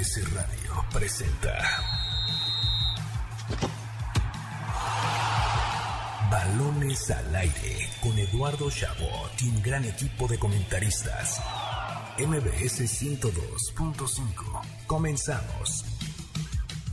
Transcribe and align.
MBS 0.00 0.34
Radio 0.34 0.84
presenta 0.94 1.58
Balones 6.30 7.10
al 7.10 7.36
aire 7.36 7.76
con 8.00 8.18
Eduardo 8.18 8.70
Chabot 8.70 9.30
y 9.42 9.50
un 9.50 9.62
gran 9.62 9.84
equipo 9.84 10.26
de 10.26 10.38
comentaristas. 10.38 11.38
MBS 12.16 12.80
102.5. 12.80 14.86
Comenzamos. 14.86 15.84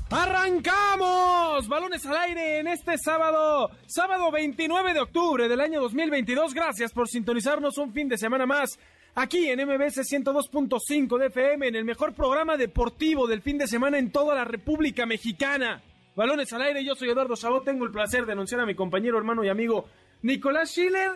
¡Arrancamos! 0.09 1.65
Balones 1.69 2.05
al 2.05 2.17
aire 2.17 2.59
en 2.59 2.67
este 2.67 2.97
sábado, 2.97 3.71
sábado 3.85 4.31
29 4.31 4.93
de 4.93 4.99
octubre 4.99 5.47
del 5.47 5.61
año 5.61 5.79
2022. 5.79 6.53
Gracias 6.53 6.91
por 6.91 7.07
sintonizarnos 7.07 7.77
un 7.77 7.93
fin 7.93 8.09
de 8.09 8.17
semana 8.17 8.45
más 8.45 8.77
aquí 9.18 9.49
en 9.49 9.59
MBS 9.59 9.97
102.5 9.97 11.18
de 11.18 11.25
FM, 11.27 11.68
en 11.68 11.75
el 11.75 11.86
mejor 11.86 12.13
programa 12.13 12.55
deportivo 12.55 13.25
del 13.25 13.41
fin 13.41 13.57
de 13.57 13.68
semana 13.68 13.97
en 13.97 14.11
toda 14.11 14.36
la 14.36 14.46
República 14.46 15.07
Mexicana. 15.07 15.82
Balones 16.15 16.54
al 16.54 16.61
aire, 16.61 16.86
yo 16.86 16.93
soy 16.93 17.10
Eduardo 17.10 17.36
Chabot, 17.36 17.65
tengo 17.65 17.86
el 17.86 17.91
placer 17.91 18.27
de 18.27 18.33
anunciar 18.33 18.61
a 18.61 18.65
mi 18.68 18.75
compañero, 18.75 19.18
hermano 19.18 19.43
y 19.43 19.50
amigo 19.50 19.86
Nicolás 20.21 20.69
Schiller, 20.69 21.14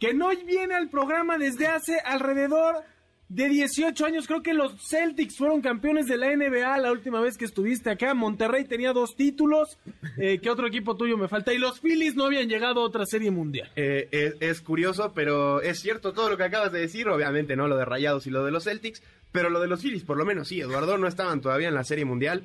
que 0.00 0.14
no 0.14 0.30
viene 0.30 0.74
al 0.74 0.90
programa 0.90 1.38
desde 1.38 1.68
hace 1.68 2.00
alrededor 2.00 2.82
de 3.28 3.48
18 3.48 4.06
años. 4.06 4.26
Creo 4.26 4.42
que 4.42 4.54
los 4.54 4.74
Celtics 4.88 5.36
fueron 5.36 5.60
campeones 5.60 6.06
de 6.06 6.16
la 6.16 6.34
NBA 6.34 6.78
la 6.78 6.92
última 6.92 7.20
vez 7.20 7.36
que 7.36 7.44
estuviste 7.44 7.90
acá. 7.90 8.14
Monterrey 8.14 8.64
tenía 8.64 8.92
dos 8.92 9.16
títulos. 9.16 9.78
Eh, 10.16 10.38
¿Qué 10.40 10.48
otro 10.48 10.68
equipo 10.68 10.96
tuyo 10.96 11.16
me 11.16 11.26
falta? 11.26 11.52
Y 11.52 11.58
los 11.58 11.80
Phillies 11.80 12.14
no 12.14 12.26
habían 12.26 12.48
llegado 12.48 12.80
a 12.80 12.84
otra 12.84 13.04
serie 13.04 13.32
mundial. 13.32 13.68
Eh, 13.74 14.06
es, 14.12 14.34
es 14.38 14.60
curioso, 14.60 15.12
pero 15.12 15.60
es 15.60 15.80
cierto 15.80 16.12
todo 16.12 16.30
lo 16.30 16.36
que 16.36 16.44
acabas 16.44 16.70
de 16.70 16.78
decir. 16.78 17.08
Obviamente 17.08 17.56
no 17.56 17.66
lo 17.66 17.76
de 17.76 17.84
Rayados 17.84 18.26
y 18.28 18.30
lo 18.30 18.44
de 18.44 18.52
los 18.52 18.62
Celtics, 18.62 19.02
pero 19.32 19.50
lo 19.50 19.58
de 19.58 19.66
los 19.66 19.80
Phillies, 19.82 20.04
por 20.04 20.16
lo 20.16 20.24
menos 20.24 20.46
sí. 20.46 20.60
Eduardo 20.60 20.98
no 20.98 21.08
estaban 21.08 21.40
todavía 21.40 21.66
en 21.66 21.74
la 21.74 21.82
serie 21.82 22.04
mundial. 22.04 22.44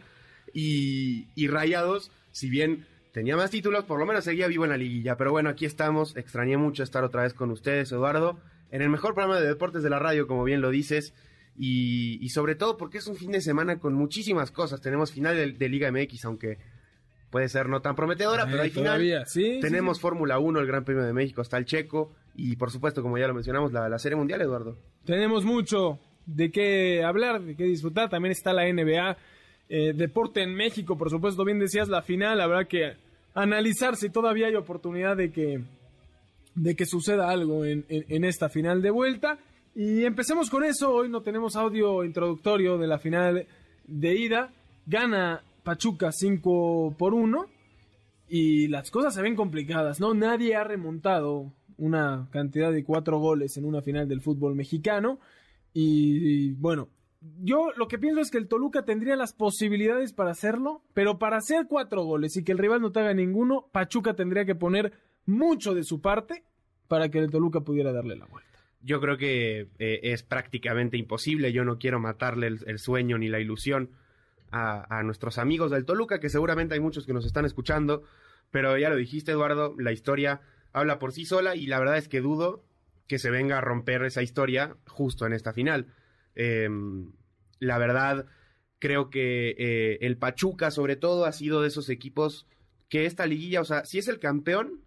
Y, 0.52 1.28
y 1.36 1.48
Rayados, 1.48 2.12
si 2.32 2.50
bien 2.50 2.88
tenía 3.12 3.36
más 3.36 3.52
títulos, 3.52 3.86
por 3.86 4.00
lo 4.00 4.08
menos 4.08 4.24
seguía 4.24 4.48
vivo 4.48 4.64
en 4.64 4.72
la 4.72 4.78
liguilla. 4.78 5.16
Pero 5.16 5.30
bueno, 5.30 5.50
aquí 5.50 5.66
estamos. 5.66 6.18
Extrañé 6.18 6.58
mucho 6.58 6.82
estar 6.82 7.04
otra 7.04 7.22
vez 7.22 7.36
con 7.36 7.52
ustedes, 7.52 7.92
Eduardo 7.92 8.40
en 8.72 8.82
el 8.82 8.90
mejor 8.90 9.14
programa 9.14 9.40
de 9.40 9.48
deportes 9.48 9.84
de 9.84 9.90
la 9.90 10.00
radio, 10.00 10.28
como 10.28 10.44
bien 10.44 10.62
lo 10.62 10.70
dices, 10.70 11.14
y, 11.58 12.18
y 12.22 12.30
sobre 12.30 12.56
todo 12.56 12.78
porque 12.78 13.00
es 13.00 13.08
un 13.08 13.16
fin 13.16 13.32
de 13.32 13.42
semana 13.42 13.80
con 13.80 13.94
muchísimas 13.94 14.52
cosas. 14.52 14.82
Tenemos 14.82 15.12
final 15.12 15.36
de, 15.36 15.52
de 15.52 15.70
Liga 15.70 15.92
MX, 15.92 16.26
aunque 16.26 16.58
puede 17.30 17.50
ser 17.50 17.68
no 17.70 17.82
tan 17.82 17.96
prometedora, 17.96 18.46
pero 18.46 18.62
hay 18.62 18.70
final. 18.70 19.24
sí, 19.26 19.60
Tenemos 19.62 19.98
sí. 19.98 20.02
Fórmula 20.02 20.40
1, 20.40 20.60
el 20.60 20.68
Gran 20.68 20.84
Premio 20.84 21.04
de 21.04 21.14
México, 21.14 21.42
está 21.42 21.58
el 21.58 21.66
Checo, 21.66 22.14
y 22.36 22.56
por 22.56 22.72
supuesto, 22.72 23.02
como 23.02 23.18
ya 23.18 23.28
lo 23.28 23.34
mencionamos, 23.34 23.72
la, 23.72 23.90
la 23.90 24.00
Serie 24.00 24.16
Mundial, 24.16 24.42
Eduardo. 24.42 24.78
Tenemos 25.06 25.46
mucho 25.46 26.00
de 26.26 26.52
qué 26.52 27.04
hablar, 27.04 27.42
de 27.42 27.56
qué 27.56 27.66
disfrutar. 27.66 28.10
También 28.10 28.32
está 28.32 28.54
la 28.54 28.72
NBA, 28.72 29.18
eh, 29.70 29.94
deporte 29.94 30.42
en 30.42 30.56
México, 30.56 30.98
por 30.98 31.10
supuesto. 31.10 31.44
Bien 31.44 31.60
decías 31.60 31.90
la 31.90 32.02
final, 32.02 32.40
habrá 32.42 32.66
que 32.66 32.94
analizar 33.34 33.96
si 33.96 34.10
todavía 34.10 34.48
hay 34.48 34.56
oportunidad 34.56 35.18
de 35.18 35.32
que 35.32 35.62
de 36.60 36.76
que 36.76 36.86
suceda 36.86 37.30
algo 37.30 37.64
en, 37.64 37.86
en, 37.88 38.26
esta 38.26 38.50
final 38.50 38.82
de 38.82 38.92
vuelta. 38.92 39.40
Y 39.76 40.04
empecemos 40.04 40.50
con 40.50 40.66
eso. 40.66 40.94
Hoy 40.94 41.10
no 41.10 41.22
tenemos 41.22 41.56
audio 41.56 42.04
introductorio 42.04 42.78
de 42.78 42.88
la 42.88 43.00
final 43.00 43.48
de 43.86 44.16
ida. 44.16 44.52
Gana 44.86 45.42
Pachuca 45.64 46.12
5 46.12 46.96
por 46.98 47.14
1. 47.14 47.46
Y 48.28 48.68
las 48.68 48.92
cosas 48.92 49.16
se 49.16 49.22
ven 49.22 49.38
complicadas, 49.38 50.02
¿no? 50.02 50.14
Nadie 50.14 50.56
ha 50.56 50.66
remontado 50.66 51.54
una 51.78 52.28
cantidad 52.30 52.74
de 52.74 52.84
cuatro 52.84 53.20
goles 53.20 53.56
en 53.56 53.64
una 53.64 53.82
final 53.82 54.10
del 54.10 54.22
fútbol 54.22 54.54
mexicano. 54.54 55.20
Y, 55.74 56.18
y 56.18 56.52
bueno, 56.52 56.90
yo 57.42 57.72
lo 57.78 57.88
que 57.88 57.98
pienso 57.98 58.20
es 58.20 58.32
que 58.32 58.38
el 58.38 58.50
Toluca 58.50 58.84
tendría 58.84 59.16
las 59.16 59.34
posibilidades 59.34 60.12
para 60.12 60.32
hacerlo, 60.32 60.84
pero 60.94 61.20
para 61.20 61.38
hacer 61.38 61.68
cuatro 61.70 62.04
goles 62.04 62.36
y 62.36 62.44
que 62.44 62.52
el 62.52 62.58
rival 62.58 62.82
no 62.82 62.92
te 62.92 63.00
haga 63.00 63.14
ninguno, 63.14 63.70
Pachuca 63.72 64.14
tendría 64.14 64.44
que 64.44 64.56
poner 64.56 64.92
mucho 65.26 65.74
de 65.74 65.84
su 65.84 66.02
parte 66.02 66.44
para 66.90 67.10
que 67.10 67.20
el 67.20 67.30
Toluca 67.30 67.62
pudiera 67.62 67.94
darle 67.94 68.18
la 68.18 68.26
vuelta. 68.26 68.50
Yo 68.82 69.00
creo 69.00 69.18
que 69.18 69.70
eh, 69.78 70.00
es 70.04 70.24
prácticamente 70.24 70.98
imposible. 70.98 71.54
Yo 71.54 71.64
no 71.64 71.78
quiero 71.78 72.00
matarle 72.00 72.48
el, 72.48 72.80
sueño 72.80 73.18
ni 73.18 73.30
la 73.30 73.40
ilusión 73.40 73.92
a, 74.52 75.04
nuestros 75.04 75.38
amigos 75.38 75.72
del 75.72 75.86
Toluca, 75.86 76.20
que 76.20 76.30
seguramente 76.30 76.74
hay 76.74 76.80
muchos 76.80 77.06
que 77.06 77.14
nos 77.14 77.26
están 77.26 77.46
escuchando. 77.46 78.04
Pero 78.52 78.78
ya 78.78 78.90
lo 78.90 78.96
dijiste, 78.96 79.32
Eduardo, 79.32 79.76
la 79.78 79.92
historia 79.92 80.42
habla 80.74 80.98
por 80.98 81.14
sí 81.14 81.26
sola 81.26 81.56
y 81.56 81.68
la 81.68 81.80
verdad 81.80 81.98
es 81.98 82.08
que 82.08 82.20
dudo 82.20 82.66
que 83.08 83.20
se 83.20 83.30
venga 83.30 83.60
a 83.60 83.62
romper 83.62 84.04
esa 84.04 84.24
historia 84.24 84.76
justo 84.88 85.26
en 85.26 85.34
esta 85.34 85.54
final. 85.54 85.94
Eh, 86.36 86.70
la 87.60 87.78
verdad, 87.78 88.26
creo 88.80 89.10
que 89.12 89.56
eh, 89.58 90.00
el 90.02 90.18
Pachuca, 90.18 90.72
sobre 90.72 90.96
todo, 90.96 91.26
ha 91.26 91.32
sido 91.34 91.62
de 91.62 91.68
esos 91.68 91.90
equipos 91.90 92.48
que 92.88 93.06
esta 93.06 93.28
liguilla, 93.28 93.62
o 93.62 93.66
sea, 93.66 93.86
si 93.86 94.00
es 94.00 94.08
el 94.08 94.20
campeón, 94.20 94.82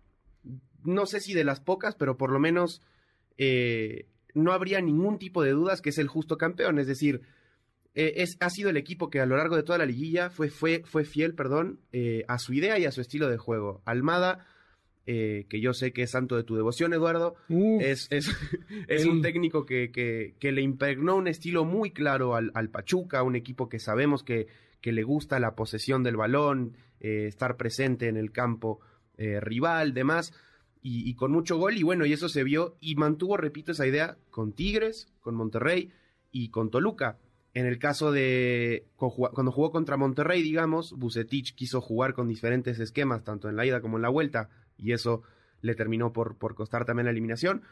no 0.85 1.07
sé 1.07 1.21
si 1.21 1.35
de 1.35 1.45
las 1.45 1.61
pocas, 1.61 1.95
pero 1.95 2.17
por 2.17 2.31
lo 2.31 2.39
menos 2.39 2.83
eh, 3.39 4.07
no 4.35 4.53
habría 4.53 4.81
ningún 4.81 5.19
tipo 5.19 5.43
de 5.43 5.51
dudas 5.51 5.81
que 5.81 5.91
es 5.91 5.99
el 5.99 6.09
justo 6.09 6.39
campeón. 6.39 6.79
Es 6.79 6.87
decir, 6.87 7.23
eh, 7.95 8.15
es, 8.17 8.37
ha 8.41 8.49
sido 8.51 8.71
el 8.71 8.77
equipo 8.77 9.11
que 9.11 9.21
a 9.21 9.27
lo 9.27 9.37
largo 9.37 9.57
de 9.57 9.63
toda 9.63 9.79
la 9.79 9.87
liguilla 9.87 10.31
fue, 10.31 10.49
fue, 10.49 10.83
fue 10.85 11.05
fiel 11.05 11.35
perdón, 11.35 11.81
eh, 11.93 12.25
a 12.29 12.39
su 12.39 12.55
idea 12.55 12.79
y 12.79 12.87
a 12.87 12.93
su 12.93 13.01
estilo 13.01 13.29
de 13.29 13.37
juego. 13.37 13.83
Almada, 13.85 14.47
eh, 15.07 15.47
que 15.51 15.61
yo 15.61 15.75
sé 15.75 15.93
que 15.93 16.03
es 16.03 16.11
santo 16.11 16.37
de 16.37 16.45
tu 16.45 16.57
devoción, 16.57 16.95
Eduardo, 16.95 17.35
Uf, 17.49 17.83
es, 17.83 18.07
es, 18.11 18.31
es 18.89 19.05
un 19.05 19.21
técnico 19.21 19.67
que, 19.67 19.91
que, 19.91 20.35
que, 20.39 20.53
le 20.53 20.63
impregnó 20.63 21.17
un 21.17 21.29
estilo 21.29 21.65
muy 21.65 21.91
claro 21.91 22.35
al, 22.35 22.51
al 22.55 22.71
Pachuca, 22.71 23.23
un 23.23 23.37
equipo 23.37 23.69
que 23.69 23.79
sabemos 23.79 24.23
que, 24.23 24.47
que, 24.81 24.93
le 24.93 25.03
gusta 25.03 25.39
la 25.39 25.55
posesión 25.55 26.03
del 26.03 26.17
balón, 26.17 26.77
estar 27.01 27.57
presente 27.57 28.07
en 28.07 28.17
el 28.17 28.31
campo 28.31 28.81
rival, 29.19 29.93
demás 29.93 30.33
y, 30.83 31.09
y, 31.09 31.15
con 31.15 31.31
mucho 31.31 31.57
gol, 31.57 31.77
y 31.77 31.83
bueno, 31.83 32.05
y 32.07 32.13
eso 32.13 32.29
se 32.29 32.43
vio, 32.43 32.77
y 32.81 32.97
mantuvo, 32.97 33.37
repito, 33.37 33.73
esa 33.73 33.87
idea 33.87 34.17
con 34.31 34.53
Tigres, 34.53 35.09
con 35.21 35.35
Monterrey 35.35 35.93
y 36.33 36.49
con 36.49 36.71
Toluca. 36.71 37.19
En 37.55 37.67
el 37.67 37.79
caso 37.79 38.13
de 38.13 38.87
cuando 38.97 39.53
jugó 39.53 39.71
contra 39.71 39.99
Monterrey, 39.99 40.43
digamos, 40.43 40.93
Bucetich 40.93 41.55
quiso 41.55 41.81
jugar 41.83 42.15
con 42.15 42.27
diferentes 42.27 42.81
esquemas, 42.81 43.25
tanto 43.25 43.49
en 43.49 43.57
la 43.57 43.67
ida 43.67 43.83
como 43.83 43.99
en 43.99 44.03
la 44.03 44.09
vuelta, 44.09 44.49
y 44.79 44.93
eso 44.93 45.23
le 45.61 45.75
terminó 45.75 46.13
por, 46.13 46.37
por 46.37 46.55
costar 46.55 46.87
también 46.87 47.05
la 47.05 47.13
eliminación. 47.13 47.63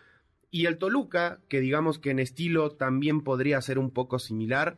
Y 0.50 0.66
el 0.66 0.76
Toluca, 0.76 1.41
que 1.49 1.60
digamos 1.60 1.99
que 1.99 2.10
en 2.10 2.19
estilo 2.19 2.72
también 2.72 3.22
podría 3.22 3.60
ser 3.62 3.78
un 3.78 3.91
poco 3.91 4.19
similar, 4.19 4.76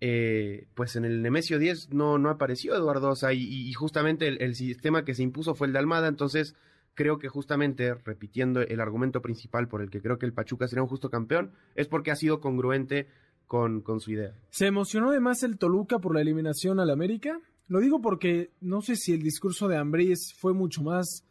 eh, 0.00 0.68
pues 0.74 0.96
en 0.96 1.04
el 1.04 1.20
Nemesio 1.20 1.58
10 1.58 1.92
no, 1.92 2.16
no 2.16 2.30
apareció 2.30 2.74
Eduardo, 2.74 3.10
o 3.10 3.16
sea, 3.16 3.34
y, 3.34 3.42
y 3.42 3.72
justamente 3.74 4.26
el, 4.26 4.40
el 4.40 4.54
sistema 4.54 5.04
que 5.04 5.14
se 5.14 5.22
impuso 5.22 5.54
fue 5.54 5.66
el 5.66 5.74
de 5.74 5.80
Almada, 5.80 6.08
entonces 6.08 6.56
creo 7.00 7.18
que 7.18 7.28
justamente, 7.28 7.94
repitiendo 7.94 8.60
el 8.60 8.78
argumento 8.78 9.22
principal 9.22 9.68
por 9.68 9.80
el 9.80 9.88
que 9.88 10.02
creo 10.02 10.18
que 10.18 10.26
el 10.26 10.34
Pachuca 10.34 10.68
sería 10.68 10.82
un 10.82 10.88
justo 10.88 11.08
campeón, 11.08 11.52
es 11.74 11.88
porque 11.88 12.10
ha 12.10 12.14
sido 12.14 12.40
congruente 12.40 13.06
con, 13.46 13.80
con 13.80 14.00
su 14.00 14.10
idea. 14.10 14.34
¿Se 14.50 14.66
emocionó 14.66 15.08
además 15.08 15.42
el 15.42 15.56
Toluca 15.56 15.98
por 15.98 16.14
la 16.14 16.20
eliminación 16.20 16.78
al 16.78 16.90
América? 16.90 17.40
Lo 17.68 17.80
digo 17.80 18.02
porque 18.02 18.50
no 18.60 18.82
sé 18.82 18.96
si 18.96 19.14
el 19.14 19.22
discurso 19.22 19.66
de 19.66 19.78
Ambriz 19.78 20.34
fue 20.36 20.52
mucho 20.52 20.82
más 20.82 21.24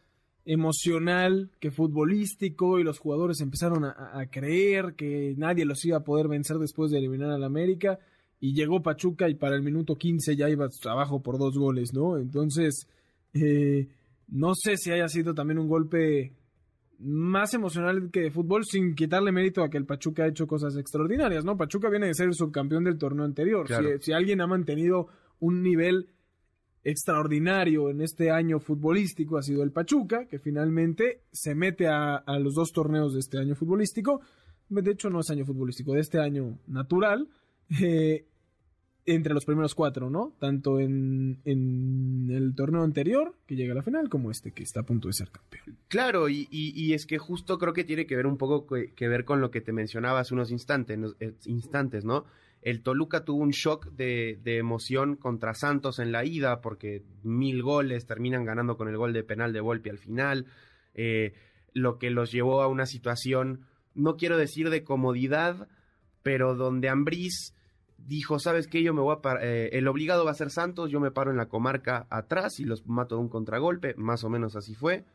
emocional 0.44 1.52
que 1.59 1.69
futbolístico 1.69 2.80
y 2.80 2.84
los 2.84 2.97
jugadores 2.97 3.40
empezaron 3.40 3.86
a, 3.86 4.19
a, 4.19 4.25
creer 4.25 4.96
que 4.96 5.36
nadie 5.38 5.66
los 5.66 5.86
iba 5.86 5.97
a 5.97 6.03
poder 6.03 6.28
vencer 6.28 6.57
después 6.57 6.90
de 6.90 6.97
eliminar 6.97 7.30
al 7.30 7.44
América 7.44 8.00
y 8.40 8.56
llegó 8.56 8.81
Pachuca 8.81 9.30
y 9.30 9.36
para 9.36 9.56
el 9.56 9.62
minuto 9.62 10.00
15 10.00 10.36
ya 10.36 10.50
iba 10.50 10.68
abajo 10.86 11.22
por 11.22 11.38
dos 11.38 11.59
goles, 11.59 11.94
¿no? 11.94 12.18
Entonces, 12.18 12.88
eh, 13.36 13.88
no 14.32 14.54
sé 14.56 14.78
si 14.78 14.92
haya 14.92 15.08
sido 15.08 15.34
también 15.34 15.60
un 15.60 15.68
golpe 15.68 16.34
más 17.00 17.54
emocional 17.54 18.10
que 18.12 18.22
de 18.22 18.32
fútbol 18.32 18.66
sin 18.66 18.94
quitarle 18.94 19.32
mérito 19.32 19.64
a 19.64 19.70
que 19.70 19.78
el 19.78 19.86
Pachuca 19.86 20.24
ha 20.24 20.28
hecho 20.28 20.48
cosas 20.48 20.76
extraordinarias, 20.76 21.46
¿no? 21.46 21.58
Pachuca 21.58 21.90
viene 21.90 22.08
de 22.08 22.14
ser 22.14 22.28
el 22.28 22.34
subcampeón 22.34 22.84
del 22.84 22.98
torneo 22.98 23.26
anterior. 23.26 23.66
Claro. 23.68 23.90
Si, 23.98 24.06
si, 24.06 24.12
alguien 24.12 24.42
ha 24.42 24.48
mantenido 24.48 25.08
un 25.40 25.64
nivel 25.64 26.10
extraordinario 26.84 27.90
en 27.90 28.02
este 28.02 28.31
año 28.31 28.60
futbolístico 28.60 29.38
ha 29.38 29.42
sido 29.42 29.64
el 29.64 29.72
Pachuca, 29.72 30.26
que 30.26 30.40
finalmente 30.40 31.22
se 31.32 31.56
mete 31.56 31.88
a, 31.88 32.16
a 32.16 32.40
los 32.40 32.54
dos 32.54 32.72
torneos 32.72 33.14
de 33.14 33.20
este 33.20 33.38
año 33.38 33.56
futbolístico. 33.56 34.22
De 34.68 34.92
hecho, 34.92 35.10
no 35.10 35.22
es 35.22 35.30
año 35.30 35.46
futbolístico, 35.46 35.94
de 35.94 36.02
este 36.02 36.20
año 36.20 36.60
natural. 36.68 37.28
Eh, 37.82 38.25
entre 39.14 39.34
los 39.34 39.46
primeros 39.46 39.76
cuatro, 39.76 40.10
¿no? 40.10 40.34
Tanto 40.40 40.80
en, 40.80 41.40
en, 41.46 42.30
el 42.32 42.54
torneo 42.56 42.84
anterior, 42.84 43.36
que 43.46 43.56
llega 43.56 43.74
a 43.74 43.76
la 43.76 43.84
final, 43.84 44.10
como 44.10 44.32
este, 44.32 44.52
que 44.52 44.64
está 44.64 44.82
a 44.82 44.84
punto 44.84 45.08
de 45.08 45.14
ser 45.14 45.30
campeón. 45.30 45.78
Claro, 45.88 46.30
y, 46.30 46.48
y, 46.52 46.94
es 46.94 47.06
que 47.06 47.18
justo 47.18 47.58
creo 47.58 47.74
que 47.74 47.84
tiene 47.84 48.06
que 48.06 48.16
ver 48.16 48.28
un 48.28 48.38
poco 48.38 48.68
que, 48.68 49.08
ver 49.08 49.26
con 49.26 49.42
lo 49.42 49.52
que 49.52 49.62
te 49.62 49.74
mencionaba 49.74 50.20
hace 50.20 50.34
unos 50.34 50.52
instantes, 50.52 51.00
instantes 51.46 52.06
¿no? 52.06 52.26
El 52.62 52.82
Toluca 52.84 53.24
tuvo 53.24 53.42
un 53.42 53.52
shock 53.52 53.88
de, 53.92 54.38
de, 54.44 54.58
emoción 54.58 55.16
contra 55.16 55.54
Santos 55.54 56.00
en 56.00 56.12
la 56.12 56.26
ida, 56.26 56.62
porque 56.62 57.04
mil 57.24 57.64
goles 57.64 58.06
terminan 58.06 58.44
ganando 58.44 58.78
con 58.78 58.90
el 58.90 58.98
gol 58.98 59.14
de 59.14 59.24
penal 59.24 59.54
de 59.54 59.62
Volpi 59.62 59.90
al 59.90 59.98
final, 59.98 60.46
eh, 60.94 61.34
lo 61.74 61.98
que 61.98 62.10
los 62.10 62.32
llevó 62.32 62.62
a 62.62 62.68
una 62.68 62.86
situación, 62.86 63.62
no 63.96 64.18
quiero 64.18 64.38
decir 64.38 64.70
de 64.70 64.84
comodidad, 64.84 65.68
pero 66.22 66.56
donde 66.56 66.90
Ambriz 66.90 67.54
dijo, 68.06 68.40
¿sabes 68.40 68.68
qué? 68.68 68.84
Yo 68.84 68.94
me 68.94 69.01
voy 69.01 69.16
a 69.24 69.38
eh, 69.42 69.69
el 69.74 69.88
obligado 69.88 70.25
va 70.25 70.31
a 70.31 70.36
ser 70.36 70.50
Santos, 70.50 70.90
yo 70.92 71.00
me 71.00 71.12
paro 71.12 71.31
en 71.31 71.38
la 71.38 71.48
comarca 71.48 72.07
atrás 72.10 72.60
y 72.60 72.66
los 72.66 72.86
mato 72.88 73.16
de 73.16 73.22
un 73.22 73.30
contragolpe, 73.30 73.94
más 73.96 74.24
o 74.24 74.30
menos 74.30 74.56
así 74.56 74.75
fue. 74.75 75.06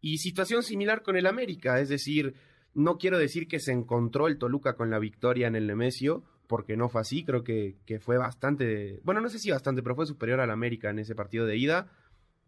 Y 0.00 0.18
situación 0.18 0.62
similar 0.62 1.02
con 1.02 1.16
el 1.16 1.26
América, 1.26 1.80
es 1.80 1.88
decir, 1.88 2.34
no 2.74 2.98
quiero 2.98 3.18
decir 3.18 3.48
que 3.48 3.60
se 3.60 3.72
encontró 3.72 4.28
el 4.28 4.38
Toluca 4.38 4.74
con 4.74 4.90
la 4.90 4.98
victoria 4.98 5.46
en 5.46 5.56
el 5.56 5.66
Nemesio, 5.66 6.24
porque 6.46 6.76
no 6.76 6.88
fue 6.88 7.00
así, 7.00 7.24
creo 7.24 7.42
que, 7.42 7.76
que 7.86 7.98
fue 7.98 8.18
bastante, 8.18 9.00
bueno, 9.02 9.20
no 9.20 9.28
sé 9.28 9.38
si 9.38 9.50
bastante, 9.50 9.82
pero 9.82 9.96
fue 9.96 10.06
superior 10.06 10.40
al 10.40 10.50
América 10.50 10.90
en 10.90 10.98
ese 10.98 11.14
partido 11.14 11.46
de 11.46 11.56
ida. 11.56 11.88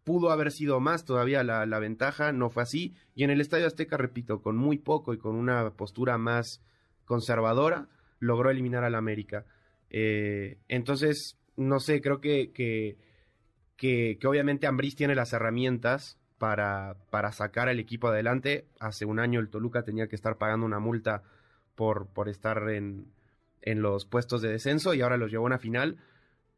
Pudo 0.05 0.31
haber 0.31 0.53
sido 0.53 0.81
más 0.81 1.05
todavía 1.05 1.43
la, 1.43 1.67
la 1.67 1.79
ventaja, 1.79 2.33
no 2.33 2.49
fue 2.49 2.63
así. 2.63 2.95
Y 3.15 3.25
en 3.25 3.31
el 3.31 3.41
Estadio 3.41 3.67
Azteca, 3.67 3.97
repito, 3.97 4.41
con 4.41 4.57
muy 4.57 4.79
poco 4.79 5.13
y 5.13 5.19
con 5.19 5.35
una 5.35 5.71
postura 5.71 6.17
más 6.17 6.63
conservadora, 7.05 7.89
logró 8.19 8.51
eliminar 8.51 8.85
al 8.85 8.95
América. 8.95 9.45
Eh, 9.91 10.59
entonces, 10.69 11.39
no 11.57 11.81
sé, 11.81 12.01
creo 12.01 12.21
que, 12.21 12.53
que, 12.53 12.97
que, 13.77 14.19
que 14.21 14.27
obviamente 14.27 14.67
Ambriz 14.67 14.97
tiene 14.97 15.15
las 15.15 15.33
herramientas 15.33 16.19
para, 16.39 16.97
para 17.11 17.33
sacar 17.33 17.69
al 17.69 17.81
equipo 17.81 18.09
adelante. 18.09 18.67
Hace 18.81 19.05
un 19.05 19.19
año 19.19 19.41
el 19.41 19.49
Toluca 19.49 19.83
tenía 19.83 20.09
que 20.09 20.17
estar 20.17 20.39
pagando 20.39 20.67
una 20.67 20.79
multa 20.79 21.23
por, 21.75 22.07
por 22.07 22.29
estar 22.29 22.71
en, 22.71 23.07
en 23.63 23.83
los 23.83 24.07
puestos 24.07 24.43
de 24.43 24.51
descenso 24.51 24.95
y 24.95 25.01
ahora 25.01 25.17
los 25.17 25.31
llevó 25.31 25.45
a 25.45 25.47
una 25.47 25.59
final. 25.59 25.99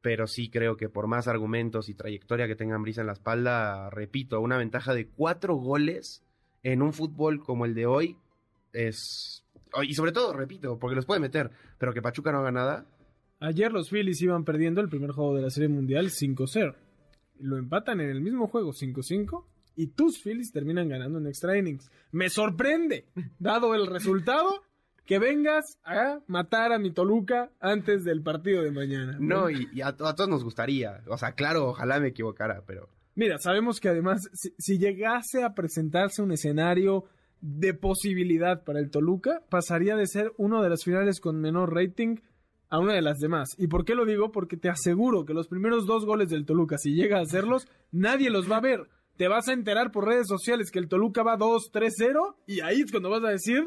Pero 0.03 0.27
sí 0.27 0.49
creo 0.49 0.77
que 0.79 0.89
por 0.89 1.07
más 1.09 1.29
argumentos 1.29 1.91
y 1.91 1.95
trayectoria 1.95 2.47
que 2.47 2.57
tenga 2.57 2.75
Ambriz 2.75 2.97
en 2.97 3.07
la 3.07 3.13
espalda, 3.13 3.91
repito, 3.91 4.41
una 4.41 4.57
ventaja 4.57 4.95
de 4.95 5.09
cuatro 5.09 5.57
goles 5.57 6.23
en 6.63 6.81
un 6.81 6.95
fútbol 6.95 7.45
como 7.45 7.67
el 7.67 7.75
de 7.75 7.87
hoy 7.87 8.17
es... 8.73 9.45
Y 9.83 9.95
sobre 9.95 10.13
todo, 10.13 10.33
repito, 10.33 10.79
porque 10.79 10.97
los 10.97 11.07
puede 11.07 11.21
meter, 11.21 11.51
pero 11.79 11.93
que 11.93 12.03
Pachuca 12.03 12.33
no 12.33 12.39
haga 12.39 12.51
nada, 12.51 12.87
Ayer 13.41 13.73
los 13.73 13.89
Phillies 13.91 14.21
iban 14.23 14.45
perdiendo 14.45 14.81
el 14.81 14.89
primer 14.89 15.11
juego 15.13 15.35
de 15.35 15.43
la 15.43 15.51
Serie 15.51 15.69
Mundial 15.69 16.07
5-0. 16.11 16.75
Lo 17.41 17.57
empatan 17.57 18.01
en 18.01 18.11
el 18.11 18.21
mismo 18.21 18.47
juego 18.49 18.73
5-5 18.73 19.45
y 19.77 19.87
tus 19.89 20.19
Phillies 20.23 20.53
terminan 20.53 20.89
ganando 20.89 21.19
en 21.19 21.27
extra 21.27 21.57
innings. 21.57 21.91
Me 22.13 22.29
sorprende, 22.29 23.07
dado 23.39 23.75
el 23.75 23.87
resultado, 23.87 24.63
que 25.07 25.19
vengas 25.19 25.65
a 25.85 26.21
matar 26.27 26.73
a 26.73 26.79
mi 26.79 26.91
Toluca 26.93 27.51
antes 27.61 28.05
del 28.05 28.23
partido 28.23 28.63
de 28.63 28.71
mañana. 28.73 29.17
No, 29.19 29.49
y, 29.51 29.69
y 29.73 29.81
a, 29.81 29.97
to- 29.97 30.07
a 30.07 30.15
todos 30.15 30.29
nos 30.29 30.45
gustaría. 30.45 31.03
O 31.09 31.17
sea, 31.17 31.33
claro, 31.33 31.69
ojalá 31.71 31.99
me 31.99 32.09
equivocara, 32.09 32.63
pero. 32.67 32.89
Mira, 33.15 33.39
sabemos 33.39 33.81
que 33.81 33.89
además, 33.89 34.29
si, 34.35 34.53
si 34.59 34.79
llegase 34.79 35.43
a 35.43 35.55
presentarse 35.55 36.23
un 36.23 36.31
escenario 36.33 37.07
de 37.41 37.73
posibilidad 37.75 38.63
para 38.65 38.79
el 38.81 38.91
Toluca, 38.91 39.43
pasaría 39.49 39.97
de 39.97 40.07
ser 40.07 40.33
una 40.37 40.63
de 40.63 40.69
las 40.69 40.85
finales 40.85 41.21
con 41.21 41.41
menor 41.41 41.75
rating 41.75 42.17
a 42.71 42.79
una 42.79 42.95
de 42.95 43.03
las 43.03 43.19
demás. 43.19 43.51
¿Y 43.59 43.67
por 43.67 43.85
qué 43.85 43.95
lo 43.95 44.07
digo? 44.07 44.33
Porque 44.33 44.57
te 44.57 44.69
aseguro 44.69 45.25
que 45.27 45.35
los 45.35 45.49
primeros 45.49 45.87
dos 45.87 46.07
goles 46.07 46.31
del 46.31 46.47
Toluca, 46.47 46.79
si 46.79 46.95
llega 46.95 47.19
a 47.19 47.23
hacerlos, 47.23 47.67
nadie 47.91 48.31
los 48.31 48.51
va 48.51 48.59
a 48.59 48.63
ver. 48.63 48.89
Te 49.17 49.29
vas 49.29 49.49
a 49.49 49.53
enterar 49.53 49.91
por 49.91 50.07
redes 50.07 50.29
sociales 50.29 50.71
que 50.71 50.79
el 50.79 50.89
Toluca 50.89 51.23
va 51.23 51.37
2-3-0 51.37 52.37
y 52.47 52.61
ahí 52.61 52.81
es 52.81 52.91
cuando 52.91 53.11
vas 53.11 53.25
a 53.25 53.29
decir, 53.29 53.65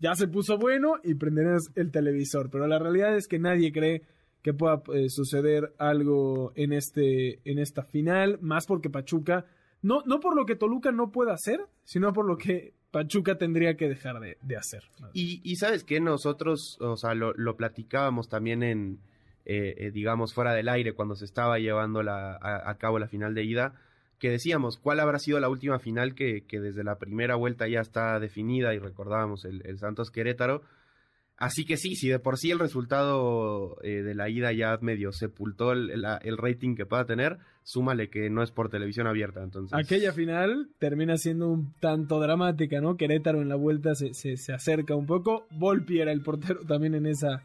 ya 0.00 0.14
se 0.14 0.26
puso 0.26 0.58
bueno 0.58 0.94
y 1.04 1.14
prenderás 1.14 1.70
el 1.76 1.92
televisor. 1.92 2.50
Pero 2.50 2.66
la 2.66 2.78
realidad 2.78 3.14
es 3.14 3.28
que 3.28 3.38
nadie 3.38 3.72
cree 3.72 4.02
que 4.42 4.54
pueda 4.54 4.82
eh, 4.94 5.08
suceder 5.10 5.74
algo 5.78 6.52
en 6.54 6.72
este 6.72 7.40
en 7.50 7.58
esta 7.58 7.82
final, 7.82 8.38
más 8.40 8.66
porque 8.66 8.90
Pachuca 8.90 9.44
no 9.82 10.02
no 10.06 10.20
por 10.20 10.34
lo 10.34 10.46
que 10.46 10.56
Toluca 10.56 10.92
no 10.92 11.10
pueda 11.10 11.34
hacer, 11.34 11.60
sino 11.84 12.12
por 12.12 12.26
lo 12.26 12.38
que 12.38 12.75
Pachuca 12.90 13.36
tendría 13.36 13.76
que 13.76 13.88
dejar 13.88 14.20
de, 14.20 14.56
hacer. 14.56 14.84
Y, 15.12 15.40
y 15.44 15.56
sabes 15.56 15.84
que 15.84 16.00
nosotros, 16.00 16.78
o 16.80 16.96
sea, 16.96 17.14
lo, 17.14 17.56
platicábamos 17.56 18.28
también 18.28 18.62
en, 18.62 18.98
eh, 19.44 19.74
eh, 19.78 19.90
digamos, 19.90 20.32
fuera 20.32 20.54
del 20.54 20.68
aire 20.68 20.94
cuando 20.94 21.16
se 21.16 21.24
estaba 21.24 21.58
llevando 21.58 22.00
a, 22.08 22.76
cabo 22.78 22.98
la 22.98 23.08
final 23.08 23.34
de 23.34 23.44
ida, 23.44 23.74
que 24.18 24.30
decíamos, 24.30 24.78
¿cuál 24.78 25.00
habrá 25.00 25.18
sido 25.18 25.40
la 25.40 25.48
última 25.48 25.78
final 25.78 26.14
que, 26.14 26.42
desde 26.50 26.84
la 26.84 26.98
primera 26.98 27.34
vuelta 27.34 27.68
ya 27.68 27.80
está 27.80 28.18
definida 28.18 28.72
y 28.74 28.78
recordábamos 28.78 29.44
el 29.44 29.78
Santos 29.78 30.10
Querétaro? 30.10 30.62
Así 31.38 31.66
que 31.66 31.76
sí, 31.76 31.96
si 31.96 32.08
de 32.08 32.18
por 32.18 32.38
sí 32.38 32.50
el 32.50 32.58
resultado 32.58 33.76
eh, 33.82 34.02
de 34.02 34.14
la 34.14 34.30
ida 34.30 34.52
ya 34.52 34.78
medio 34.80 35.12
sepultó 35.12 35.72
el, 35.72 35.90
el 36.22 36.36
rating 36.38 36.74
que 36.74 36.86
pueda 36.86 37.04
tener, 37.04 37.38
súmale 37.62 38.08
que 38.08 38.30
no 38.30 38.42
es 38.42 38.50
por 38.50 38.70
televisión 38.70 39.06
abierta, 39.06 39.42
entonces... 39.42 39.78
Aquella 39.78 40.12
final 40.12 40.70
termina 40.78 41.18
siendo 41.18 41.48
un 41.48 41.74
tanto 41.78 42.20
dramática, 42.20 42.80
¿no? 42.80 42.96
Querétaro 42.96 43.42
en 43.42 43.50
la 43.50 43.56
vuelta 43.56 43.94
se, 43.94 44.14
se, 44.14 44.38
se 44.38 44.52
acerca 44.54 44.94
un 44.94 45.04
poco. 45.04 45.46
Volpi 45.50 46.00
era 46.00 46.10
el 46.10 46.22
portero 46.22 46.60
también 46.66 46.94
en 46.94 47.04
esa 47.06 47.42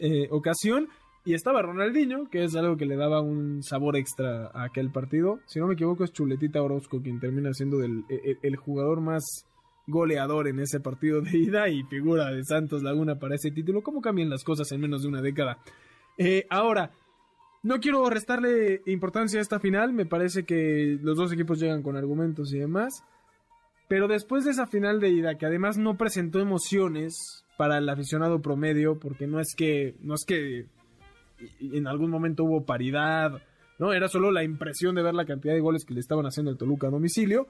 eh, 0.00 0.28
ocasión. 0.30 0.88
Y 1.26 1.34
estaba 1.34 1.60
Ronaldinho, 1.60 2.30
que 2.30 2.44
es 2.44 2.54
algo 2.54 2.76
que 2.76 2.86
le 2.86 2.96
daba 2.96 3.20
un 3.20 3.62
sabor 3.62 3.96
extra 3.96 4.46
a 4.54 4.64
aquel 4.64 4.92
partido. 4.92 5.40
Si 5.46 5.58
no 5.58 5.66
me 5.66 5.74
equivoco, 5.74 6.04
es 6.04 6.12
Chuletita 6.12 6.62
Orozco 6.62 7.02
quien 7.02 7.18
termina 7.18 7.52
siendo 7.52 7.82
el, 7.82 8.04
el 8.42 8.56
jugador 8.56 9.00
más 9.00 9.24
goleador 9.86 10.48
en 10.48 10.60
ese 10.60 10.80
partido 10.80 11.20
de 11.20 11.36
ida 11.36 11.68
y 11.68 11.82
figura 11.84 12.30
de 12.30 12.44
Santos 12.44 12.82
Laguna 12.82 13.18
para 13.18 13.36
ese 13.36 13.50
título. 13.50 13.82
¿Cómo 13.82 14.00
cambian 14.00 14.30
las 14.30 14.44
cosas 14.44 14.70
en 14.72 14.80
menos 14.80 15.02
de 15.02 15.08
una 15.08 15.22
década? 15.22 15.58
Eh, 16.18 16.46
ahora, 16.50 16.92
no 17.62 17.80
quiero 17.80 18.08
restarle 18.10 18.82
importancia 18.86 19.38
a 19.38 19.42
esta 19.42 19.60
final, 19.60 19.92
me 19.92 20.06
parece 20.06 20.44
que 20.44 20.98
los 21.02 21.16
dos 21.16 21.32
equipos 21.32 21.58
llegan 21.58 21.82
con 21.82 21.96
argumentos 21.96 22.52
y 22.52 22.58
demás. 22.58 23.04
Pero 23.88 24.08
después 24.08 24.44
de 24.44 24.50
esa 24.50 24.66
final 24.66 25.00
de 25.00 25.10
ida, 25.10 25.36
que 25.36 25.46
además 25.46 25.78
no 25.78 25.96
presentó 25.96 26.40
emociones 26.40 27.44
para 27.56 27.78
el 27.78 27.88
aficionado 27.88 28.42
promedio, 28.42 28.98
porque 28.98 29.26
no 29.26 29.38
es 29.40 29.54
que, 29.54 29.94
no 30.00 30.14
es 30.14 30.24
que 30.24 30.66
en 31.60 31.86
algún 31.86 32.10
momento 32.10 32.44
hubo 32.44 32.64
paridad, 32.64 33.40
no, 33.78 33.92
era 33.92 34.08
solo 34.08 34.30
la 34.30 34.42
impresión 34.42 34.94
de 34.94 35.02
ver 35.02 35.14
la 35.14 35.26
cantidad 35.26 35.54
de 35.54 35.60
goles 35.60 35.84
que 35.84 35.94
le 35.94 36.00
estaban 36.00 36.26
haciendo 36.26 36.50
al 36.50 36.56
Toluca 36.56 36.86
a 36.86 36.90
domicilio. 36.90 37.46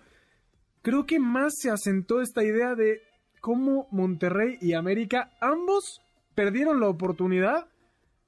Creo 0.86 1.04
que 1.04 1.18
más 1.18 1.54
se 1.58 1.68
asentó 1.68 2.20
esta 2.20 2.44
idea 2.44 2.76
de 2.76 3.00
cómo 3.40 3.88
Monterrey 3.90 4.56
y 4.60 4.74
América 4.74 5.32
ambos 5.40 6.00
perdieron 6.36 6.78
la 6.78 6.88
oportunidad 6.88 7.66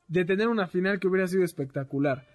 de 0.08 0.24
tener 0.24 0.48
una 0.48 0.66
final 0.66 0.98
que 0.98 1.06
hubiera 1.06 1.28
sido 1.28 1.44
espectacular. 1.44 2.26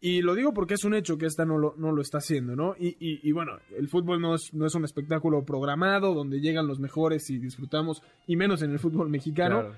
Y 0.00 0.22
lo 0.22 0.36
digo 0.36 0.54
porque 0.54 0.74
es 0.74 0.84
un 0.84 0.94
hecho 0.94 1.18
que 1.18 1.26
esta 1.26 1.44
no 1.44 1.58
lo, 1.58 1.74
no 1.78 1.90
lo 1.90 2.00
está 2.00 2.18
haciendo, 2.18 2.54
¿no? 2.54 2.76
Y, 2.78 2.96
y- 3.00 3.18
y 3.28 3.32
bueno, 3.32 3.58
el 3.76 3.88
fútbol 3.88 4.20
no 4.20 4.36
es, 4.36 4.54
no 4.54 4.66
es 4.66 4.74
un 4.76 4.84
espectáculo 4.84 5.44
programado 5.44 6.14
donde 6.14 6.38
llegan 6.40 6.68
los 6.68 6.78
mejores 6.78 7.28
y 7.30 7.38
disfrutamos, 7.38 8.04
y 8.28 8.36
menos 8.36 8.62
en 8.62 8.70
el 8.70 8.78
fútbol 8.78 9.08
mexicano. 9.08 9.62
Claro. 9.62 9.74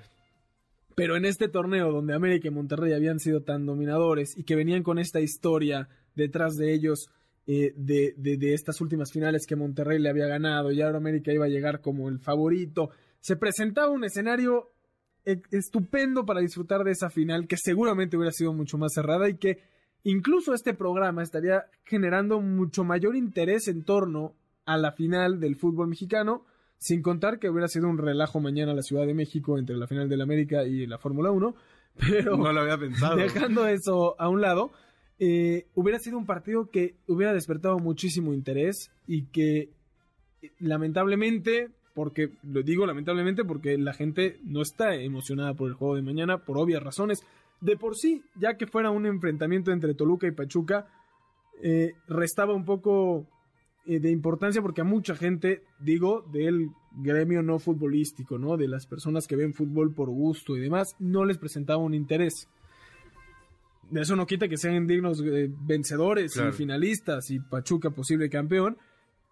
Pero 0.95 1.17
en 1.17 1.25
este 1.25 1.49
torneo 1.49 1.91
donde 1.91 2.13
América 2.15 2.49
y 2.49 2.51
Monterrey 2.51 2.93
habían 2.93 3.21
sido 3.21 3.41
tan 3.43 3.65
dominadores 3.65 4.37
y 4.37 4.45
que 4.45 4.55
venían 4.55 4.83
con 4.83 4.99
esta 4.99 5.21
historia 5.21 5.89
detrás 6.15 6.57
de 6.57 6.75
ellos 6.75 7.09
eh, 7.47 7.73
de, 7.77 8.15
de- 8.17 8.37
de 8.37 8.55
estas 8.55 8.81
últimas 8.81 9.13
finales 9.13 9.47
que 9.47 9.57
Monterrey 9.57 9.99
le 9.99 10.09
había 10.09 10.27
ganado 10.27 10.73
y 10.73 10.81
ahora 10.81 10.99
América 10.99 11.33
iba 11.33 11.45
a 11.45 11.49
llegar 11.49 11.81
como 11.81 12.09
el 12.09 12.19
favorito, 12.19 12.91
se 13.21 13.37
presentaba 13.37 13.91
un 13.91 14.05
escenario 14.05 14.71
e- 15.25 15.43
estupendo 15.51 16.25
para 16.27 16.41
disfrutar 16.41 16.85
de 16.85 16.93
esa 16.93 17.11
final 17.11 17.47
que 17.47 17.57
seguramente 17.57 18.17
hubiera 18.17 18.33
sido 18.33 18.53
mucho 18.53 18.79
más 18.79 18.93
cerrada 18.95 19.29
y 19.29 19.37
que 19.37 19.59
incluso 20.05 20.53
este 20.55 20.75
programa 20.75 21.23
estaría 21.23 21.65
generando 21.85 22.41
mucho 22.41 22.85
mayor 22.85 23.17
interés 23.17 23.69
en 23.69 23.85
torno 23.85 24.35
a 24.67 24.77
la 24.79 24.93
final 24.93 25.41
del 25.41 25.57
fútbol 25.57 25.89
mexicano, 25.89 26.45
sin 26.79 27.03
contar 27.03 27.39
que 27.39 27.49
hubiera 27.51 27.69
sido 27.69 27.89
un 27.89 27.99
relajo 27.99 28.41
mañana 28.41 28.71
en 28.73 28.77
la 28.77 28.83
Ciudad 28.83 29.07
de 29.07 29.15
México 29.15 29.59
entre 29.59 29.77
la 29.77 29.87
final 29.87 30.09
del 30.09 30.21
América 30.23 30.65
y 30.65 30.87
la 30.87 30.99
Fórmula 30.99 31.31
1, 31.31 31.55
pero 31.99 32.37
No 32.37 32.53
lo 32.53 32.61
había 32.63 32.77
pensado. 32.79 33.17
dejando 33.17 33.67
eso 33.67 34.19
a 34.21 34.29
un 34.29 34.41
lado, 34.41 34.73
eh, 35.19 35.67
hubiera 35.75 35.99
sido 35.99 36.19
un 36.19 36.27
partido 36.27 36.71
que 36.71 36.95
hubiera 37.07 37.33
despertado 37.33 37.79
muchísimo 37.79 38.33
interés 38.35 38.91
y 39.07 39.27
que 39.27 39.71
eh, 40.43 40.51
lamentablemente, 40.59 41.71
porque 41.95 42.31
lo 42.43 42.63
digo 42.63 42.87
lamentablemente 42.87 43.45
porque 43.45 43.79
la 43.79 43.93
gente 43.93 44.39
no 44.45 44.63
está 44.63 44.95
emocionada 44.95 45.55
por 45.55 45.69
el 45.69 45.75
juego 45.75 45.97
de 45.97 46.03
mañana 46.03 46.39
por 46.39 46.59
obvias 46.59 46.83
razones. 46.83 47.25
De 47.61 47.77
por 47.77 47.97
sí, 47.97 48.23
ya 48.37 48.57
que 48.57 48.67
fuera 48.67 48.91
un 48.91 49.07
enfrentamiento 49.07 49.73
entre 49.73 49.95
Toluca 49.95 50.27
y 50.27 50.33
Pachuca, 50.33 50.87
eh, 51.63 51.93
restaba 52.09 52.53
un 52.53 52.65
poco 52.65 53.27
eh, 53.87 54.01
de 54.01 54.11
importancia 54.11 54.63
porque 54.63 54.81
a 54.81 54.85
mucha 54.85 55.15
gente, 55.15 55.63
digo, 55.79 56.23
del 56.33 56.71
gremio 56.97 57.43
no 57.43 57.59
futbolístico, 57.59 58.39
¿no? 58.39 58.57
De 58.57 58.67
las 58.67 58.87
personas 58.87 59.27
que 59.27 59.37
ven 59.37 59.53
fútbol 59.53 59.95
por 59.95 60.09
gusto 60.09 60.57
y 60.57 60.61
demás, 60.61 60.97
no 60.99 61.25
les 61.25 61.39
presentaba 61.39 61.83
un 61.83 61.95
interés. 61.95 62.49
Eso 63.95 64.17
no 64.17 64.27
quita 64.27 64.49
que 64.49 64.57
sean 64.57 64.87
dignos 64.87 65.21
eh, 65.25 65.49
vencedores 65.51 66.33
Claro. 66.35 66.51
y 66.51 66.53
finalistas 66.53 67.31
y 67.31 67.39
Pachuca 67.41 67.91
posible 67.91 68.29
campeón, 68.29 68.77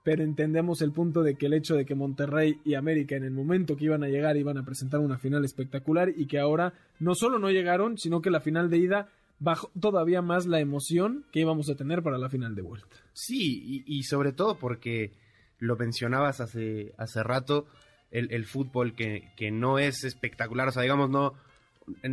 pero 0.05 0.23
entendemos 0.23 0.83
el 0.83 0.93
punto 0.93 1.23
de 1.23 1.37
que 1.37 1.47
el 1.47 1.55
hecho 1.55 1.75
de 1.77 1.85
que 1.85 1.95
Monterrey 1.95 2.61
y 2.65 2.75
América 2.75 3.17
en 3.17 3.25
el 3.25 3.31
momento 3.33 3.77
que 3.77 3.85
iban 3.87 4.03
a 4.05 4.09
llegar 4.09 4.37
iban 4.37 4.59
a 4.59 4.65
presentar 4.65 5.01
una 5.01 5.19
final 5.19 5.45
espectacular 5.45 6.11
y 6.17 6.27
que 6.27 6.39
ahora 6.39 6.75
no 6.99 7.15
solo 7.15 7.39
no 7.39 7.51
llegaron, 7.51 7.99
sino 7.99 8.21
que 8.21 8.31
la 8.31 8.41
final 8.41 8.71
de 8.71 8.79
ida 8.79 9.09
bajó 9.39 9.71
todavía 9.81 10.23
más 10.23 10.47
la 10.47 10.61
emoción 10.61 11.25
que 11.33 11.41
íbamos 11.41 11.69
a 11.69 11.75
tener 11.75 12.03
para 12.03 12.19
la 12.19 12.29
final 12.29 12.55
de 12.55 12.63
vuelta. 12.63 12.97
Sí, 13.13 13.83
y, 13.87 13.99
y 13.99 14.03
sobre 14.05 14.33
todo 14.33 14.57
porque 14.57 15.13
lo 15.59 15.77
mencionabas 15.77 16.41
hace, 16.41 16.93
hace 16.99 17.23
rato, 17.23 17.67
el, 18.11 18.33
el 18.33 18.45
fútbol 18.45 18.95
que, 18.95 19.33
que 19.37 19.51
no 19.51 19.79
es 19.79 20.05
espectacular, 20.05 20.69
o 20.69 20.73
sea, 20.73 20.83
digamos, 20.83 21.11
no, 21.11 21.35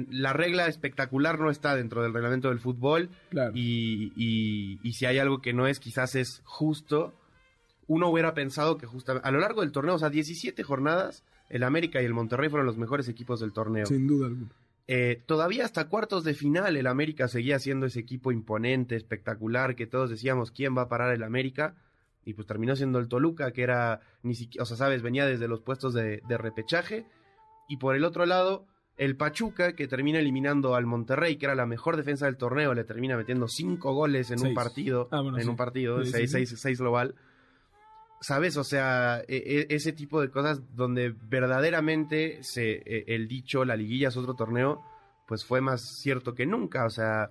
la 0.10 0.34
regla 0.34 0.68
espectacular 0.68 1.40
no 1.40 1.50
está 1.50 1.76
dentro 1.76 2.02
del 2.02 2.14
reglamento 2.14 2.50
del 2.50 2.60
fútbol 2.60 3.10
y, 3.54 4.12
y, 4.84 4.94
si 4.94 5.06
hay 5.06 5.20
algo 5.20 5.42
que 5.42 5.54
no 5.54 5.68
es, 5.68 5.80
quizás 5.80 6.16
es 6.16 6.42
justo. 6.46 7.14
Uno 7.88 8.10
hubiera 8.10 8.34
pensado 8.34 8.78
que 8.78 8.86
justamente 8.86 9.28
a 9.28 9.32
lo 9.32 9.40
largo 9.40 9.62
del 9.62 9.72
torneo, 9.72 9.96
o 9.96 10.00
sea, 10.00 10.10
17 10.10 10.62
jornadas, 10.64 11.24
el 11.50 11.64
América 11.64 12.02
y 12.02 12.06
el 12.06 12.14
Monterrey 12.14 12.50
fueron 12.50 12.66
los 12.66 12.78
mejores 12.78 13.08
equipos 13.08 13.40
del 13.40 13.54
torneo. 13.54 13.86
Sin 13.86 14.08
duda 14.08 14.28
alguna. 14.28 14.50
Eh, 14.92 15.22
todavía 15.28 15.66
hasta 15.66 15.88
cuartos 15.88 16.24
de 16.24 16.34
final 16.34 16.76
el 16.76 16.88
América 16.88 17.28
seguía 17.28 17.60
siendo 17.60 17.86
ese 17.86 18.00
equipo 18.00 18.32
imponente, 18.32 18.96
espectacular, 18.96 19.76
que 19.76 19.86
todos 19.86 20.10
decíamos 20.10 20.50
quién 20.50 20.76
va 20.76 20.82
a 20.82 20.90
parar 20.90 21.14
el 21.14 21.22
América. 21.22 21.76
Y 22.26 22.34
pues 22.34 22.48
terminó 22.48 22.76
siendo 22.76 22.98
el 22.98 23.08
Toluca, 23.08 23.52
que 23.52 23.62
era 23.62 24.02
ni 24.24 24.34
siquiera, 24.34 24.64
o 24.64 24.66
sea, 24.66 24.78
sabes, 24.78 25.04
venía 25.04 25.28
desde 25.28 25.48
los 25.48 25.62
puestos 25.62 25.94
de, 25.94 26.22
repechaje. 26.28 27.06
Y 27.68 27.78
por 27.78 27.96
el 27.96 28.04
otro 28.04 28.26
lado, 28.26 28.66
el 29.00 29.16
Pachuca, 29.16 29.78
que 29.78 29.88
termina 29.88 30.20
eliminando 30.20 30.76
al 30.76 30.86
Monterrey, 30.86 31.38
que 31.38 31.46
era 31.46 31.56
la 31.56 31.66
mejor 31.66 31.96
defensa 31.96 32.26
del 32.26 32.36
torneo, 32.36 32.74
le 32.74 32.84
termina 32.84 33.16
metiendo 33.16 33.48
cinco 33.48 33.94
goles 33.94 34.30
en 34.30 34.46
un 34.46 34.54
partido, 34.54 35.08
ah, 35.12 35.24
en 35.38 35.48
un 35.48 35.56
partido, 35.56 36.04
seis, 36.04 36.54
seis 36.58 36.80
global. 36.80 37.16
¿Sabes? 38.20 38.58
O 38.58 38.66
sea, 38.66 39.22
e, 39.30 39.68
e, 39.70 39.74
ese 39.74 39.94
tipo 39.94 40.20
de 40.20 40.30
cosas 40.30 40.76
donde 40.76 41.16
verdaderamente 41.30 42.44
se, 42.44 42.84
e, 42.86 43.06
el 43.08 43.30
dicho, 43.30 43.64
la 43.64 43.78
liguilla 43.78 44.10
es 44.10 44.18
otro 44.18 44.34
torneo, 44.34 44.84
pues 45.26 45.46
fue 45.46 45.62
más 45.62 45.82
cierto 46.02 46.36
que 46.36 46.46
nunca. 46.46 46.84
O 46.86 46.90
sea, 46.90 47.30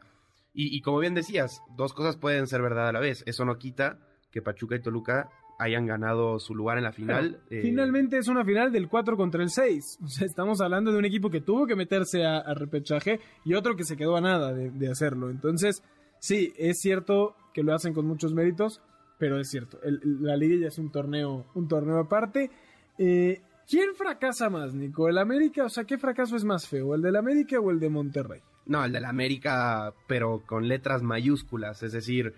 y, 0.55 0.81
como 0.81 1.01
bien 1.01 1.13
decías, 1.13 1.61
dos 1.77 1.93
cosas 1.93 2.17
pueden 2.17 2.47
ser 2.47 2.63
verdad 2.63 2.89
a 2.89 2.93
la 2.93 3.01
vez. 3.01 3.23
Eso 3.27 3.45
no 3.45 3.59
quita 3.59 3.99
que 4.31 4.41
Pachuca 4.41 4.77
y 4.77 4.81
Toluca 4.81 5.29
hayan 5.59 5.87
ganado 5.87 6.39
su 6.39 6.55
lugar 6.55 6.79
en 6.79 6.85
la 6.85 6.93
final. 6.93 7.41
Eh, 7.51 7.61
finalmente 7.63 8.17
es 8.17 8.29
una 8.29 8.45
final 8.45 8.73
del 8.73 8.89
4 8.89 9.17
contra 9.17 9.43
el 9.43 9.51
6. 9.51 9.99
O 10.05 10.09
sea, 10.09 10.27
estamos 10.27 10.61
hablando 10.61 10.93
de 10.93 10.99
un 10.99 11.05
equipo 11.05 11.31
que 11.31 11.41
tuvo 11.41 11.67
que 11.67 11.77
meterse 11.77 12.25
a, 12.25 12.55
repechaje 12.55 13.21
y 13.45 13.55
otro 13.55 13.77
que 13.77 13.85
se 13.85 13.97
quedó 13.97 14.17
a 14.17 14.21
nada 14.21 14.53
de, 14.55 14.71
de 14.71 14.91
hacerlo. 14.91 15.31
Entonces, 15.31 15.83
sí, 16.21 16.53
es 16.57 16.79
cierto 16.81 17.35
que 17.53 17.63
lo 17.63 17.75
hacen 17.75 17.93
con 17.93 18.07
muchos 18.07 18.33
méritos 18.33 18.81
pero 19.19 19.41
es 19.41 19.51
cierto, 19.51 19.81
la 19.83 20.37
liga 20.37 20.57
ya 20.57 20.69
es 20.69 20.79
un 20.79 20.91
torneo, 20.91 21.47
un 21.55 21.69
torneo 21.69 21.99
aparte. 21.99 22.51
Eh, 22.97 23.41
¿Quién 23.69 23.95
fracasa 23.95 24.49
más, 24.49 24.73
Nico? 24.75 25.09
¿El 25.09 25.19
América? 25.19 25.65
O 25.65 25.69
sea, 25.69 25.85
¿qué 25.85 25.99
fracaso 25.99 26.37
es 26.37 26.45
más 26.45 26.69
feo? 26.69 26.95
¿El 26.95 27.03
del 27.03 27.17
América 27.17 27.59
o 27.61 27.71
el 27.71 27.81
de 27.81 27.91
Monterrey? 27.91 28.41
No, 28.67 28.85
el 28.85 28.93
del 28.93 29.05
América, 29.05 29.93
pero 30.07 30.43
con 30.47 30.69
letras 30.69 31.03
mayúsculas, 31.03 31.83
es 31.83 31.93
decir, 31.93 32.33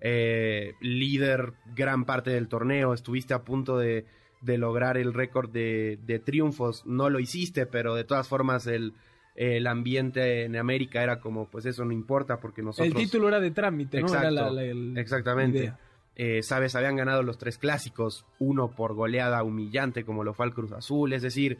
eh, 0.00 0.74
líder 0.80 1.54
gran 1.74 2.04
parte 2.04 2.30
del 2.30 2.48
torneo, 2.48 2.94
estuviste 2.94 3.34
a 3.34 3.44
punto 3.44 3.78
de, 3.78 4.04
lograr 4.42 4.96
el 4.96 5.12
récord 5.14 5.50
de, 5.50 6.22
triunfos, 6.24 6.84
no 6.86 7.10
lo 7.10 7.18
hiciste, 7.18 7.66
pero 7.66 7.94
de 7.94 8.04
todas 8.04 8.28
formas 8.28 8.66
el, 8.66 8.94
el 9.34 9.66
ambiente 9.66 10.44
en 10.44 10.56
América 10.56 11.02
era 11.02 11.20
como, 11.20 11.48
pues 11.48 11.66
eso 11.66 11.84
no 11.84 11.92
importa 11.92 12.38
porque 12.38 12.62
nosotros... 12.62 12.88
El 12.88 12.94
título 12.94 13.28
era 13.28 13.40
de 13.40 13.50
trámite, 13.50 14.00
¿no? 14.00 14.06
Exacto, 14.06 14.60
exactamente. 14.96 15.72
Eh, 16.18 16.42
sabes, 16.42 16.74
habían 16.74 16.96
ganado 16.96 17.22
los 17.22 17.36
tres 17.36 17.58
clásicos, 17.58 18.24
uno 18.38 18.74
por 18.74 18.94
goleada 18.94 19.42
humillante 19.42 20.06
como 20.06 20.24
lo 20.24 20.32
fue 20.32 20.46
al 20.46 20.54
Cruz 20.54 20.72
Azul, 20.72 21.12
es 21.12 21.20
decir, 21.20 21.58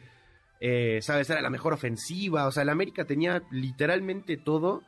eh, 0.59 0.99
sabes, 1.03 1.29
era 1.29 1.41
la 1.41 1.51
mejor 1.51 1.73
ofensiva, 1.73 2.47
o 2.47 2.51
sea, 2.51 2.63
el 2.63 2.69
América 2.69 3.05
tenía 3.05 3.43
literalmente 3.51 4.35
todo 4.35 4.81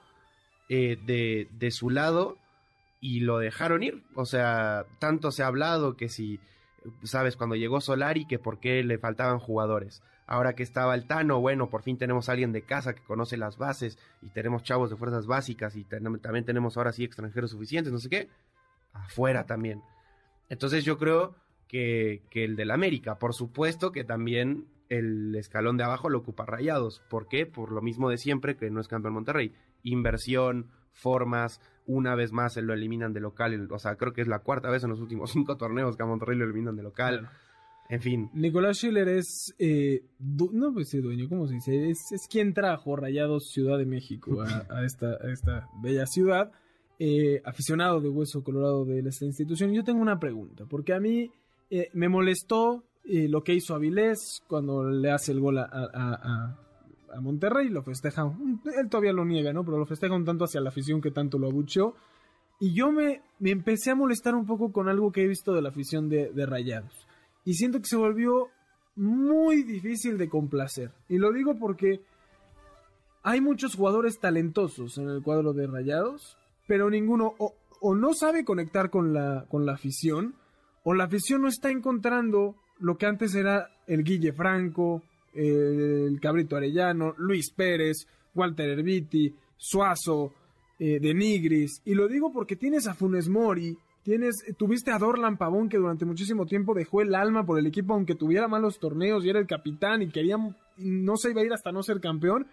eh, 0.70 0.98
de, 1.06 1.48
de, 1.51 1.70
su 1.70 1.91
lado 1.91 2.38
y 3.00 3.22
lo 3.22 3.38
dejaron 3.38 3.84
ir, 3.84 4.03
o 4.15 4.25
sea, 4.25 4.86
tanto 5.00 5.32
se 5.32 5.44
ha 5.44 5.48
hablado 5.48 5.96
que 5.96 6.10
si, 6.10 6.39
sabes, 7.03 7.36
cuando 7.36 7.56
llegó 7.56 7.82
Solari, 7.82 8.25
que 8.25 8.39
por 8.39 8.60
qué 8.60 8.84
le 8.84 8.98
faltaban 8.98 9.39
jugadores. 9.39 10.03
Ahora 10.27 10.53
que 10.53 10.63
estaba 10.63 10.94
el 10.94 11.08
Tano, 11.08 11.39
bueno, 11.39 11.70
por 11.70 11.82
fin 11.82 11.98
tenemos 11.98 12.29
a 12.29 12.34
alguien 12.34 12.51
de 12.51 12.62
casa 12.62 12.94
que 12.94 13.01
conoce 13.01 13.36
las 13.36 13.58
bases 13.58 13.98
y 14.22 14.29
tenemos 14.29 14.63
chavos 14.63 14.89
de 14.89 14.96
fuerzas 14.96 15.25
básicas 15.25 15.75
y 15.75 15.86
también 15.86 16.46
tenemos 16.46 16.77
ahora 16.77 16.91
sí 16.91 17.03
extranjeros 17.03 17.51
suficientes, 17.51 17.91
no 17.91 18.00
sé 18.00 18.10
qué 18.10 18.29
afuera 18.94 19.46
también. 19.46 19.82
Entonces 20.50 20.84
yo 20.84 20.98
creo 20.98 21.36
que, 21.68 22.24
que 22.29 22.44
el 22.44 22.56
del 22.56 22.72
América, 22.72 23.18
por 23.18 23.34
supuesto 23.34 23.91
que 23.91 24.03
también 24.03 24.68
el 24.89 25.36
escalón 25.36 25.77
de 25.77 25.84
abajo 25.84 26.10
lo 26.10 26.20
ocupa 26.20 26.46
Rayados. 26.46 27.01
¿Por 27.10 27.27
qué? 27.27 27.46
Por 27.46 27.72
lo 27.72 27.82
mismo 27.82 28.10
de 28.10 28.18
siempre 28.18 28.58
que 28.58 28.72
no 28.72 28.82
es 28.82 28.88
campeón 28.88 29.13
Monterrey. 29.13 29.53
Inversión, 29.84 30.72
formas, 30.91 31.62
una 31.89 32.15
vez 32.15 32.31
más 32.31 32.53
se 32.53 32.62
lo 32.62 32.74
eliminan 32.74 33.13
de 33.13 33.19
local. 33.19 33.67
O 33.72 33.79
sea, 33.79 33.96
creo 33.96 34.13
que 34.13 34.22
es 34.22 34.27
la 34.27 34.39
cuarta 34.39 34.69
vez 34.69 34.84
en 34.84 34.91
los 34.91 35.01
últimos 35.01 35.31
cinco 35.34 35.58
torneos 35.58 35.98
que 35.98 36.03
a 36.03 36.05
Monterrey 36.05 36.38
lo 36.38 36.46
eliminan 36.46 36.75
de 36.75 36.84
local. 36.84 37.29
En 37.89 38.01
fin. 38.01 38.29
Nicolás 38.34 38.77
Schiller 38.77 39.08
es, 39.10 39.55
eh, 39.58 40.03
no 40.19 40.72
pues 40.72 40.91
dueño, 41.01 41.27
¿cómo 41.27 41.48
se 41.48 41.55
dice? 41.55 41.89
Es, 41.89 42.12
es 42.12 42.27
quien 42.29 42.53
trajo 42.53 42.96
Rayados 42.96 43.50
Ciudad 43.51 43.79
de 43.79 43.88
México 43.88 44.41
a, 44.69 44.86
esta, 44.86 45.08
a 45.08 45.31
esta 45.31 45.67
bella 45.81 46.05
ciudad. 46.05 46.51
Eh, 47.00 47.41
aficionado 47.46 48.01
de 48.01 48.10
Hueso 48.10 48.43
Colorado 48.43 48.86
de 48.86 49.00
esta 49.00 49.25
institución, 49.25 49.72
yo 49.72 49.86
tengo 49.86 50.01
una 50.01 50.19
pregunta, 50.19 50.65
porque 50.69 50.93
a 50.93 51.00
mí 51.00 51.31
eh, 51.69 51.89
me 51.93 52.10
molestó 52.10 52.84
eh, 53.05 53.27
lo 53.29 53.41
que 53.41 53.53
hizo 53.53 53.74
Avilés 53.74 54.43
cuando 54.48 54.84
le 54.84 55.10
hace 55.10 55.31
el 55.31 55.39
gol 55.39 55.60
a, 55.60 55.69
a, 55.72 56.58
Monterrey, 57.22 57.70
lo 57.70 57.84
festeja, 57.84 58.24
él 58.78 58.89
todavía 58.89 59.13
lo 59.13 59.25
niega, 59.25 59.54
¿no? 59.54 59.63
Pero 59.63 59.78
lo 59.78 59.86
festeja 59.86 60.16
un 60.16 60.25
tanto 60.25 60.46
hacia 60.46 60.62
la 60.62 60.70
afición 60.70 61.01
que 61.01 61.12
tanto 61.12 61.38
lo 61.38 61.48
abucheó. 61.48 61.96
Y 62.60 62.74
yo 62.74 62.92
me, 62.92 63.22
me 63.39 63.51
empecé 63.51 63.92
a 63.92 63.96
molestar 63.96 64.36
un 64.36 64.46
poco 64.46 64.72
con 64.72 64.89
algo 64.89 65.12
que 65.12 65.24
he 65.24 65.28
visto 65.28 65.54
de 65.54 65.62
la 65.62 65.70
afición 65.70 66.10
de, 66.10 66.32
de 66.32 66.46
Rayados. 66.46 67.08
Y 67.46 67.54
siento 67.54 67.80
que 67.80 67.88
se 67.88 67.96
volvió 67.96 68.50
muy 68.96 69.63
difícil 69.63 70.18
de 70.18 70.30
complacer. 70.30 70.92
Y 71.08 71.18
lo 71.18 71.32
digo 71.32 71.58
porque 71.58 72.01
hay 73.24 73.42
muchos 73.42 73.75
jugadores 73.75 74.20
talentosos 74.20 74.98
en 74.98 75.10
el 75.10 75.22
cuadro 75.22 75.54
de 75.54 75.68
Rayados, 75.68 76.38
pero 76.68 76.89
ninguno 76.89 77.34
o, 77.38 77.96
no 77.96 78.13
sabe 78.13 78.44
conectar 78.44 78.89
con 78.89 79.13
la, 79.13 79.46
con 79.50 79.66
la 79.66 79.74
afición, 79.74 80.36
o 80.84 80.94
la 80.94 81.06
afición 81.06 81.42
no 81.42 81.48
está 81.48 81.70
encontrando 81.70 82.56
lo 82.80 82.98
que 82.98 83.06
antes 83.06 83.36
era 83.36 83.70
el 83.88 84.04
Guille 84.04 84.34
Franco, 84.34 85.01
el 85.33 86.19
Cabrito 86.21 86.55
Arellano, 86.55 87.13
Luis 87.17 87.51
Pérez, 87.51 88.07
Walter 88.33 88.69
Herbiti, 88.69 89.33
Suazo, 89.57 90.33
eh, 90.79 91.00
de 91.00 91.13
Nigris. 91.13 91.81
Y 91.86 91.93
lo 91.93 92.07
digo 92.07 92.31
porque 92.31 92.55
tienes 92.55 92.88
a 92.88 92.93
Funes 92.93 93.27
Mori, 93.27 93.77
tienes, 94.03 94.36
tuviste 94.57 94.91
a 94.91 94.98
Dorlan 94.98 95.38
Pavón 95.38 95.67
que 95.67 95.77
durante 95.77 96.05
muchísimo 96.05 96.45
tiempo 96.45 96.74
dejó 96.74 97.01
el 97.01 97.13
alma 97.13 97.45
por 97.45 97.59
el 97.59 97.67
equipo 97.67 97.93
aunque 97.93 98.15
tuviera 98.15 98.48
malos 98.48 98.79
torneos 98.79 99.25
y 99.25 99.29
era 99.29 99.39
el 99.39 99.48
capitán 99.48 100.01
y 100.01 100.09
quería, 100.09 100.38
no 100.77 101.17
se 101.17 101.31
iba 101.31 101.41
a 101.41 101.45
ir 101.45 101.51
hasta 101.51 101.71
no 101.71 101.83
ser 101.83 102.00
campeón 102.00 102.48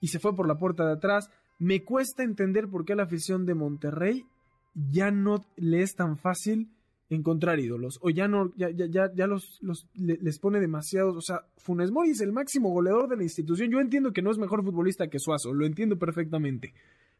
y 0.00 0.08
se 0.08 0.18
fue 0.18 0.36
por 0.36 0.46
la 0.46 0.58
puerta 0.58 0.84
de 0.84 0.92
atrás. 0.92 1.30
Me 1.58 1.82
cuesta 1.82 2.22
entender 2.22 2.68
por 2.68 2.84
qué 2.84 2.94
la 2.94 3.04
afición 3.04 3.46
de 3.46 3.54
Monterrey 3.54 4.26
ya 4.74 5.10
no 5.10 5.44
le 5.56 5.82
es 5.82 5.94
tan 5.94 6.18
fácil 6.18 6.68
encontrar 7.14 7.60
ídolos 7.60 7.98
o 8.02 8.10
ya 8.10 8.28
no 8.28 8.52
ya 8.56 8.70
ya 8.70 9.12
ya, 9.14 9.26
los, 9.26 9.58
los 9.62 9.88
les 9.94 10.38
pone 10.38 10.60
demasiados, 10.60 11.16
o 11.16 11.20
sea, 11.20 11.46
Funes 11.56 11.90
Mori 11.90 12.10
es 12.10 12.20
el 12.20 12.32
máximo 12.32 12.70
goleador 12.70 13.08
de 13.08 13.16
la 13.16 13.22
institución. 13.22 13.70
Yo 13.70 13.80
entiendo 13.80 14.12
que 14.12 14.22
no 14.22 14.30
es 14.30 14.38
mejor 14.38 14.64
futbolista 14.64 15.08
que 15.08 15.18
Suazo, 15.18 15.52
lo 15.52 15.66
entiendo 15.66 15.98
perfectamente, 15.98 16.74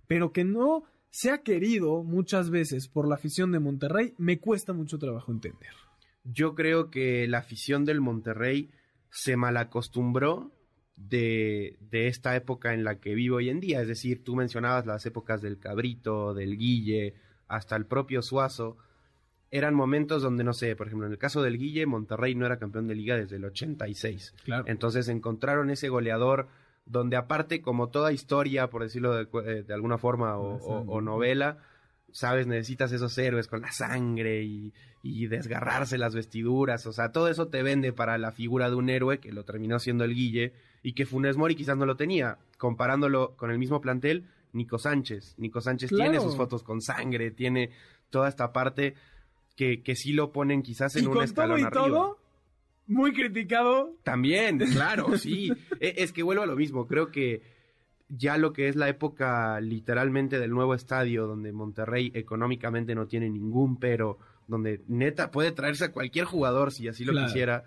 pero 0.06 0.32
que 0.32 0.44
no 0.44 0.84
se 1.10 1.30
ha 1.30 1.42
querido 1.42 2.02
muchas 2.02 2.50
veces 2.50 2.88
por 2.88 3.06
la 3.06 3.16
afición 3.16 3.52
de 3.52 3.60
Monterrey, 3.60 4.14
me 4.16 4.38
cuesta 4.38 4.72
mucho 4.72 4.98
trabajo 4.98 5.30
entender. 5.30 5.72
Yo 6.24 6.54
creo 6.54 6.90
que 6.90 7.26
la 7.28 7.38
afición 7.38 7.84
del 7.84 8.00
Monterrey 8.00 8.70
se 9.10 9.36
malacostumbró 9.36 10.52
de, 10.96 11.76
de, 11.80 12.06
esta 12.06 12.34
época 12.36 12.72
en 12.72 12.84
la 12.84 12.98
que 12.98 13.14
vivo 13.14 13.36
hoy 13.36 13.50
en 13.50 13.60
día. 13.60 13.82
Es 13.82 13.88
decir, 13.88 14.24
tú 14.24 14.36
mencionabas 14.36 14.86
las 14.86 15.04
épocas 15.04 15.42
del 15.42 15.58
Cabrito, 15.58 16.32
del 16.32 16.56
Guille, 16.56 17.14
hasta 17.48 17.76
el 17.76 17.84
propio 17.84 18.22
Suazo. 18.22 18.78
Eran 19.52 19.74
momentos 19.74 20.22
donde, 20.22 20.42
no 20.42 20.52
sé, 20.52 20.74
por 20.74 20.88
ejemplo, 20.88 21.06
en 21.06 21.12
el 21.12 21.18
caso 21.18 21.42
del 21.42 21.58
Guille, 21.58 21.86
Monterrey 21.86 22.34
no 22.34 22.46
era 22.46 22.58
campeón 22.58 22.88
de 22.88 22.96
liga 22.96 23.16
desde 23.16 23.36
el 23.36 23.44
86. 23.44 24.34
Claro. 24.44 24.64
Entonces 24.66 25.06
encontraron 25.08 25.70
ese 25.70 25.88
goleador 25.88 26.48
donde 26.86 27.16
aparte, 27.16 27.62
como 27.62 27.90
toda 27.90 28.12
historia, 28.12 28.68
por 28.68 28.82
decirlo 28.82 29.14
de, 29.14 29.28
eh, 29.44 29.62
de 29.62 29.74
alguna 29.74 29.98
forma, 29.98 30.36
o 30.36 31.00
novela, 31.00 31.58
sabes, 32.12 32.46
necesitas 32.46 32.92
esos 32.92 33.16
héroes 33.18 33.48
con 33.48 33.62
la 33.62 33.72
sangre 33.72 34.42
y, 34.44 34.72
desgarrarse 35.02 35.98
las 35.98 36.14
vestiduras, 36.14 36.86
o 36.86 36.92
sea, 36.92 37.10
todo 37.10 37.26
eso 37.26 37.48
te 37.48 37.64
vende 37.64 37.92
para 37.92 38.18
la 38.18 38.30
figura 38.30 38.70
de 38.70 38.76
un 38.76 38.88
héroe 38.88 39.18
que 39.18 39.32
lo 39.32 39.44
terminó 39.44 39.80
siendo 39.80 40.04
el 40.04 40.14
Guille 40.14 40.52
y 40.82 40.92
que 40.92 41.06
Funes 41.06 41.36
Mori 41.36 41.56
quizás 41.56 41.76
no 41.76 41.86
lo 41.86 41.96
tenía, 41.96 42.38
comparándolo 42.56 43.34
con 43.36 43.50
el 43.50 43.58
mismo 43.58 43.80
plantel, 43.80 44.26
Nico 44.52 44.78
Sánchez. 44.78 45.34
Nico 45.38 45.60
Sánchez 45.60 45.90
tiene 45.90 46.20
sus 46.20 46.36
fotos 46.36 46.62
con 46.62 46.80
sangre, 46.80 47.32
tiene 47.32 47.70
toda 48.10 48.28
esta 48.28 48.52
parte 48.52 48.94
que, 49.62 49.82
que 49.82 49.94
sí 49.94 50.12
lo 50.12 50.32
ponen 50.32 50.62
quizás 50.62 50.96
en 50.96 51.06
un 51.06 51.22
escalón 51.22 51.60
todo 51.60 51.68
y 51.68 51.70
Todo, 51.70 52.18
muy 52.88 53.12
criticado. 53.12 53.94
También, 54.02 54.58
claro, 54.72 55.16
sí. 55.16 55.52
E, 55.78 55.94
es 55.98 56.12
que 56.12 56.24
vuelvo 56.24 56.42
a 56.42 56.46
lo 56.46 56.56
mismo, 56.56 56.88
creo 56.88 57.12
que 57.12 57.42
ya 58.08 58.36
lo 58.38 58.52
que 58.52 58.68
es 58.68 58.76
la 58.76 58.88
época 58.88 59.60
literalmente 59.60 60.40
del 60.40 60.50
nuevo 60.50 60.74
estadio, 60.74 61.26
donde 61.28 61.52
Monterrey 61.52 62.10
económicamente 62.14 62.94
no 62.94 63.06
tiene 63.06 63.30
ningún 63.30 63.78
pero, 63.78 64.18
donde 64.48 64.82
neta 64.88 65.30
puede 65.30 65.52
traerse 65.52 65.84
a 65.84 65.92
cualquier 65.92 66.24
jugador 66.24 66.72
si 66.72 66.88
así 66.88 67.04
lo 67.04 67.12
quisiera, 67.12 67.64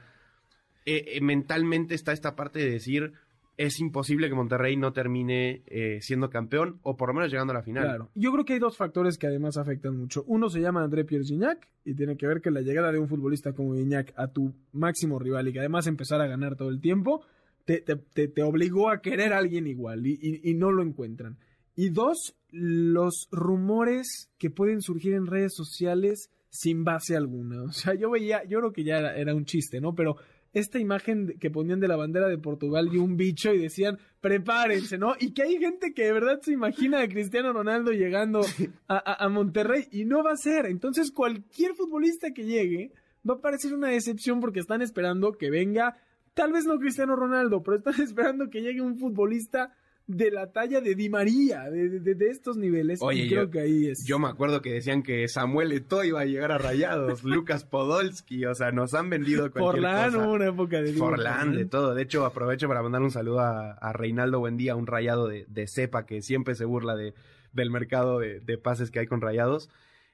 eh, 0.85 1.13
eh, 1.13 1.21
mentalmente 1.21 1.95
está 1.95 2.11
esta 2.11 2.35
parte 2.35 2.59
de 2.59 2.69
decir, 2.69 3.13
es 3.57 3.79
imposible 3.79 4.27
que 4.27 4.35
Monterrey 4.35 4.75
no 4.75 4.91
termine 4.93 5.63
eh, 5.67 5.99
siendo 6.01 6.29
campeón 6.29 6.79
o 6.83 6.97
por 6.97 7.09
lo 7.09 7.13
menos 7.15 7.31
llegando 7.31 7.51
a 7.51 7.55
la 7.55 7.63
final. 7.63 7.83
Claro. 7.83 8.09
Yo 8.15 8.31
creo 8.31 8.45
que 8.45 8.53
hay 8.53 8.59
dos 8.59 8.77
factores 8.77 9.17
que 9.17 9.27
además 9.27 9.57
afectan 9.57 9.97
mucho. 9.97 10.23
Uno 10.27 10.49
se 10.49 10.59
llama 10.59 10.83
André 10.83 11.05
Pierre 11.05 11.25
Gignac 11.25 11.67
y 11.85 11.93
tiene 11.93 12.17
que 12.17 12.27
ver 12.27 12.41
que 12.41 12.51
la 12.51 12.61
llegada 12.61 12.91
de 12.91 12.99
un 12.99 13.07
futbolista 13.07 13.53
como 13.53 13.75
Gignac 13.75 14.13
a 14.17 14.27
tu 14.27 14.53
máximo 14.73 15.19
rival 15.19 15.47
y 15.47 15.53
que 15.53 15.59
además 15.59 15.87
empezar 15.87 16.21
a 16.21 16.27
ganar 16.27 16.55
todo 16.55 16.69
el 16.69 16.81
tiempo, 16.81 17.21
te, 17.63 17.81
te, 17.81 18.27
te, 18.27 18.43
obligó 18.43 18.89
a 18.89 19.01
querer 19.01 19.33
a 19.33 19.37
alguien 19.37 19.67
igual 19.67 20.05
y, 20.05 20.19
y, 20.21 20.49
y 20.49 20.53
no 20.53 20.71
lo 20.71 20.83
encuentran. 20.83 21.37
Y 21.75 21.89
dos, 21.89 22.35
los 22.51 23.27
rumores 23.31 24.29
que 24.37 24.49
pueden 24.49 24.81
surgir 24.81 25.13
en 25.13 25.27
redes 25.27 25.53
sociales 25.55 26.29
sin 26.49 26.83
base 26.83 27.15
alguna. 27.15 27.63
O 27.63 27.71
sea, 27.71 27.93
yo 27.95 28.09
veía, 28.11 28.43
yo 28.45 28.59
creo 28.59 28.71
que 28.71 28.83
ya 28.83 28.97
era, 28.97 29.15
era 29.15 29.35
un 29.35 29.45
chiste, 29.45 29.81
¿no? 29.81 29.93
Pero 29.93 30.17
esta 30.55 30.79
imagen 30.79 31.35
que 31.37 31.51
ponían 31.51 31.81
de 31.81 31.89
la 31.89 31.97
bandera 31.97 32.29
de 32.29 32.37
Portugal 32.37 32.89
y 32.91 32.97
un 32.97 33.17
bicho 33.17 33.53
y 33.53 33.59
decían, 33.59 33.99
prepárense, 34.21 34.97
¿no? 34.97 35.13
Y 35.19 35.33
que 35.33 35.43
hay 35.43 35.57
gente 35.57 35.93
que 35.93 36.05
de 36.05 36.13
verdad 36.13 36.39
se 36.41 36.53
imagina 36.53 37.01
a 37.01 37.09
Cristiano 37.09 37.51
Ronaldo 37.51 37.91
llegando 37.91 38.39
a, 38.87 39.25
a, 39.25 39.27
Monterrey 39.27 39.89
y 39.91 40.05
no 40.05 40.23
va 40.23 40.31
a 40.31 40.37
ser. 40.37 40.65
Entonces 40.67 41.11
cualquier 41.11 41.75
futbolista 41.75 42.31
que 42.31 42.45
llegue 42.45 42.93
va 43.29 43.33
a 43.33 43.41
parecer 43.41 43.73
una 43.73 43.89
decepción 43.89 44.39
porque 44.39 44.61
están 44.61 44.81
esperando 44.81 45.33
que 45.33 45.49
venga, 45.49 45.97
tal 46.33 46.53
vez 46.53 46.65
no 46.65 46.79
Cristiano 46.79 47.17
Ronaldo, 47.17 47.61
pero 47.61 47.75
están 47.75 47.95
esperando 48.01 48.49
que 48.49 48.61
llegue 48.61 48.79
un 48.79 48.97
futbolista 48.97 49.73
de 50.07 50.29
la 50.29 50.51
talla 50.51 50.81
de 50.81 50.93
Di 50.93 51.09
María, 51.09 51.63
de, 51.69 51.99
de, 51.99 52.15
de 52.15 52.29
estos 52.29 52.57
niveles. 52.57 52.99
Oye, 53.01 53.23
y 53.23 53.29
creo 53.29 53.45
yo, 53.45 53.51
que 53.51 53.59
ahí 53.59 53.87
es. 53.87 54.05
Yo 54.05 54.19
me 54.19 54.27
acuerdo 54.27 54.61
que 54.61 54.71
decían 54.73 55.01
que 55.01 55.27
Samuel 55.27 55.71
Eto'o 55.71 56.03
iba 56.03 56.21
a 56.21 56.25
llegar 56.25 56.51
a 56.51 56.57
Rayados, 56.57 57.23
Lucas 57.23 57.63
Podolski, 57.63 58.45
o 58.45 58.53
sea, 58.53 58.71
nos 58.71 58.93
han 58.93 59.09
vendido 59.09 59.51
cualquier 59.51 59.83
Forlán, 59.83 60.13
cosa. 60.13 60.27
una 60.27 60.47
época 60.47 60.81
de 60.81 60.93
Forlán, 60.93 61.55
de 61.55 61.65
todo. 61.65 61.95
De 61.95 62.03
hecho, 62.03 62.25
aprovecho 62.25 62.67
para 62.67 62.83
mandar 62.83 63.01
un 63.01 63.11
saludo 63.11 63.39
a, 63.39 63.71
a 63.73 63.93
Reinaldo 63.93 64.39
Buendía, 64.39 64.75
un 64.75 64.87
rayado 64.87 65.27
de, 65.27 65.45
de, 65.47 65.67
cepa 65.67 66.05
que 66.05 66.21
siempre 66.21 66.55
se 66.55 66.65
burla 66.65 66.95
de, 66.95 67.13
del 67.53 67.71
mercado 67.71 68.19
de, 68.19 68.39
de 68.41 68.57
pases 68.57 68.91
que 68.91 68.99
hay 68.99 69.07
con 69.07 69.21
rayados. 69.21 69.69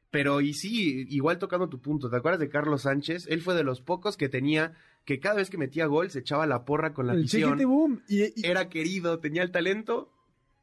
Pero 0.10 0.41
y 0.41 0.53
sí, 0.53 1.05
igual 1.10 1.38
tocando 1.39 1.69
tu 1.69 1.79
punto, 1.79 2.10
¿te 2.10 2.17
acuerdas 2.17 2.39
de 2.41 2.50
Carlos 2.50 2.81
Sánchez? 2.81 3.27
Él 3.29 3.41
fue 3.41 3.55
de 3.55 3.63
los 3.63 3.79
pocos 3.81 4.17
que 4.17 4.27
tenía 4.27 4.74
que 5.05 5.20
cada 5.20 5.36
vez 5.36 5.50
que 5.50 5.58
metía 5.58 5.86
gol 5.88 6.10
se 6.12 6.20
echaba 6.20 6.46
la 6.48 6.63
porra 6.65 6.93
con 6.93 7.08
la 7.08 7.13
afición. 7.13 7.58
boom. 7.58 8.01
Y, 8.08 8.24
y- 8.24 8.34
Era 8.46 8.70
querido, 8.70 9.20
tenía 9.20 9.43
el 9.43 9.51
talento, 9.51 10.12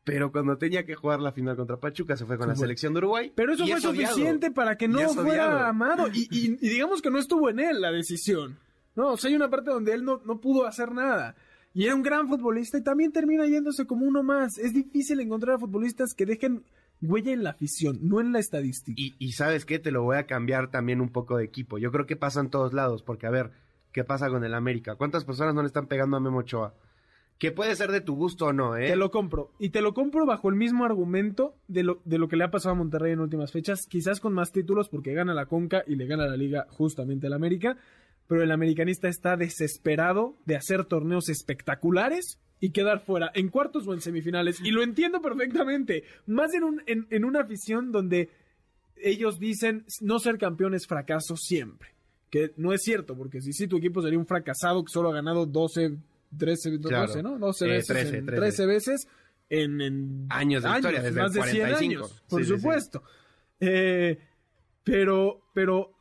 pero 0.04 0.32
cuando 0.32 0.56
tenía 0.58 0.86
que 0.86 0.94
jugar 0.94 1.20
la 1.20 1.32
final 1.32 1.56
contra 1.56 1.78
Pachuca 1.78 2.16
se 2.16 2.24
fue 2.24 2.38
con 2.38 2.48
la 2.48 2.56
selección 2.56 2.92
de 2.94 2.98
Uruguay. 2.98 3.32
Pero 3.34 3.52
eso 3.52 3.66
fue 3.66 3.76
es 3.78 3.84
odiado. 3.84 4.14
suficiente 4.14 4.50
para 4.50 4.76
que 4.76 4.88
no 4.88 5.00
fuera 5.10 5.22
odiado. 5.48 5.58
amado. 5.66 6.06
Y, 6.14 6.28
y- 6.30 6.58
y 6.60 6.68
digamos 6.68 7.02
que 7.02 7.10
no 7.10 7.18
estuvo 7.18 7.50
en 7.50 7.60
él 7.60 7.80
la 7.80 7.90
decisión. 7.92 8.58
No, 8.96 9.12
o 9.12 9.16
sea, 9.16 9.28
hay 9.28 9.36
una 9.36 9.50
parte 9.50 9.70
donde 9.70 9.92
él 9.92 10.04
no, 10.04 10.20
no 10.24 10.40
pudo 10.40 10.66
hacer 10.66 10.92
nada. 10.92 11.36
Y 11.74 11.84
era 11.84 11.94
un 11.94 12.02
gran 12.02 12.26
futbolista 12.28 12.78
y 12.78 12.82
también 12.82 13.12
termina 13.12 13.46
yéndose 13.46 13.86
como 13.86 14.06
uno 14.06 14.22
más. 14.22 14.58
Es 14.58 14.72
difícil 14.72 15.20
encontrar 15.20 15.56
a 15.56 15.58
futbolistas 15.58 16.14
que 16.14 16.26
dejen 16.26 16.64
huella 17.02 17.32
en 17.32 17.44
la 17.44 17.50
afición, 17.50 17.98
no 18.02 18.20
en 18.20 18.32
la 18.32 18.40
estadística. 18.40 19.00
Y, 19.00 19.14
y 19.18 19.32
sabes 19.32 19.64
qué, 19.64 19.78
te 19.78 19.92
lo 19.92 20.02
voy 20.02 20.16
a 20.16 20.26
cambiar 20.26 20.70
también 20.70 21.00
un 21.00 21.10
poco 21.10 21.36
de 21.36 21.44
equipo. 21.44 21.78
Yo 21.78 21.92
creo 21.92 22.06
que 22.06 22.16
pasa 22.16 22.40
en 22.40 22.50
todos 22.50 22.72
lados, 22.72 23.02
porque 23.04 23.26
a 23.26 23.30
ver, 23.30 23.52
¿qué 23.92 24.04
pasa 24.04 24.28
con 24.28 24.44
el 24.44 24.54
América? 24.54 24.96
¿Cuántas 24.96 25.24
personas 25.24 25.54
no 25.54 25.62
le 25.62 25.68
están 25.68 25.86
pegando 25.86 26.16
a 26.16 26.20
Memo 26.20 26.38
Ochoa? 26.38 26.74
Que 27.38 27.52
puede 27.52 27.76
ser 27.76 27.92
de 27.92 28.00
tu 28.00 28.16
gusto 28.16 28.46
o 28.46 28.52
no, 28.52 28.76
¿eh? 28.76 28.88
Te 28.88 28.96
lo 28.96 29.12
compro. 29.12 29.52
Y 29.60 29.70
te 29.70 29.80
lo 29.80 29.94
compro 29.94 30.26
bajo 30.26 30.48
el 30.48 30.56
mismo 30.56 30.84
argumento 30.84 31.54
de 31.68 31.84
lo, 31.84 32.02
de 32.04 32.18
lo 32.18 32.28
que 32.28 32.36
le 32.36 32.44
ha 32.44 32.50
pasado 32.50 32.74
a 32.74 32.78
Monterrey 32.78 33.12
en 33.12 33.20
últimas 33.20 33.52
fechas, 33.52 33.86
quizás 33.88 34.18
con 34.18 34.32
más 34.32 34.50
títulos 34.50 34.88
porque 34.88 35.14
gana 35.14 35.34
la 35.34 35.46
Conca 35.46 35.84
y 35.86 35.94
le 35.94 36.06
gana 36.06 36.26
la 36.26 36.36
Liga 36.36 36.66
justamente 36.70 37.28
al 37.28 37.34
América, 37.34 37.76
pero 38.26 38.42
el 38.42 38.50
americanista 38.50 39.08
está 39.08 39.36
desesperado 39.36 40.36
de 40.46 40.56
hacer 40.56 40.84
torneos 40.84 41.28
espectaculares 41.28 42.40
y 42.60 42.70
quedar 42.70 43.00
fuera 43.00 43.30
en 43.34 43.50
cuartos 43.50 43.86
o 43.86 43.94
en 43.94 44.00
semifinales. 44.00 44.60
Y 44.60 44.72
lo 44.72 44.82
entiendo 44.82 45.20
perfectamente. 45.20 46.02
Más 46.26 46.52
en, 46.54 46.64
un, 46.64 46.82
en, 46.86 47.06
en 47.10 47.24
una 47.24 47.42
afición 47.42 47.92
donde 47.92 48.30
ellos 48.96 49.38
dicen 49.38 49.84
no 50.00 50.18
ser 50.18 50.38
campeón 50.38 50.74
es 50.74 50.86
fracaso 50.86 51.36
siempre. 51.36 51.97
Que 52.30 52.52
no 52.56 52.72
es 52.72 52.82
cierto, 52.82 53.16
porque 53.16 53.40
si 53.40 53.52
sí 53.52 53.66
tu 53.68 53.78
equipo 53.78 54.02
sería 54.02 54.18
un 54.18 54.26
fracasado 54.26 54.84
que 54.84 54.92
solo 54.92 55.10
ha 55.10 55.14
ganado 55.14 55.46
12, 55.46 55.96
13, 56.36 56.78
Claro. 56.80 57.06
12, 57.06 57.22
¿no? 57.22 57.38
12 57.38 57.64
Eh, 57.64 57.68
veces, 57.68 57.86
13, 57.86 58.16
en- 58.18 58.26
13. 58.26 58.40
13 58.40 58.66
veces 58.66 59.08
en, 59.50 59.80
en 59.80 60.26
Años 60.28 60.62
de 60.62 60.68
historia, 60.70 61.00
desde 61.02 61.20
más 61.22 61.34
el 61.34 61.42
de 61.42 61.48
100 61.50 61.66
45. 61.68 62.04
años, 62.04 62.22
por 62.28 62.40
Sí, 62.40 62.46
sí, 62.46 62.52
sí. 62.54 62.58
supuesto. 62.60 63.02
Eh, 63.60 64.18
pero, 64.84 65.40
pero 65.54 65.92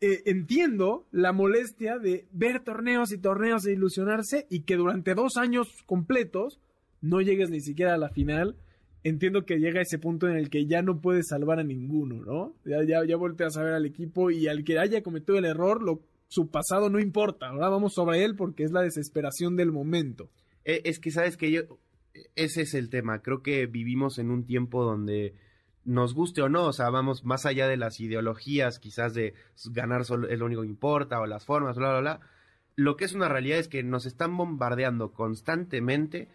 eh, 0.00 0.22
entiendo 0.26 1.06
la 1.12 1.32
molestia 1.32 1.98
de 1.98 2.26
ver 2.32 2.60
torneos 2.60 3.12
y 3.12 3.18
torneos 3.18 3.66
e 3.66 3.72
ilusionarse 3.72 4.46
y 4.50 4.60
que 4.60 4.76
durante 4.76 5.14
dos 5.14 5.36
años 5.36 5.68
completos 5.84 6.60
no 7.02 7.20
llegues 7.20 7.50
ni 7.50 7.60
siquiera 7.60 7.94
a 7.94 7.98
la 7.98 8.08
final. 8.10 8.56
Entiendo 9.02 9.46
que 9.46 9.58
llega 9.58 9.80
ese 9.80 9.98
punto 9.98 10.28
en 10.28 10.36
el 10.36 10.50
que 10.50 10.66
ya 10.66 10.82
no 10.82 11.00
puedes 11.00 11.28
salvar 11.28 11.58
a 11.58 11.64
ninguno, 11.64 12.22
¿no? 12.22 12.54
Ya, 12.64 12.82
ya, 12.84 13.04
ya 13.04 13.16
volteas 13.16 13.56
a 13.56 13.62
ver 13.62 13.72
al 13.72 13.86
equipo 13.86 14.30
y 14.30 14.46
al 14.46 14.62
que 14.62 14.78
haya 14.78 15.02
cometido 15.02 15.38
el 15.38 15.46
error, 15.46 15.80
su 16.28 16.48
pasado 16.50 16.90
no 16.90 17.00
importa. 17.00 17.48
Ahora 17.48 17.70
vamos 17.70 17.94
sobre 17.94 18.24
él 18.24 18.36
porque 18.36 18.64
es 18.64 18.72
la 18.72 18.82
desesperación 18.82 19.56
del 19.56 19.72
momento. 19.72 20.28
Eh, 20.64 20.82
Es 20.84 21.00
que, 21.00 21.10
¿sabes 21.10 21.36
que 21.36 21.50
yo 21.50 21.62
Ese 22.36 22.62
es 22.62 22.74
el 22.74 22.90
tema. 22.90 23.22
Creo 23.22 23.42
que 23.42 23.66
vivimos 23.66 24.18
en 24.18 24.30
un 24.30 24.44
tiempo 24.44 24.84
donde 24.84 25.34
nos 25.84 26.14
guste 26.14 26.42
o 26.42 26.48
no, 26.48 26.66
o 26.66 26.72
sea, 26.72 26.90
vamos 26.90 27.24
más 27.24 27.46
allá 27.46 27.66
de 27.66 27.78
las 27.78 28.00
ideologías, 28.00 28.78
quizás 28.78 29.14
de 29.14 29.34
ganar 29.72 30.04
solo 30.04 30.28
es 30.28 30.38
lo 30.38 30.46
único 30.46 30.60
que 30.62 30.68
importa, 30.68 31.20
o 31.20 31.26
las 31.26 31.46
formas, 31.46 31.76
bla, 31.76 31.90
bla, 31.90 32.00
bla. 32.00 32.20
Lo 32.76 32.96
que 32.96 33.06
es 33.06 33.14
una 33.14 33.28
realidad 33.28 33.58
es 33.58 33.68
que 33.68 33.82
nos 33.82 34.06
están 34.06 34.36
bombardeando 34.36 35.12
constantemente 35.12 36.28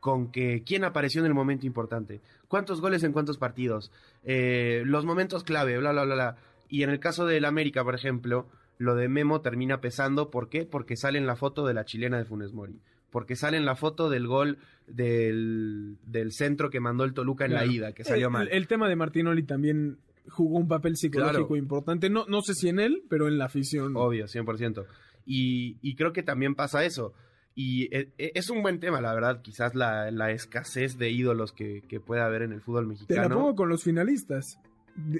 con 0.00 0.30
que 0.30 0.62
quién 0.64 0.84
apareció 0.84 1.20
en 1.20 1.26
el 1.26 1.34
momento 1.34 1.66
importante, 1.66 2.20
cuántos 2.48 2.80
goles 2.80 3.02
en 3.02 3.12
cuántos 3.12 3.38
partidos, 3.38 3.90
eh, 4.24 4.82
los 4.86 5.04
momentos 5.04 5.42
clave, 5.44 5.78
bla, 5.78 5.92
bla, 5.92 6.04
bla, 6.04 6.14
bla. 6.14 6.36
Y 6.68 6.82
en 6.82 6.90
el 6.90 7.00
caso 7.00 7.26
del 7.26 7.44
América, 7.44 7.82
por 7.84 7.94
ejemplo, 7.94 8.46
lo 8.78 8.94
de 8.94 9.08
Memo 9.08 9.40
termina 9.40 9.80
pesando, 9.80 10.30
¿por 10.30 10.48
qué? 10.48 10.64
Porque 10.66 10.96
sale 10.96 11.18
en 11.18 11.26
la 11.26 11.36
foto 11.36 11.66
de 11.66 11.74
la 11.74 11.84
chilena 11.84 12.18
de 12.18 12.24
Funes 12.24 12.52
Mori, 12.52 12.78
porque 13.10 13.36
sale 13.36 13.56
en 13.56 13.64
la 13.64 13.74
foto 13.76 14.10
del 14.10 14.26
gol 14.26 14.58
del, 14.86 15.96
del 16.06 16.32
centro 16.32 16.70
que 16.70 16.80
mandó 16.80 17.04
el 17.04 17.14
Toluca 17.14 17.44
en 17.44 17.52
Claro. 17.52 17.66
la 17.66 17.72
ida, 17.72 17.92
que 17.92 18.04
salió 18.04 18.26
el, 18.26 18.32
mal. 18.32 18.48
El 18.50 18.66
tema 18.66 18.88
de 18.88 18.96
Martinoli 18.96 19.42
también 19.44 19.98
jugó 20.28 20.58
un 20.58 20.68
papel 20.68 20.96
psicológico 20.96 21.46
Claro. 21.48 21.56
importante. 21.56 22.10
No, 22.10 22.26
no 22.28 22.42
sé 22.42 22.54
si 22.54 22.68
en 22.68 22.80
él, 22.80 23.02
pero 23.08 23.28
en 23.28 23.38
la 23.38 23.46
afición. 23.46 23.96
Obvio, 23.96 24.26
100%. 24.26 24.84
Y, 25.24 25.76
y 25.82 25.94
creo 25.96 26.12
que 26.12 26.22
también 26.22 26.54
pasa 26.54 26.84
eso. 26.84 27.14
Y 27.58 27.84
e- 27.92 28.12
e- 28.18 28.32
es 28.34 28.50
un 28.50 28.62
buen 28.62 28.78
tema, 28.80 29.00
la 29.00 29.14
verdad, 29.14 29.40
quizás 29.42 29.74
la, 29.74 30.10
la 30.10 30.30
escasez 30.30 30.98
de 30.98 31.10
ídolos 31.10 31.52
que, 31.52 31.82
que 31.88 31.98
puede 32.00 32.20
haber 32.20 32.42
en 32.42 32.52
el 32.52 32.60
fútbol 32.60 32.84
Te 32.84 32.88
mexicano. 32.90 33.28
la 33.30 33.34
pongo 33.34 33.54
con 33.56 33.68
los 33.70 33.82
finalistas. 33.82 34.60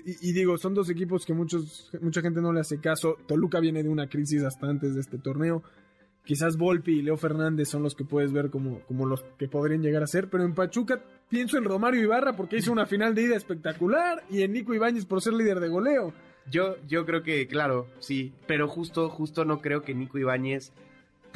Y, 0.05 0.29
y 0.31 0.33
digo, 0.33 0.57
son 0.59 0.75
dos 0.75 0.89
equipos 0.91 1.25
que 1.27 1.33
muchos, 1.33 1.91
mucha 2.01 2.21
gente 2.21 2.41
no 2.43 2.53
le 2.53 2.61
hace 2.61 2.79
caso. 2.79 3.17
Toluca 3.27 3.59
viene 3.59 3.83
de 3.83 3.89
una 3.89 4.09
crisis 4.09 4.43
hasta 4.43 4.67
antes 4.69 4.95
de 4.95 5.01
este 5.01 5.19
torneo. 5.19 5.63
Quizás 6.25 6.57
Volpi 6.57 6.99
y 6.99 7.03
Leo 7.03 7.17
Fernández 7.17 7.69
son 7.69 7.83
los 7.83 7.95
que 7.95 8.05
puedes 8.05 8.33
ver 8.33 8.51
como, 8.51 8.81
como 8.81 9.07
los 9.07 9.23
que 9.39 9.49
podrían 9.49 9.81
llegar 9.83 10.03
a 10.03 10.07
ser. 10.07 10.29
Pero 10.29 10.45
en 10.45 10.55
Pachuca 10.55 11.01
pienso 11.31 11.57
en 11.57 11.65
Romario 11.65 12.03
Ibarra 12.03 12.35
porque 12.37 12.57
hizo 12.59 12.71
una 12.73 12.85
final 12.85 13.15
de 13.15 13.23
ida 13.23 13.37
espectacular. 13.37 14.25
Y 14.29 14.43
en 14.43 14.53
Nico 14.53 14.75
Ibáñez 14.75 15.07
por 15.07 15.23
ser 15.23 15.35
líder 15.35 15.61
de 15.61 15.69
goleo. 15.69 16.13
Yo, 16.51 16.77
yo 16.87 17.07
creo 17.07 17.23
que, 17.23 17.47
claro, 17.47 17.87
sí, 17.99 18.33
pero 18.47 18.69
justo, 18.69 19.09
justo 19.09 19.45
no 19.45 19.61
creo 19.61 19.83
que 19.83 19.95
Nico 19.95 20.19
Ibáñez 20.19 20.73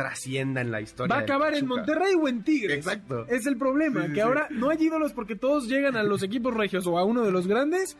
trascienda 0.02 0.60
en 0.60 0.70
la 0.70 0.80
historia. 0.80 1.14
Va 1.14 1.20
a 1.20 1.24
acabar 1.24 1.54
en. 1.54 1.66
Monterrey 1.66 2.14
o 2.20 2.28
en 2.28 2.42
Tigres. 2.44 2.76
Exacto. 2.78 3.26
Es 3.28 3.46
el 3.46 3.56
problema, 3.56 4.02
Sí, 4.02 4.08
que 4.08 4.14
sí. 4.14 4.20
ahora 4.20 4.48
no 4.50 4.70
hay 4.70 4.78
ídolos 4.82 5.12
porque 5.12 5.36
todos 5.36 5.68
llegan 5.68 5.96
a 5.96 6.02
los 6.02 6.22
equipos 6.22 6.54
regios 6.54 6.86
o 6.86 6.98
a 6.98 7.04
uno 7.04 7.24
de 7.24 7.32
los 7.32 7.46
grandes 7.46 7.96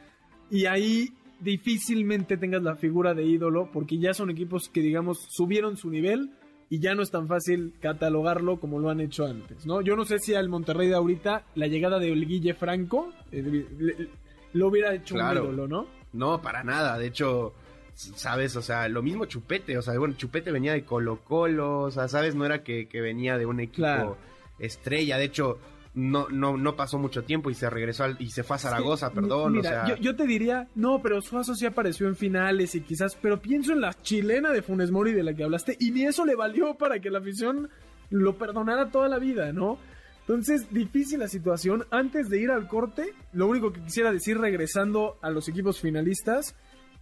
y 0.51 0.67
ahí 0.67 1.11
difícilmente 1.41 2.37
tengas 2.37 2.63
la 2.63 2.77
figura 2.77 3.15
de 3.15 3.25
ídolo 3.25 3.71
porque 3.73 3.99
ya 3.99 4.15
son 4.15 4.31
equipos 4.31 4.69
que 4.69 4.81
digamos 4.81 5.19
subieron 5.31 5.77
su 5.77 5.91
nivel 5.91 6.31
y 6.69 6.79
ya 6.79 6.95
no 6.95 7.03
es 7.03 7.11
tan 7.11 7.27
fácil 7.27 7.75
catalogarlo 7.81 8.61
como 8.61 8.79
lo 8.79 8.91
han 8.91 9.01
hecho 9.01 9.27
antes, 9.27 9.67
¿no? 9.67 9.81
Yo 9.81 9.97
no 9.97 10.05
sé 10.05 10.19
si 10.21 10.35
al 10.35 10.49
Monterrey 10.49 10.89
de 10.89 10.95
ahorita 10.95 11.45
la 11.57 11.67
llegada 11.67 11.99
de 11.99 12.11
Guille 12.15 12.55
Franco 12.55 13.13
eh, 13.33 13.43
le- 13.43 13.67
le- 13.85 14.09
lo 14.53 14.69
hubiera 14.69 14.95
hecho 14.95 15.15
Claro. 15.17 15.43
un 15.43 15.55
ídolo, 15.55 15.69
¿no? 15.69 15.87
No, 16.13 16.41
para 16.43 16.63
nada. 16.65 16.99
De 16.99 17.07
hecho, 17.07 17.55
sabes, 17.95 18.57
o 18.57 18.63
sea, 18.63 18.89
lo 18.89 19.03
mismo 19.03 19.25
Chupete. 19.27 19.77
O 19.79 19.83
sea, 19.83 19.99
bueno, 19.99 20.15
Chupete 20.17 20.51
venía 20.53 20.73
de 20.73 20.85
Colo 20.85 21.21
Colo. 21.25 21.81
O 21.83 21.91
sea, 21.91 22.09
sabes, 22.09 22.35
no 22.35 22.45
era 22.47 22.63
que, 22.63 22.89
que 22.89 23.01
venía 23.01 23.39
de 23.39 23.47
un 23.47 23.61
equipo 23.61 23.77
Claro. 23.77 24.17
estrella. 24.59 25.17
De 25.19 25.25
hecho, 25.25 25.59
no, 25.95 26.29
no, 26.29 26.57
no 26.57 26.77
pasó 26.77 26.99
mucho 26.99 27.25
tiempo 27.25 27.51
y 27.51 27.55
se 27.55 27.69
regresó 27.69 28.05
al- 28.05 28.17
y 28.21 28.31
se 28.31 28.43
fue 28.45 28.57
a 28.57 28.59
Zaragoza, 28.61 29.09
Sí, 29.09 29.15
perdón. 29.17 29.53
Mira, 29.55 29.71
o 29.71 29.73
sea, 29.73 29.89
yo, 29.89 29.97
yo 29.97 30.17
te 30.17 30.27
diría, 30.27 30.69
no, 30.75 31.03
pero 31.03 31.21
Suazo 31.21 31.55
sí 31.55 31.67
apareció 31.67 32.07
en 32.07 32.15
finales 32.17 32.75
y 32.75 32.81
quizás, 32.83 33.17
pero 33.21 33.41
pienso 33.41 33.73
en 33.73 33.81
la 33.81 33.93
chilena 34.03 34.51
de 34.53 34.63
Funes 34.63 34.91
Mori 34.91 35.13
de 35.13 35.23
la 35.25 35.35
que 35.35 35.43
hablaste 35.45 35.77
y 35.81 35.91
ni 35.91 36.05
eso 36.05 36.25
le 36.25 36.37
valió 36.37 36.75
para 36.75 37.01
que 37.01 37.11
la 37.11 37.19
afición 37.19 37.69
lo 38.11 38.37
perdonara 38.39 38.91
toda 38.91 39.09
la 39.09 39.19
vida, 39.19 39.53
¿no? 39.53 39.79
Entonces, 40.21 40.73
difícil 40.73 41.19
la 41.19 41.27
situación. 41.29 41.85
Antes 41.91 42.29
de 42.29 42.39
ir 42.41 42.53
al 42.53 42.69
corte, 42.69 43.15
lo 43.33 43.49
único 43.49 43.73
que 43.73 43.81
quisiera 43.81 44.13
decir 44.13 44.39
regresando 44.39 45.19
a 45.23 45.31
los 45.31 45.49
equipos 45.49 45.81
finalistas 45.81 46.55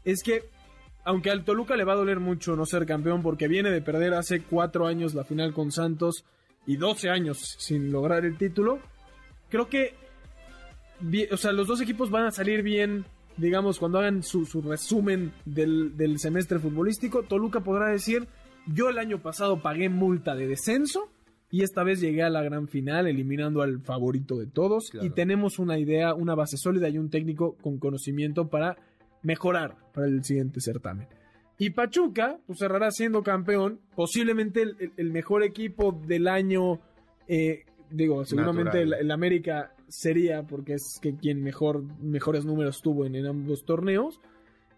es 0.04 0.22
que, 0.22 0.48
aunque 1.08 1.30
al 1.30 1.42
Toluca 1.42 1.74
le 1.74 1.84
va 1.84 1.94
a 1.94 1.96
doler 1.96 2.20
mucho 2.20 2.54
no 2.54 2.66
ser 2.66 2.84
campeón 2.84 3.22
porque 3.22 3.48
viene 3.48 3.70
de 3.70 3.80
perder 3.80 4.12
hace 4.12 4.42
cuatro 4.42 4.86
años 4.86 5.14
la 5.14 5.24
final 5.24 5.54
con 5.54 5.72
Santos 5.72 6.26
y 6.66 6.76
12 6.76 7.08
años 7.08 7.56
sin 7.56 7.90
lograr 7.90 8.26
el 8.26 8.36
título, 8.36 8.78
creo 9.48 9.70
que 9.70 9.94
o 11.32 11.36
sea, 11.38 11.52
los 11.52 11.66
dos 11.66 11.80
equipos 11.80 12.10
van 12.10 12.26
a 12.26 12.30
salir 12.30 12.62
bien, 12.62 13.06
digamos, 13.38 13.78
cuando 13.78 14.00
hagan 14.00 14.22
su, 14.22 14.44
resumen 14.60 15.32
del, 15.46 15.96
del 15.96 16.18
semestre 16.18 16.58
futbolístico. 16.58 17.22
Toluca 17.22 17.60
podrá 17.60 17.88
decir, 17.88 18.28
yo 18.66 18.90
el 18.90 18.98
año 18.98 19.22
pasado 19.22 19.62
pagué 19.62 19.88
multa 19.88 20.34
de 20.34 20.46
descenso 20.46 21.08
y 21.50 21.62
esta 21.62 21.84
vez 21.84 22.02
llegué 22.02 22.22
a 22.22 22.28
la 22.28 22.42
gran 22.42 22.68
final 22.68 23.06
eliminando 23.06 23.62
al 23.62 23.80
favorito 23.80 24.36
de 24.36 24.46
todos 24.46 24.90
y 25.00 25.08
tenemos 25.08 25.58
una 25.58 25.78
idea, 25.78 26.12
una 26.12 26.34
base 26.34 26.58
sólida 26.58 26.90
y 26.90 26.98
un 26.98 27.08
técnico 27.08 27.56
con 27.62 27.78
conocimiento 27.78 28.48
para 28.48 28.76
mejorar 29.22 29.76
para 29.92 30.06
el 30.06 30.24
siguiente 30.24 30.60
certamen. 30.60 31.08
Y 31.58 31.70
Pachuca 31.70 32.38
pues, 32.46 32.60
cerrará 32.60 32.90
siendo 32.90 33.22
campeón, 33.22 33.80
posiblemente 33.96 34.62
el, 34.96 35.10
mejor 35.10 35.42
equipo 35.42 35.92
del 35.92 36.28
año, 36.28 36.80
eh, 37.26 37.64
digo, 37.90 38.24
seguramente 38.24 38.82
el, 38.82 39.10
América 39.10 39.74
sería 39.88 40.44
porque 40.44 40.74
es 40.74 40.98
que 41.02 41.16
quien 41.16 41.42
mejor, 41.42 41.82
mejores 42.00 42.44
números 42.44 42.80
tuvo 42.80 43.06
en, 43.06 43.26
ambos 43.26 43.64
torneos. 43.64 44.20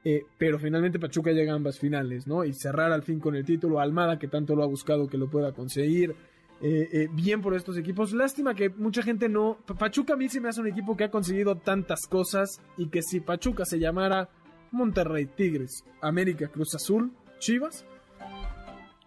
Eh, 0.03 0.23
pero 0.39 0.59
finalmente 0.59 0.99
Pachuca 0.99 1.31
llega 1.33 1.53
a 1.53 1.57
ambas 1.57 1.79
finales, 1.79 2.27
¿no? 2.27 2.43
Y 2.47 2.55
cerrar 2.55 2.91
al 2.91 3.03
fin 3.03 3.21
con 3.21 3.37
el 3.37 3.45
título 3.45 3.81
Almada, 3.81 4.19
que 4.19 4.29
tanto 4.29 4.57
lo 4.57 4.63
ha 4.63 4.67
buscado 4.67 5.07
que 5.07 5.19
lo 5.19 5.29
pueda 5.29 5.53
conseguir. 5.53 6.15
Eh, 6.63 7.09
bien 7.13 7.41
por 7.41 7.55
estos 7.55 7.79
equipos. 7.79 8.13
Lástima 8.13 8.55
que 8.55 8.69
mucha 8.69 9.03
gente 9.03 9.29
no. 9.29 9.59
Pachuca 9.79 10.15
a 10.15 10.17
mí 10.17 10.29
se 10.29 10.41
me 10.41 10.49
hace 10.49 10.61
un 10.61 10.67
equipo 10.67 10.97
que 10.97 11.05
ha 11.05 11.11
conseguido 11.11 11.57
tantas 11.57 12.07
cosas 12.07 12.61
y 12.77 12.89
que 12.89 13.03
si 13.03 13.21
Pachuca 13.21 13.65
se 13.65 13.79
llamara 13.79 14.29
Monterrey, 14.71 15.27
Tigres, 15.27 15.85
América, 16.01 16.49
Cruz 16.49 16.75
Azul, 16.75 17.13
Chivas, 17.39 17.87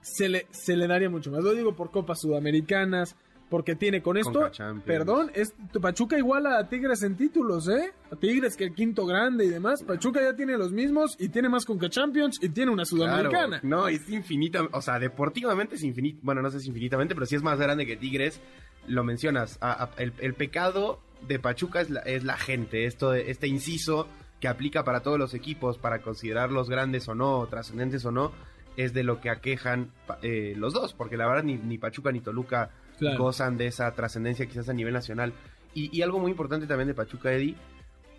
se 0.02 0.30
le, 0.30 0.48
se 0.52 0.76
le 0.76 0.88
daría 0.88 1.10
mucho 1.10 1.32
más. 1.32 1.44
Lo 1.44 1.54
digo 1.54 1.76
por 1.76 1.92
Copas 1.92 2.22
Sudamericanas, 2.22 3.16
porque 3.54 3.76
tiene 3.76 4.02
con 4.02 4.18
esto, 4.18 4.50
perdón, 4.84 5.30
es 5.36 5.54
Pachuca 5.80 6.18
iguala 6.18 6.58
a 6.58 6.68
Tigres 6.68 7.04
en 7.04 7.16
títulos, 7.16 7.68
¿eh? 7.68 7.94
A 8.12 8.16
Tigres 8.16 8.58
que 8.58 8.64
el 8.64 8.74
quinto 8.74 9.06
grande 9.06 9.46
y 9.46 9.50
demás. 9.50 9.84
Pachuca 9.84 10.20
ya 10.24 10.36
tiene 10.36 10.58
los 10.58 10.72
mismos 10.72 11.16
y 11.20 11.30
tiene 11.30 11.50
más 11.50 11.64
Conca 11.64 11.88
Champions 11.88 12.40
y 12.42 12.50
tiene 12.50 12.72
una 12.72 12.84
Sudamericana. 12.84 13.60
no, 13.62 13.88
es 13.88 14.10
infinita, 14.10 14.68
o 14.72 14.82
sea, 14.82 14.98
deportivamente 14.98 15.76
es 15.76 15.84
infinito, 15.84 16.18
bueno, 16.24 16.42
no 16.42 16.50
sé 16.50 16.62
si 16.62 16.70
infinitamente, 16.70 17.14
pero 17.14 17.28
sí 17.28 17.36
es 17.36 17.44
más 17.44 17.60
grande 17.60 17.86
que 17.86 17.96
Tigres. 17.96 18.42
Lo 18.88 19.04
mencionas, 19.04 19.60
el, 19.98 20.34
pecado 20.34 21.00
de 21.28 21.38
Pachuca 21.38 21.82
es 21.82 21.92
la, 21.92 22.00
es 22.00 22.24
la 22.24 22.38
gente, 22.38 22.88
esto, 22.88 23.14
este 23.14 23.48
inciso 23.48 24.08
que 24.40 24.48
aplica 24.48 24.84
para 24.84 25.02
todos 25.02 25.20
los 25.20 25.36
equipos, 25.36 25.78
para 25.78 26.02
considerarlos 26.02 26.72
grandes 26.72 27.08
o 27.08 27.14
no, 27.14 27.46
trascendentes 27.52 28.04
o 28.04 28.12
no, 28.12 28.32
es 28.78 28.94
de 28.94 29.04
lo 29.04 29.22
que 29.22 29.30
aquejan 29.30 29.92
eh, 30.22 30.54
los 30.58 30.74
dos, 30.74 30.94
porque 30.94 31.18
la 31.18 31.28
verdad 31.28 31.44
ni, 31.44 31.78
Pachuca 31.78 32.12
ni 32.12 32.22
Toluca 32.22 32.72
gozan 33.18 33.58
de 33.58 33.68
esa 33.68 33.92
trascendencia 33.94 34.46
quizás 34.46 34.70
a 34.70 34.74
nivel 34.74 34.94
nacional. 34.94 35.34
Y, 35.76 36.02
algo 36.02 36.20
muy 36.20 36.32
importante 36.32 36.68
también 36.68 36.88
de 36.88 36.94
Pachuca, 36.94 37.34
Eddie, 37.34 37.56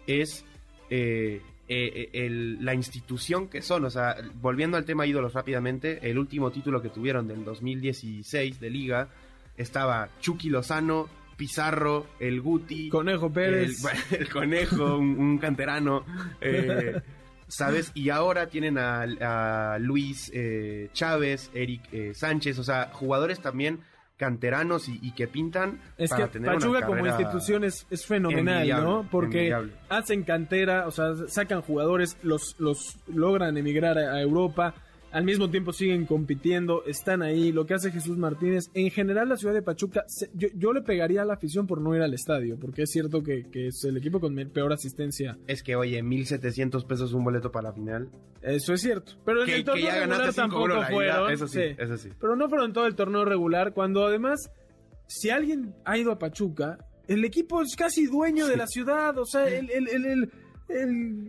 es 0.06 0.44
eh, 0.90 1.40
eh, 1.68 2.56
la 2.60 2.74
institución 2.74 3.48
que 3.48 3.62
son. 3.62 3.84
O 3.84 3.90
sea, 3.90 4.16
volviendo 4.40 4.76
al 4.76 4.84
tema 4.84 5.06
ídolos 5.06 5.34
rápidamente, 5.34 5.98
el 6.10 6.18
último 6.18 6.50
título 6.50 6.82
que 6.82 6.88
tuvieron 6.88 7.28
del 7.28 7.44
2016 7.44 8.58
de 8.58 8.70
liga 8.70 9.08
estaba 9.56 10.08
Chucky 10.20 10.50
Lozano, 10.50 11.08
Pizarro, 11.36 12.06
el 12.18 12.40
Guti. 12.40 12.88
Conejo 12.88 13.32
Pérez. 13.32 13.84
El, 14.10 14.28
Conejo, 14.28 14.96
un, 14.96 15.38
canterano. 15.38 16.04
Eh, 16.40 17.00
¿Sabes? 17.48 17.92
Y 17.94 18.10
ahora 18.10 18.48
tienen 18.48 18.78
a, 18.78 19.76
Luis 19.78 20.30
eh, 20.34 20.88
Chávez, 20.92 21.50
Eric 21.54 21.82
eh, 21.92 22.12
Sánchez, 22.14 22.58
o 22.58 22.64
sea, 22.64 22.90
jugadores 22.92 23.40
también 23.40 23.80
canteranos 24.16 24.88
y, 24.88 25.12
que 25.12 25.26
pintan. 25.26 25.80
Es 25.98 26.12
que 26.12 26.26
Pachuca 26.40 26.86
como 26.86 27.06
institución 27.06 27.64
es, 27.64 27.86
fenomenal, 28.06 28.68
¿no? 28.68 29.08
Porque 29.10 29.54
hacen 29.88 30.22
cantera, 30.22 30.86
o 30.86 30.90
sea, 30.90 31.14
sacan 31.28 31.62
jugadores, 31.62 32.16
los, 32.22 32.56
los 32.58 32.98
logran 33.06 33.56
emigrar 33.56 33.98
a 33.98 34.20
Europa 34.20 34.74
al 35.14 35.24
mismo 35.24 35.48
tiempo 35.48 35.72
siguen 35.72 36.06
compitiendo, 36.06 36.84
están 36.86 37.22
ahí, 37.22 37.52
lo 37.52 37.66
que 37.66 37.74
hace 37.74 37.92
Jesús 37.92 38.18
Martínez. 38.18 38.68
En 38.74 38.90
general 38.90 39.28
la 39.28 39.36
ciudad 39.36 39.54
de 39.54 39.62
Pachuca, 39.62 40.04
yo, 40.34 40.72
le 40.72 40.82
pegaría 40.82 41.22
a 41.22 41.24
la 41.24 41.34
afición 41.34 41.68
por 41.68 41.80
no 41.80 41.94
ir 41.94 42.02
al 42.02 42.12
estadio, 42.14 42.58
porque 42.58 42.82
es 42.82 42.90
cierto 42.90 43.22
que, 43.22 43.46
es 43.54 43.84
el 43.84 43.96
equipo 43.96 44.18
con 44.18 44.34
peor 44.50 44.72
asistencia. 44.72 45.38
Es 45.46 45.62
que, 45.62 45.76
oye, 45.76 46.02
1.700 46.02 46.84
pesos 46.88 47.12
un 47.12 47.22
boleto 47.22 47.52
para 47.52 47.68
la 47.68 47.72
final. 47.72 48.08
Eso 48.42 48.74
es 48.74 48.80
cierto. 48.80 49.12
Pero 49.24 49.44
en 49.44 49.50
el 49.50 49.64
torneo 49.64 49.92
regular 49.92 50.34
tampoco 50.34 50.82
fueron. 50.90 51.30
Eso 51.30 51.46
sí, 51.46 51.62
eso 51.78 51.96
sí. 51.96 52.08
Pero 52.20 52.34
no 52.34 52.48
fueron 52.48 52.72
todo 52.72 52.88
el 52.88 52.96
torneo 52.96 53.24
regular, 53.24 53.72
cuando 53.72 54.04
además, 54.04 54.50
si 55.06 55.30
alguien 55.30 55.76
ha 55.84 55.96
ido 55.96 56.10
a 56.10 56.18
Pachuca, 56.18 56.78
el 57.06 57.24
equipo 57.24 57.62
es 57.62 57.76
casi 57.76 58.06
dueño 58.06 58.48
de 58.48 58.56
la 58.56 58.66
ciudad, 58.66 59.16
o 59.16 59.26
sea, 59.26 59.46
el, 59.46 59.70
el, 59.70 59.88
el 59.88 60.30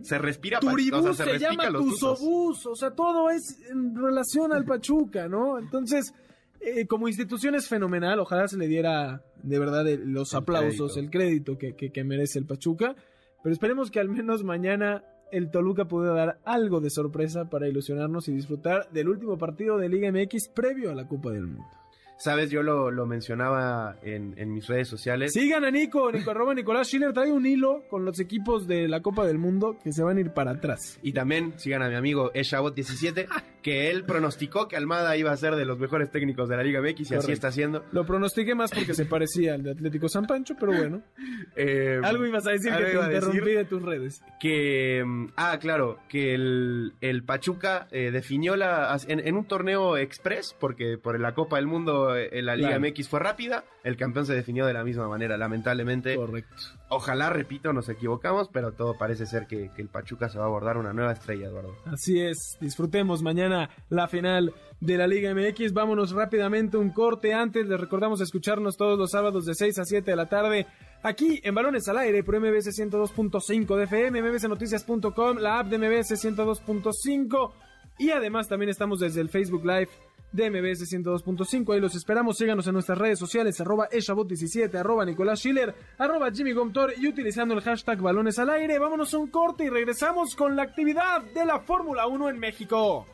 se 0.02 0.18
respira 0.18 0.60
Turibús 0.60 1.16
se, 1.16 1.38
llama 1.38 1.68
Tuzobús, 1.68 2.66
o 2.66 2.74
sea, 2.74 2.90
todo 2.90 3.30
es 3.30 3.58
en 3.70 3.94
relación 3.94 4.52
al 4.52 4.64
Pachuca, 4.64 5.28
¿no? 5.28 5.58
Entonces, 5.58 6.12
eh, 6.60 6.86
como 6.86 7.08
institución 7.08 7.54
es 7.54 7.68
fenomenal, 7.68 8.18
ojalá 8.18 8.48
se 8.48 8.56
le 8.56 8.66
diera 8.66 9.22
de 9.42 9.58
verdad 9.58 9.84
los 10.04 10.34
aplausos, 10.34 10.96
el 10.96 11.10
crédito 11.10 11.58
que, 11.58 11.74
que, 11.74 12.04
merece 12.04 12.38
el 12.38 12.46
Pachuca, 12.46 12.96
pero 13.42 13.52
esperemos 13.52 13.90
que 13.90 14.00
al 14.00 14.08
menos 14.08 14.42
mañana 14.42 15.04
el 15.30 15.50
Toluca 15.50 15.86
pueda 15.86 16.12
dar 16.12 16.40
algo 16.44 16.80
de 16.80 16.90
sorpresa 16.90 17.48
para 17.48 17.68
ilusionarnos 17.68 18.28
y 18.28 18.32
disfrutar 18.32 18.90
del 18.90 19.08
último 19.08 19.38
partido 19.38 19.78
de 19.78 19.88
Liga 19.88 20.10
MX 20.10 20.48
previo 20.48 20.90
a 20.90 20.94
la 20.94 21.06
Copa 21.06 21.30
del 21.30 21.46
Mundo. 21.46 21.85
Sabes, 22.18 22.50
yo 22.50 22.62
lo, 22.62 22.90
lo 22.90 23.06
mencionaba 23.06 23.96
en, 24.02 24.34
en, 24.38 24.52
mis 24.52 24.66
redes 24.66 24.88
sociales. 24.88 25.34
Sigan 25.34 25.64
a 25.64 25.70
Nico, 25.70 26.10
Nico 26.10 26.30
arroba 26.30 26.54
Nicolás 26.54 26.88
Schiller, 26.88 27.12
trae 27.12 27.30
un 27.30 27.44
hilo 27.44 27.84
con 27.90 28.06
los 28.06 28.18
equipos 28.20 28.66
de 28.66 28.88
la 28.88 29.02
Copa 29.02 29.26
del 29.26 29.38
Mundo 29.38 29.78
que 29.84 29.92
se 29.92 30.02
van 30.02 30.16
a 30.16 30.20
ir 30.20 30.30
para 30.30 30.52
atrás. 30.52 30.98
Y 31.02 31.12
también 31.12 31.52
sigan 31.58 31.82
a 31.82 31.88
mi 31.88 31.94
amigo 31.94 32.32
Eshabot17, 32.32 33.26
que 33.62 33.90
él 33.90 34.04
pronosticó 34.04 34.66
que 34.66 34.76
Almada 34.76 35.16
iba 35.16 35.30
a 35.30 35.36
ser 35.36 35.56
de 35.56 35.66
los 35.66 35.78
mejores 35.78 36.10
técnicos 36.10 36.48
de 36.48 36.56
la 36.56 36.62
Liga 36.62 36.80
MX 36.80 37.10
y 37.10 37.14
así 37.16 37.32
está 37.32 37.48
haciendo. 37.48 37.84
Lo 37.92 38.06
pronostiqué 38.06 38.54
más 38.54 38.70
porque 38.70 38.94
se 38.94 39.04
parecía 39.04 39.54
al 39.54 39.62
de 39.62 39.72
Atlético 39.72 40.08
San 40.08 40.26
Pancho, 40.26 40.54
pero 40.58 40.72
bueno. 40.72 41.02
Eh, 41.58 42.00
algo 42.02 42.26
ibas 42.26 42.46
a 42.46 42.50
decir 42.50 42.70
que 42.70 42.84
te 42.84 42.92
interrumpí 42.92 43.52
de 43.52 43.64
tus 43.64 43.82
redes. 43.82 44.22
Que, 44.38 45.02
ah, 45.36 45.58
claro, 45.58 45.98
que 46.08 46.34
el, 46.34 46.92
el 47.00 47.22
Pachuca 47.22 47.88
eh, 47.90 48.10
definió 48.10 48.56
la, 48.56 48.94
en, 49.08 49.26
en 49.26 49.36
un 49.36 49.46
torneo 49.46 49.96
express, 49.96 50.54
porque 50.58 50.98
por 50.98 51.18
la 51.18 51.34
Copa 51.34 51.56
del 51.56 51.66
Mundo 51.66 52.05
en 52.14 52.46
la 52.46 52.54
Liga 52.54 52.78
MX 52.78 53.08
fue 53.08 53.20
rápida, 53.20 53.64
el 53.82 53.96
campeón 53.96 54.26
se 54.26 54.34
definió 54.34 54.66
de 54.66 54.72
la 54.72 54.84
misma 54.84 55.08
manera, 55.08 55.36
lamentablemente. 55.36 56.14
Correcto. 56.14 56.54
Ojalá, 56.88 57.30
repito, 57.30 57.72
nos 57.72 57.88
equivocamos, 57.88 58.48
pero 58.52 58.72
todo 58.72 58.96
parece 58.98 59.26
ser 59.26 59.46
que, 59.46 59.70
el 59.76 59.88
Pachuca 59.88 60.28
se 60.28 60.38
va 60.38 60.44
a 60.44 60.48
abordar 60.48 60.76
una 60.76 60.92
nueva 60.92 61.12
estrella, 61.12 61.46
Eduardo. 61.46 61.74
Así 61.86 62.20
es, 62.20 62.56
disfrutemos 62.60 63.22
mañana 63.22 63.70
la 63.88 64.06
final 64.06 64.54
de 64.80 64.96
la 64.98 65.06
Liga 65.06 65.34
MX. 65.34 65.72
Vámonos 65.72 66.12
rápidamente 66.12 66.76
un 66.76 66.90
corte 66.90 67.34
antes. 67.34 67.66
Les 67.66 67.80
recordamos 67.80 68.20
escucharnos 68.20 68.76
todos 68.76 68.98
los 68.98 69.10
sábados 69.10 69.46
de 69.46 69.54
6 69.54 69.78
a 69.78 69.84
7 69.84 70.10
de 70.10 70.16
la 70.16 70.26
tarde 70.26 70.66
aquí 71.02 71.40
en 71.44 71.54
Balones 71.54 71.88
al 71.88 71.98
Aire 71.98 72.22
por 72.22 72.38
MBS 72.38 72.76
102.5 72.78 73.76
de 73.76 73.84
FM, 73.84 74.22
mbsnoticias.com, 74.22 75.38
la 75.38 75.60
app 75.60 75.68
de 75.68 75.78
MBS 75.78 76.12
102.5 76.24 77.52
y 77.98 78.10
además 78.10 78.48
también 78.48 78.70
estamos 78.70 79.00
desde 79.00 79.20
el 79.20 79.28
Facebook 79.28 79.64
Live 79.64 79.88
de 80.32 80.50
MBS 80.50 80.90
102.5. 80.92 81.74
Ahí 81.74 81.80
los 81.80 81.94
esperamos. 81.94 82.38
Síganos 82.38 82.66
en 82.66 82.74
nuestras 82.74 82.98
redes 82.98 83.18
sociales, 83.18 83.60
arroba 83.60 83.88
eshabot17, 83.90 84.74
arroba 84.74 85.04
Nicolás 85.04 85.40
Schiller, 85.40 85.74
arroba 85.98 86.30
Jimmy 86.30 86.52
Gomtor 86.52 86.94
y 86.96 87.08
utilizando 87.08 87.54
el 87.54 87.62
hashtag 87.62 88.00
balones 88.00 88.38
al 88.38 88.50
aire. 88.50 88.78
Vámonos 88.78 89.12
a 89.14 89.18
un 89.18 89.28
corte 89.28 89.64
y 89.64 89.68
regresamos 89.68 90.34
con 90.34 90.56
la 90.56 90.62
actividad 90.62 91.22
de 91.34 91.44
la 91.44 91.60
Fórmula 91.60 92.06
1 92.06 92.30
en 92.30 92.38
México. 92.38 93.06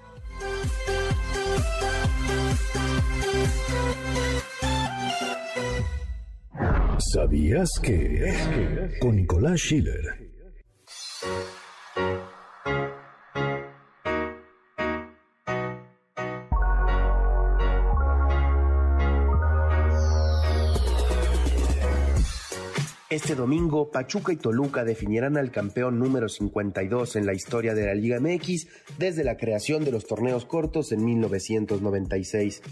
¿Sabías 6.98 7.68
que? 7.82 8.98
Con 9.00 9.16
Nicolás 9.16 9.60
Schiller 9.60 10.21
Domingo, 23.34 23.90
Pachuca 23.90 24.32
y 24.32 24.36
Toluca 24.36 24.84
definirán 24.84 25.36
al 25.36 25.50
campeón 25.50 25.98
número 25.98 26.28
52 26.28 27.16
en 27.16 27.26
la 27.26 27.34
historia 27.34 27.74
de 27.74 27.86
la 27.86 27.94
Liga 27.94 28.20
MX 28.20 28.66
desde 28.98 29.24
la 29.24 29.36
creación 29.36 29.84
de 29.84 29.92
los 29.92 30.06
torneos 30.06 30.44
cortos 30.44 30.92
en 30.92 31.04
1996. 31.04 32.62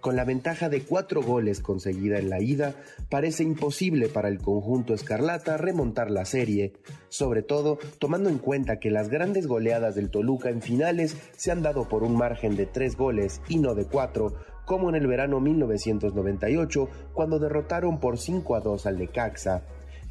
Con 0.00 0.16
la 0.16 0.24
ventaja 0.24 0.68
de 0.68 0.82
cuatro 0.82 1.22
goles 1.22 1.60
conseguida 1.60 2.18
en 2.18 2.30
la 2.30 2.40
ida, 2.40 2.74
parece 3.08 3.42
imposible 3.42 4.08
para 4.08 4.28
el 4.28 4.38
conjunto 4.38 4.94
escarlata 4.94 5.56
remontar 5.56 6.10
la 6.10 6.24
serie, 6.24 6.72
sobre 7.08 7.42
todo 7.42 7.78
tomando 7.98 8.28
en 8.28 8.38
cuenta 8.38 8.78
que 8.78 8.90
las 8.90 9.08
grandes 9.08 9.46
goleadas 9.46 9.94
del 9.94 10.10
Toluca 10.10 10.50
en 10.50 10.62
finales 10.62 11.16
se 11.36 11.50
han 11.50 11.62
dado 11.62 11.88
por 11.88 12.02
un 12.02 12.16
margen 12.16 12.56
de 12.56 12.66
tres 12.66 12.96
goles 12.96 13.40
y 13.48 13.56
no 13.56 13.74
de 13.74 13.86
cuatro, 13.86 14.34
como 14.64 14.88
en 14.88 14.94
el 14.94 15.06
verano 15.06 15.40
1998 15.40 16.88
cuando 17.12 17.38
derrotaron 17.38 17.98
por 17.98 18.18
5 18.18 18.54
a 18.54 18.60
2 18.60 18.86
al 18.86 18.98
Necaxa, 18.98 19.62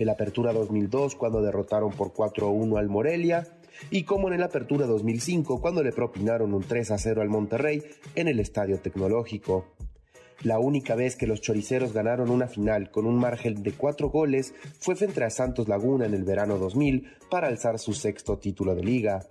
el 0.01 0.09
Apertura 0.09 0.53
2002 0.53 1.15
cuando 1.15 1.41
derrotaron 1.41 1.91
por 1.91 2.13
4 2.13 2.47
a 2.47 2.49
1 2.49 2.77
al 2.77 2.89
Morelia 2.89 3.47
y 3.89 4.03
como 4.03 4.27
en 4.27 4.35
el 4.35 4.43
Apertura 4.43 4.85
2005 4.85 5.61
cuando 5.61 5.83
le 5.83 5.91
propinaron 5.91 6.53
un 6.53 6.63
3 6.63 6.91
a 6.91 6.97
0 6.97 7.21
al 7.21 7.29
Monterrey 7.29 7.83
en 8.15 8.27
el 8.27 8.39
Estadio 8.39 8.79
Tecnológico. 8.79 9.65
La 10.43 10.57
única 10.57 10.95
vez 10.95 11.15
que 11.15 11.27
los 11.27 11.39
choriceros 11.39 11.93
ganaron 11.93 12.31
una 12.31 12.47
final 12.47 12.89
con 12.89 13.05
un 13.05 13.15
margen 13.15 13.61
de 13.61 13.73
cuatro 13.73 14.09
goles 14.09 14.55
fue 14.79 14.95
frente 14.95 15.23
a 15.23 15.29
Santos 15.29 15.67
Laguna 15.67 16.07
en 16.07 16.15
el 16.15 16.23
verano 16.23 16.57
2000 16.57 17.07
para 17.29 17.47
alzar 17.47 17.77
su 17.77 17.93
sexto 17.93 18.39
título 18.39 18.73
de 18.73 18.83
liga. 18.83 19.27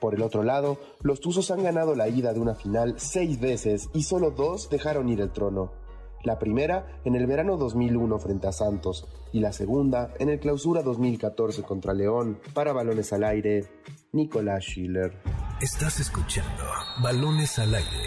Por 0.00 0.14
el 0.14 0.22
otro 0.22 0.42
lado, 0.42 0.80
los 1.02 1.20
Tuzos 1.20 1.50
han 1.50 1.62
ganado 1.62 1.94
la 1.94 2.08
ida 2.08 2.32
de 2.32 2.40
una 2.40 2.54
final 2.54 2.94
seis 2.96 3.38
veces 3.38 3.90
y 3.92 4.04
solo 4.04 4.30
dos 4.30 4.70
dejaron 4.70 5.10
ir 5.10 5.20
el 5.20 5.32
trono. 5.32 5.81
La 6.24 6.38
primera 6.38 7.00
en 7.04 7.16
el 7.16 7.26
verano 7.26 7.56
2001 7.56 8.18
frente 8.18 8.46
a 8.46 8.52
Santos 8.52 9.08
y 9.32 9.40
la 9.40 9.52
segunda 9.52 10.14
en 10.18 10.28
el 10.28 10.38
clausura 10.38 10.82
2014 10.82 11.62
contra 11.62 11.94
León. 11.94 12.38
Para 12.54 12.72
balones 12.72 13.12
al 13.12 13.24
aire, 13.24 13.64
Nicolás 14.12 14.62
Schiller. 14.64 15.12
Estás 15.60 15.98
escuchando 16.00 16.62
Balones 17.02 17.58
al 17.58 17.74
aire. 17.74 18.06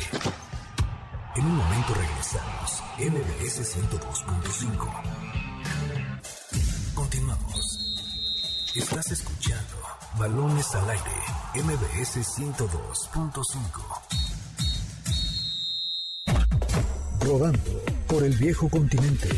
En 1.36 1.45
un 1.45 1.58
momento 1.58 1.93
regresamos. 1.93 2.82
MBS 2.97 3.75
102.5. 3.75 4.88
Continuamos. 6.93 7.82
Estás 8.75 9.12
escuchando 9.12 9.75
Balones 10.17 10.73
al 10.75 10.89
aire. 10.89 11.12
MBS 11.56 12.17
102.5. 12.39 13.82
Rodando 17.21 17.95
por 18.08 18.24
el 18.24 18.36
viejo 18.38 18.70
continente. 18.70 19.30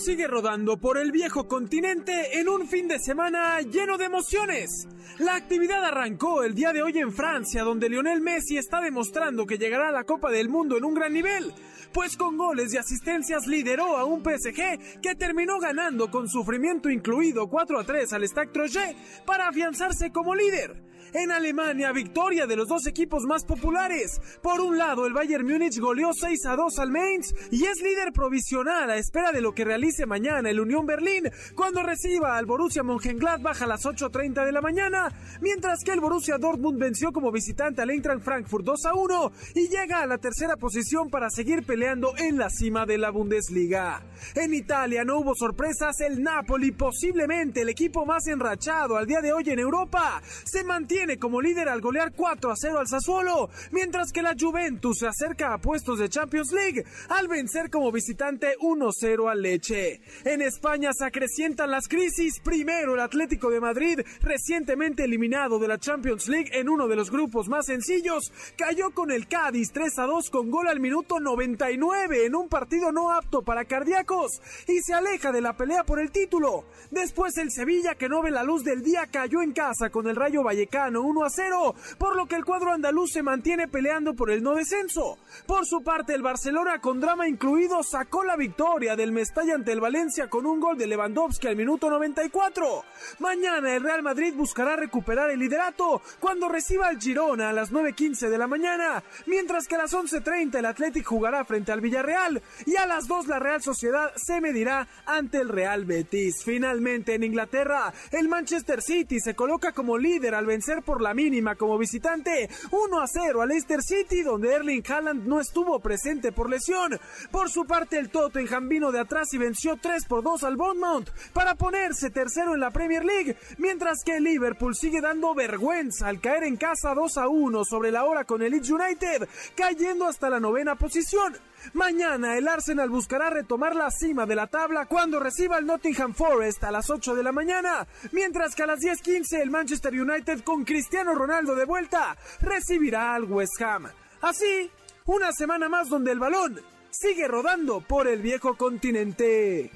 Sigue 0.00 0.26
rodando 0.26 0.78
por 0.78 0.96
el 0.96 1.12
viejo 1.12 1.46
continente 1.46 2.40
en 2.40 2.48
un 2.48 2.66
fin 2.66 2.88
de 2.88 2.98
semana 2.98 3.60
lleno 3.60 3.98
de 3.98 4.06
emociones. 4.06 4.88
La 5.18 5.34
actividad 5.34 5.84
arrancó 5.84 6.42
el 6.42 6.54
día 6.54 6.72
de 6.72 6.82
hoy 6.82 6.96
en 6.98 7.12
Francia, 7.12 7.64
donde 7.64 7.90
Lionel 7.90 8.22
Messi 8.22 8.56
está 8.56 8.80
demostrando 8.80 9.44
que 9.44 9.58
llegará 9.58 9.88
a 9.88 9.92
la 9.92 10.04
Copa 10.04 10.30
del 10.30 10.48
Mundo 10.48 10.78
en 10.78 10.84
un 10.84 10.94
gran 10.94 11.12
nivel, 11.12 11.52
pues 11.92 12.16
con 12.16 12.38
goles 12.38 12.72
y 12.72 12.78
asistencias 12.78 13.46
lideró 13.46 13.98
a 13.98 14.06
un 14.06 14.22
PSG 14.22 15.00
que 15.02 15.14
terminó 15.18 15.58
ganando 15.60 16.10
con 16.10 16.28
sufrimiento 16.28 16.88
incluido 16.88 17.48
4 17.48 17.78
a 17.78 17.84
3 17.84 18.12
al 18.14 18.24
Stade 18.24 18.52
Troyes 18.52 18.96
para 19.26 19.48
afianzarse 19.48 20.10
como 20.10 20.34
líder. 20.34 20.89
En 21.12 21.32
Alemania, 21.32 21.90
victoria 21.90 22.46
de 22.46 22.54
los 22.54 22.68
dos 22.68 22.86
equipos 22.86 23.24
más 23.24 23.44
populares. 23.44 24.20
Por 24.42 24.60
un 24.60 24.78
lado, 24.78 25.06
el 25.06 25.12
Bayern 25.12 25.44
Múnich 25.44 25.80
goleó 25.80 26.12
6 26.12 26.46
a 26.46 26.54
2 26.54 26.78
al 26.78 26.92
Mainz 26.92 27.34
y 27.50 27.64
es 27.64 27.82
líder 27.82 28.12
provisional 28.12 28.88
a 28.88 28.96
espera 28.96 29.32
de 29.32 29.40
lo 29.40 29.52
que 29.52 29.64
realice 29.64 30.06
mañana 30.06 30.50
el 30.50 30.60
Unión 30.60 30.86
Berlín 30.86 31.28
cuando 31.56 31.82
reciba 31.82 32.36
al 32.36 32.46
Borussia 32.46 32.84
Mönchengladbach 32.84 33.60
a 33.60 33.66
las 33.66 33.84
8.30 33.84 34.44
de 34.44 34.52
la 34.52 34.60
mañana, 34.60 35.12
mientras 35.40 35.82
que 35.82 35.90
el 35.90 36.00
Borussia 36.00 36.38
Dortmund 36.38 36.78
venció 36.78 37.10
como 37.10 37.32
visitante 37.32 37.82
al 37.82 37.90
Eintracht 37.90 38.22
Frankfurt 38.22 38.64
2 38.64 38.86
a 38.86 38.94
1 38.94 39.32
y 39.56 39.68
llega 39.68 40.02
a 40.02 40.06
la 40.06 40.18
tercera 40.18 40.56
posición 40.56 41.10
para 41.10 41.28
seguir 41.28 41.64
peleando 41.64 42.14
en 42.18 42.38
la 42.38 42.50
cima 42.50 42.86
de 42.86 42.98
la 42.98 43.10
Bundesliga. 43.10 44.00
En 44.36 44.54
Italia 44.54 45.02
no 45.04 45.18
hubo 45.18 45.34
sorpresas, 45.34 46.00
el 46.02 46.22
Napoli, 46.22 46.70
posiblemente 46.70 47.62
el 47.62 47.68
equipo 47.68 48.06
más 48.06 48.28
enrachado 48.28 48.96
al 48.96 49.06
día 49.06 49.20
de 49.20 49.32
hoy 49.32 49.50
en 49.50 49.58
Europa, 49.58 50.22
se 50.44 50.62
mantiene 50.62 50.99
como 51.18 51.40
líder 51.40 51.70
al 51.70 51.80
golear 51.80 52.12
4 52.12 52.50
a 52.50 52.54
0 52.54 52.78
al 52.78 52.86
Sassuolo, 52.86 53.48
mientras 53.70 54.12
que 54.12 54.20
la 54.20 54.34
Juventus 54.38 54.98
se 54.98 55.06
acerca 55.06 55.54
a 55.54 55.58
puestos 55.58 55.98
de 55.98 56.10
Champions 56.10 56.52
League 56.52 56.84
al 57.08 57.26
vencer 57.26 57.70
como 57.70 57.90
visitante 57.90 58.54
1-0 58.60 59.30
al 59.30 59.40
Leche. 59.40 60.02
En 60.24 60.42
España 60.42 60.90
se 60.92 61.06
acrecientan 61.06 61.70
las 61.70 61.88
crisis. 61.88 62.38
Primero 62.40 62.94
el 62.94 63.00
Atlético 63.00 63.48
de 63.48 63.60
Madrid, 63.60 64.00
recientemente 64.20 65.04
eliminado 65.04 65.58
de 65.58 65.68
la 65.68 65.78
Champions 65.78 66.28
League 66.28 66.50
en 66.52 66.68
uno 66.68 66.86
de 66.86 66.96
los 66.96 67.10
grupos 67.10 67.48
más 67.48 67.64
sencillos, 67.64 68.30
cayó 68.58 68.90
con 68.90 69.10
el 69.10 69.26
Cádiz 69.26 69.72
3 69.72 70.00
a 70.00 70.02
2 70.04 70.28
con 70.28 70.50
gol 70.50 70.68
al 70.68 70.80
minuto 70.80 71.18
99 71.18 72.26
en 72.26 72.34
un 72.34 72.48
partido 72.48 72.92
no 72.92 73.10
apto 73.10 73.40
para 73.40 73.64
cardíacos 73.64 74.42
y 74.68 74.80
se 74.80 74.92
aleja 74.92 75.32
de 75.32 75.40
la 75.40 75.56
pelea 75.56 75.84
por 75.84 75.98
el 75.98 76.10
título. 76.10 76.66
Después 76.90 77.38
el 77.38 77.50
Sevilla 77.50 77.94
que 77.94 78.10
no 78.10 78.20
ve 78.20 78.30
la 78.30 78.42
luz 78.42 78.64
del 78.64 78.82
día 78.82 79.08
cayó 79.10 79.40
en 79.40 79.52
casa 79.52 79.88
con 79.88 80.06
el 80.06 80.16
Rayo 80.16 80.42
Vallecano 80.42 80.79
1 80.88 81.24
a 81.24 81.30
0, 81.30 81.74
por 81.98 82.16
lo 82.16 82.26
que 82.26 82.36
el 82.36 82.44
cuadro 82.44 82.72
andaluz 82.72 83.12
se 83.12 83.22
mantiene 83.22 83.68
peleando 83.68 84.14
por 84.14 84.30
el 84.30 84.42
no 84.42 84.54
descenso. 84.54 85.18
Por 85.46 85.66
su 85.66 85.82
parte, 85.82 86.14
el 86.14 86.22
Barcelona 86.22 86.80
con 86.80 87.00
drama 87.00 87.28
incluido 87.28 87.82
sacó 87.82 88.24
la 88.24 88.36
victoria 88.36 88.96
del 88.96 89.12
Mestalla 89.12 89.54
ante 89.54 89.72
el 89.72 89.80
Valencia 89.80 90.28
con 90.28 90.46
un 90.46 90.60
gol 90.60 90.78
de 90.78 90.86
Lewandowski 90.86 91.48
al 91.48 91.56
minuto 91.56 91.90
94. 91.90 92.84
Mañana 93.18 93.74
el 93.74 93.82
Real 93.82 94.02
Madrid 94.02 94.34
buscará 94.34 94.76
recuperar 94.76 95.30
el 95.30 95.38
liderato 95.38 96.02
cuando 96.18 96.48
reciba 96.48 96.88
al 96.88 97.00
Girona 97.00 97.50
a 97.50 97.52
las 97.52 97.72
9.15 97.72 98.28
de 98.28 98.38
la 98.38 98.46
mañana, 98.46 99.02
mientras 99.26 99.66
que 99.66 99.74
a 99.74 99.78
las 99.78 99.94
11.30 99.94 100.58
el 100.58 100.66
Athletic 100.66 101.04
jugará 101.04 101.44
frente 101.44 101.72
al 101.72 101.80
Villarreal 101.80 102.42
y 102.66 102.76
a 102.76 102.86
las 102.86 103.06
2 103.06 103.26
la 103.26 103.38
Real 103.38 103.62
Sociedad 103.62 104.12
se 104.16 104.40
medirá 104.40 104.88
ante 105.06 105.38
el 105.38 105.48
Real 105.48 105.84
Betis. 105.84 106.44
Finalmente 106.44 107.14
en 107.14 107.24
Inglaterra, 107.24 107.92
el 108.10 108.28
Manchester 108.28 108.82
City 108.82 109.20
se 109.20 109.34
coloca 109.34 109.72
como 109.72 109.98
líder 109.98 110.34
al 110.34 110.46
vencer 110.46 110.69
por 110.82 111.02
la 111.02 111.12
mínima 111.12 111.56
como 111.56 111.76
visitante 111.76 112.48
1 112.70 113.00
a 113.00 113.06
0 113.06 113.42
a 113.42 113.46
Leicester 113.46 113.82
City, 113.82 114.22
donde 114.22 114.54
Erling 114.54 114.82
Haaland 114.88 115.26
no 115.26 115.40
estuvo 115.40 115.80
presente 115.80 116.32
por 116.32 116.48
lesión. 116.48 116.98
Por 117.30 117.50
su 117.50 117.66
parte, 117.66 117.98
el 117.98 118.10
Tottenham 118.10 118.68
vino 118.68 118.92
de 118.92 119.00
atrás 119.00 119.34
y 119.34 119.38
venció 119.38 119.76
3 119.76 120.06
por 120.06 120.22
2 120.22 120.44
al 120.44 120.56
Bournemouth 120.56 121.10
para 121.32 121.56
ponerse 121.56 122.10
tercero 122.10 122.54
en 122.54 122.60
la 122.60 122.70
Premier 122.70 123.04
League, 123.04 123.36
mientras 123.58 124.04
que 124.04 124.20
Liverpool 124.20 124.76
sigue 124.76 125.00
dando 125.00 125.34
vergüenza 125.34 126.06
al 126.06 126.20
caer 126.20 126.44
en 126.44 126.56
casa 126.56 126.94
2 126.94 127.18
a 127.18 127.28
1 127.28 127.64
sobre 127.64 127.90
la 127.90 128.04
hora 128.04 128.24
con 128.24 128.42
el 128.42 128.52
Leeds 128.52 128.70
United, 128.70 129.28
cayendo 129.54 130.06
hasta 130.06 130.30
la 130.30 130.40
novena 130.40 130.76
posición. 130.76 131.49
Mañana 131.72 132.36
el 132.36 132.48
Arsenal 132.48 132.90
buscará 132.90 133.30
retomar 133.30 133.76
la 133.76 133.90
cima 133.90 134.26
de 134.26 134.34
la 134.34 134.46
tabla 134.46 134.86
cuando 134.86 135.20
reciba 135.20 135.58
el 135.58 135.66
Nottingham 135.66 136.14
Forest 136.14 136.64
a 136.64 136.70
las 136.70 136.90
8 136.90 137.14
de 137.14 137.22
la 137.22 137.32
mañana, 137.32 137.86
mientras 138.12 138.54
que 138.54 138.62
a 138.62 138.66
las 138.66 138.80
10:15 138.80 139.40
el 139.40 139.50
Manchester 139.50 139.92
United 139.92 140.42
con 140.42 140.64
Cristiano 140.64 141.14
Ronaldo 141.14 141.54
de 141.54 141.64
vuelta 141.64 142.16
recibirá 142.40 143.14
al 143.14 143.24
West 143.24 143.60
Ham. 143.62 143.88
Así, 144.22 144.70
una 145.06 145.32
semana 145.32 145.68
más 145.68 145.88
donde 145.88 146.12
el 146.12 146.18
balón 146.18 146.60
sigue 146.90 147.28
rodando 147.28 147.80
por 147.80 148.08
el 148.08 148.20
viejo 148.20 148.56
continente. 148.56 149.70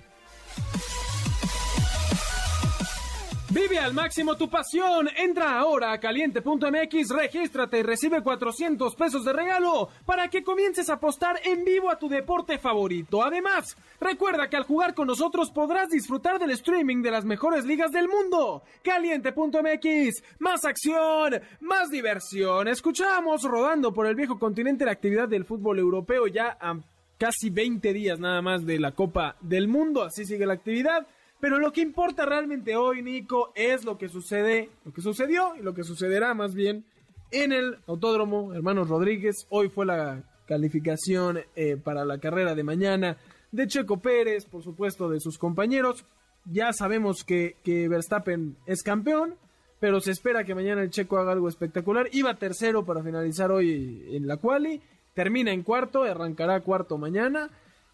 Vive 3.54 3.78
al 3.78 3.94
máximo 3.94 4.36
tu 4.36 4.50
pasión. 4.50 5.08
Entra 5.16 5.56
ahora 5.56 5.92
a 5.92 6.00
caliente.mx, 6.00 7.08
regístrate 7.10 7.78
y 7.78 7.82
recibe 7.84 8.20
400 8.20 8.96
pesos 8.96 9.24
de 9.24 9.32
regalo 9.32 9.90
para 10.04 10.28
que 10.28 10.42
comiences 10.42 10.90
a 10.90 10.94
apostar 10.94 11.38
en 11.44 11.64
vivo 11.64 11.88
a 11.88 11.96
tu 11.96 12.08
deporte 12.08 12.58
favorito. 12.58 13.22
Además, 13.22 13.76
recuerda 14.00 14.50
que 14.50 14.56
al 14.56 14.64
jugar 14.64 14.92
con 14.92 15.06
nosotros 15.06 15.52
podrás 15.52 15.88
disfrutar 15.88 16.40
del 16.40 16.50
streaming 16.50 17.00
de 17.00 17.12
las 17.12 17.24
mejores 17.24 17.64
ligas 17.64 17.92
del 17.92 18.08
mundo. 18.08 18.64
Caliente.mx, 18.82 20.24
más 20.40 20.64
acción, 20.64 21.40
más 21.60 21.90
diversión. 21.90 22.66
Escuchamos 22.66 23.44
rodando 23.44 23.94
por 23.94 24.08
el 24.08 24.16
viejo 24.16 24.36
continente 24.36 24.84
la 24.84 24.90
actividad 24.90 25.28
del 25.28 25.44
fútbol 25.44 25.78
europeo 25.78 26.26
ya 26.26 26.58
a 26.60 26.76
casi 27.18 27.50
20 27.50 27.92
días 27.92 28.18
nada 28.18 28.42
más 28.42 28.66
de 28.66 28.80
la 28.80 28.90
Copa 28.96 29.36
del 29.40 29.68
Mundo. 29.68 30.02
Así 30.02 30.24
sigue 30.24 30.44
la 30.44 30.54
actividad. 30.54 31.06
Pero 31.40 31.58
lo 31.58 31.72
que 31.72 31.82
importa 31.82 32.24
realmente 32.24 32.76
hoy, 32.76 33.02
Nico, 33.02 33.52
es 33.54 33.84
lo 33.84 33.98
que 33.98 34.08
sucede, 34.08 34.70
lo 34.84 34.92
que 34.92 35.02
sucedió 35.02 35.54
y 35.56 35.62
lo 35.62 35.74
que 35.74 35.84
sucederá 35.84 36.32
más 36.34 36.54
bien 36.54 36.84
en 37.30 37.52
el 37.52 37.78
Autódromo 37.86 38.54
Hermanos 38.54 38.88
Rodríguez. 38.88 39.46
Hoy 39.50 39.68
fue 39.68 39.86
la 39.86 40.22
calificación 40.46 41.40
eh, 41.56 41.76
para 41.76 42.04
la 42.04 42.18
carrera 42.18 42.54
de 42.54 42.62
mañana 42.62 43.16
de 43.52 43.66
Checo 43.66 43.98
Pérez, 43.98 44.46
por 44.46 44.62
supuesto, 44.62 45.08
de 45.08 45.20
sus 45.20 45.38
compañeros. 45.38 46.04
Ya 46.44 46.72
sabemos 46.72 47.24
que, 47.24 47.56
que 47.62 47.88
Verstappen 47.88 48.56
es 48.66 48.82
campeón, 48.82 49.36
pero 49.80 50.00
se 50.00 50.10
espera 50.10 50.44
que 50.44 50.54
mañana 50.54 50.82
el 50.82 50.90
Checo 50.90 51.18
haga 51.18 51.32
algo 51.32 51.48
espectacular. 51.48 52.08
Iba 52.12 52.34
tercero 52.34 52.84
para 52.84 53.02
finalizar 53.02 53.50
hoy 53.50 54.06
en 54.10 54.26
la 54.26 54.36
quali, 54.38 54.80
termina 55.14 55.52
en 55.52 55.62
cuarto, 55.62 56.02
arrancará 56.02 56.60
cuarto 56.60 56.98
mañana. 56.98 57.50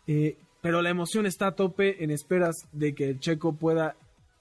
Eh, 0.07 0.37
pero 0.61 0.83
la 0.83 0.91
emoción 0.91 1.27
está 1.27 1.49
a 1.49 1.55
tope 1.57 2.03
en 2.03 2.11
esperas 2.11 2.67
de 2.73 2.95
que 2.95 3.09
el 3.11 3.21
Checo 3.21 3.55
pueda 3.55 3.97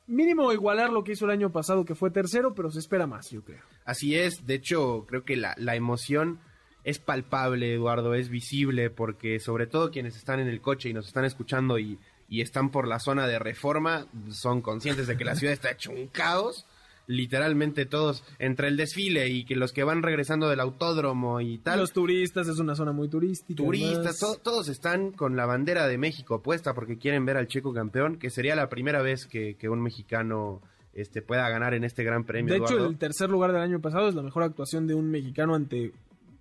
mínimo 0.07 0.51
igualar 0.51 0.91
lo 0.91 1.03
que 1.03 1.13
hizo 1.13 1.25
el 1.25 1.31
año 1.31 1.51
pasado, 1.51 1.85
que 1.85 1.95
fue 1.95 2.11
tercero, 2.11 2.53
pero 2.55 2.71
se 2.71 2.79
espera 2.79 3.07
más, 3.07 3.29
yo 3.29 3.43
creo. 3.43 3.61
Así 3.85 4.15
es, 4.15 4.45
de 4.45 4.55
hecho, 4.55 5.05
creo 5.07 5.23
que 5.23 5.35
la, 5.35 5.53
la 5.57 5.75
emoción 5.75 6.39
es 6.83 6.99
palpable, 6.99 7.73
Eduardo, 7.73 8.15
es 8.15 8.29
visible, 8.29 8.89
porque 8.89 9.39
sobre 9.39 9.67
todo 9.67 9.91
quienes 9.91 10.15
están 10.15 10.39
en 10.39 10.47
el 10.47 10.61
coche 10.61 10.89
y 10.89 10.93
nos 10.93 11.07
están 11.07 11.25
escuchando 11.25 11.77
y, 11.77 11.99
y 12.27 12.41
están 12.41 12.71
por 12.71 12.87
la 12.87 12.99
zona 12.99 13.27
de 13.27 13.39
reforma, 13.39 14.07
son 14.31 14.61
conscientes 14.61 15.07
de 15.07 15.17
que 15.17 15.25
la 15.25 15.35
ciudad 15.35 15.53
está 15.53 15.71
hecho 15.71 15.91
un 15.91 16.07
caos 16.07 16.65
literalmente 17.09 17.87
todos 17.87 18.23
entre 18.37 18.67
el 18.67 18.77
desfile 18.77 19.29
y 19.29 19.43
que 19.43 19.55
los 19.55 19.73
que 19.73 19.83
van 19.83 20.03
regresando 20.03 20.47
del 20.47 20.59
autódromo 20.59 21.41
y 21.41 21.57
tal. 21.57 21.79
Los 21.79 21.91
turistas, 21.91 22.47
es 22.47 22.59
una 22.59 22.75
zona 22.75 22.91
muy 22.91 23.09
turística. 23.09 23.57
Turistas, 23.63 24.19
to- 24.19 24.37
todos 24.43 24.69
están 24.69 25.11
con 25.11 25.35
la 25.35 25.47
bandera 25.47 25.87
de 25.87 25.97
México 25.97 26.43
puesta 26.43 26.75
porque 26.75 26.99
quieren 26.99 27.25
ver 27.25 27.35
al 27.37 27.47
checo 27.47 27.73
campeón, 27.73 28.17
que 28.19 28.29
sería 28.29 28.55
la 28.55 28.69
primera 28.69 29.01
vez 29.01 29.25
que, 29.25 29.55
que 29.55 29.69
un 29.69 29.81
mexicano 29.81 30.61
este, 30.93 31.23
pueda 31.23 31.49
ganar 31.49 31.73
en 31.73 31.83
este 31.83 32.03
gran 32.03 32.25
premio. 32.25 32.53
De 32.53 32.59
hecho, 32.59 32.73
Eduardo. 32.75 32.89
el 32.91 32.97
tercer 32.99 33.29
lugar 33.31 33.53
del 33.53 33.61
año 33.63 33.79
pasado 33.81 34.07
es 34.07 34.13
la 34.13 34.21
mejor 34.21 34.43
actuación 34.43 34.85
de 34.85 34.93
un 34.93 35.09
mexicano 35.09 35.55
ante 35.55 35.91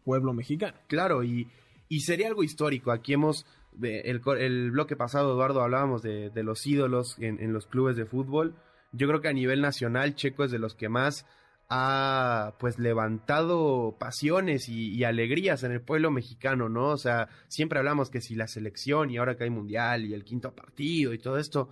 pueblo 0.04 0.35
mexicano. 0.35 0.76
Claro, 0.87 1.24
y, 1.24 1.48
y 1.88 2.00
sería 2.00 2.28
algo 2.28 2.44
histórico. 2.44 2.92
Aquí 2.92 3.14
hemos, 3.14 3.46
eh, 3.83 4.02
el, 4.04 4.20
el 4.38 4.70
bloque 4.70 4.96
pasado, 4.96 5.33
Eduardo, 5.33 5.62
hablábamos 5.62 6.02
de, 6.02 6.28
de 6.28 6.42
los 6.42 6.66
ídolos 6.66 7.16
en, 7.20 7.40
en 7.42 7.54
los 7.54 7.64
clubes 7.66 7.96
de 7.96 8.04
fútbol. 8.04 8.54
Yo 8.92 9.09
creo 9.09 9.20
que 9.20 9.29
a 9.29 9.33
nivel 9.33 9.61
nacional, 9.61 10.14
Checo 10.14 10.44
es 10.44 10.51
de 10.51 10.59
los 10.59 10.74
que 10.74 10.88
más 10.88 11.27
ha 11.70 12.55
pues 12.59 12.79
levantado 12.79 13.96
pasiones 13.98 14.68
y, 14.68 14.94
y 14.94 15.05
alegrías 15.05 15.62
en 15.64 15.72
el 15.72 15.83
pueblo 15.83 16.11
mexicano, 16.11 16.68
¿no? 16.68 16.88
O 16.88 16.96
sea, 16.96 17.29
siempre 17.48 17.79
hablamos 17.79 18.09
que 18.09 18.22
si 18.22 18.35
la 18.35 18.48
selección 18.48 19.11
y 19.11 19.18
ahora 19.18 19.37
que 19.37 19.44
hay 19.44 19.51
mundial 19.51 20.07
y 20.07 20.14
el 20.14 20.24
quinto 20.24 20.55
partido 20.55 21.12
y 21.12 21.18
todo 21.18 21.37
esto, 21.37 21.68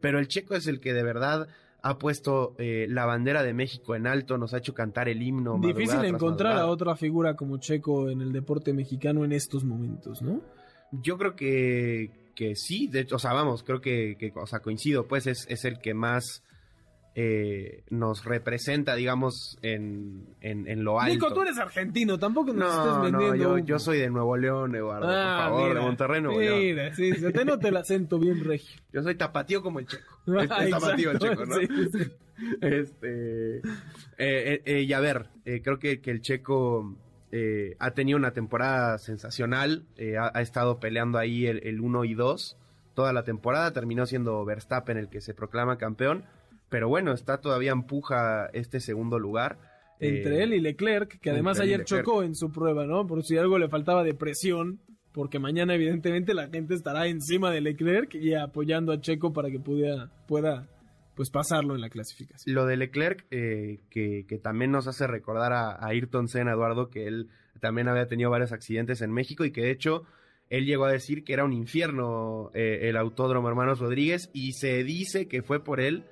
pero 0.00 0.18
el 0.20 0.28
Checo 0.28 0.54
es 0.54 0.68
el 0.68 0.80
que 0.80 0.92
de 0.92 1.02
verdad 1.02 1.48
ha 1.82 1.98
puesto 1.98 2.54
eh, 2.58 2.86
la 2.88 3.06
bandera 3.06 3.42
de 3.42 3.52
México 3.52 3.96
en 3.96 4.06
alto, 4.06 4.38
nos 4.38 4.54
ha 4.54 4.58
hecho 4.58 4.72
cantar 4.72 5.08
el 5.08 5.20
himno. 5.20 5.58
Difícil 5.58 6.04
encontrar 6.04 6.56
a 6.56 6.66
otra 6.66 6.94
figura 6.94 7.34
como 7.34 7.58
Checo 7.58 8.08
en 8.08 8.20
el 8.20 8.32
deporte 8.32 8.72
mexicano 8.72 9.24
en 9.24 9.32
estos 9.32 9.64
momentos, 9.64 10.22
¿no? 10.22 10.40
Yo 10.92 11.18
creo 11.18 11.34
que, 11.34 12.30
que 12.36 12.54
sí, 12.54 12.86
de 12.86 13.00
hecho, 13.00 13.16
o 13.16 13.18
sea, 13.18 13.32
vamos, 13.32 13.64
creo 13.64 13.80
que, 13.80 14.16
que, 14.16 14.32
o 14.36 14.46
sea, 14.46 14.60
coincido, 14.60 15.08
pues 15.08 15.26
es, 15.26 15.46
es 15.48 15.64
el 15.64 15.80
que 15.80 15.94
más 15.94 16.44
eh, 17.14 17.84
nos 17.90 18.24
representa, 18.24 18.94
digamos, 18.94 19.58
en, 19.62 20.24
en, 20.40 20.66
en 20.66 20.82
lo 20.84 21.00
alto. 21.00 21.12
Nico, 21.12 21.34
tú 21.34 21.42
eres 21.42 21.58
argentino, 21.58 22.18
tampoco 22.18 22.52
nos 22.52 22.70
estés 22.70 22.86
no, 22.86 23.02
vendiendo. 23.02 23.48
no, 23.48 23.58
yo, 23.58 23.78
soy 23.78 23.98
de 23.98 24.08
Nuevo 24.10 24.36
León, 24.36 24.74
Eduardo, 24.74 25.06
Ah, 25.08 25.36
por 25.36 25.44
favor, 25.50 25.68
mira, 25.68 25.80
de 25.80 25.86
Monterrey, 25.86 26.22
Nuevo 26.22 26.40
León. 26.40 26.58
Mira, 26.60 26.94
sí, 26.94 27.12
se 27.14 27.30
te 27.32 27.44
nota 27.44 27.68
el 27.68 27.76
acento 27.76 28.18
bien 28.18 28.42
regio. 28.44 28.80
Yo 28.92 29.02
soy 29.02 29.14
tapatío 29.14 29.62
como 29.62 29.78
el 29.80 29.86
checo. 29.86 30.04
Es, 30.40 30.50
Ah, 30.50 30.64
es 30.64 30.70
tapatío 30.70 31.10
el 31.10 31.18
checo, 31.18 31.44
¿no? 31.46 31.54
sí, 31.56 31.66
sí. 31.92 32.12
Este, 32.60 33.56
eh, 33.58 33.62
eh, 34.18 34.62
eh, 34.64 34.80
y 34.82 34.92
a 34.92 35.00
ver, 35.00 35.26
eh, 35.44 35.60
creo 35.62 35.78
que, 35.78 36.00
que 36.00 36.10
el 36.10 36.22
checo 36.22 36.96
eh, 37.30 37.76
ha 37.78 37.92
tenido 37.92 38.18
una 38.18 38.32
temporada 38.32 38.98
sensacional, 38.98 39.84
eh, 39.96 40.16
ha, 40.16 40.30
ha 40.34 40.40
estado 40.40 40.80
peleando 40.80 41.18
ahí 41.18 41.46
el, 41.46 41.60
el 41.66 41.80
1 41.80 42.04
y 42.04 42.14
2 42.14 42.56
toda 42.94 43.12
la 43.12 43.22
temporada, 43.24 43.72
terminó 43.72 44.06
siendo 44.06 44.44
Verstappen 44.44 44.96
el 44.98 45.08
que 45.08 45.20
se 45.20 45.34
proclama 45.34 45.78
campeón, 45.78 46.24
pero 46.72 46.88
bueno, 46.88 47.12
está 47.12 47.38
todavía 47.38 47.72
empuja 47.72 48.46
este 48.54 48.80
segundo 48.80 49.18
lugar. 49.18 49.58
Entre 50.00 50.38
Eh, 50.38 50.42
él 50.42 50.54
y 50.54 50.60
Leclerc, 50.60 51.20
que 51.20 51.28
además 51.28 51.60
ayer 51.60 51.84
chocó 51.84 52.22
en 52.22 52.34
su 52.34 52.50
prueba, 52.50 52.86
¿no? 52.86 53.06
Por 53.06 53.22
si 53.24 53.36
algo 53.36 53.58
le 53.58 53.68
faltaba 53.68 54.02
de 54.02 54.14
presión, 54.14 54.80
porque 55.12 55.38
mañana 55.38 55.74
evidentemente 55.74 56.32
la 56.32 56.48
gente 56.48 56.72
estará 56.72 57.08
encima 57.08 57.50
de 57.50 57.60
Leclerc 57.60 58.14
y 58.14 58.32
apoyando 58.32 58.90
a 58.90 59.00
Checo 59.02 59.34
para 59.34 59.50
que 59.50 59.60
pueda, 59.60 60.10
pueda 60.26 60.66
pues 61.14 61.28
pasarlo 61.28 61.74
en 61.74 61.82
la 61.82 61.90
clasificación. 61.90 62.54
Lo 62.54 62.64
de 62.64 62.78
Leclerc, 62.78 63.26
eh, 63.30 63.80
que, 63.90 64.24
que 64.26 64.38
también 64.38 64.70
nos 64.70 64.86
hace 64.86 65.06
recordar 65.06 65.52
a, 65.52 65.72
a 65.72 65.88
Ayrton 65.88 66.26
Senna, 66.26 66.52
Eduardo, 66.52 66.88
que 66.88 67.06
él 67.06 67.28
también 67.60 67.86
había 67.86 68.06
tenido 68.06 68.30
varios 68.30 68.52
accidentes 68.52 69.02
en 69.02 69.12
México 69.12 69.44
y 69.44 69.52
que 69.52 69.60
de 69.60 69.72
hecho 69.72 70.04
él 70.48 70.64
llegó 70.64 70.86
a 70.86 70.90
decir 70.92 71.22
que 71.22 71.34
era 71.34 71.44
un 71.44 71.52
infierno 71.52 72.50
eh, 72.54 72.88
el 72.88 72.96
autódromo 72.96 73.48
Hermanos 73.50 73.78
Rodríguez 73.78 74.30
y 74.32 74.52
se 74.52 74.82
dice 74.84 75.28
que 75.28 75.42
fue 75.42 75.62
por 75.62 75.78
él 75.78 76.04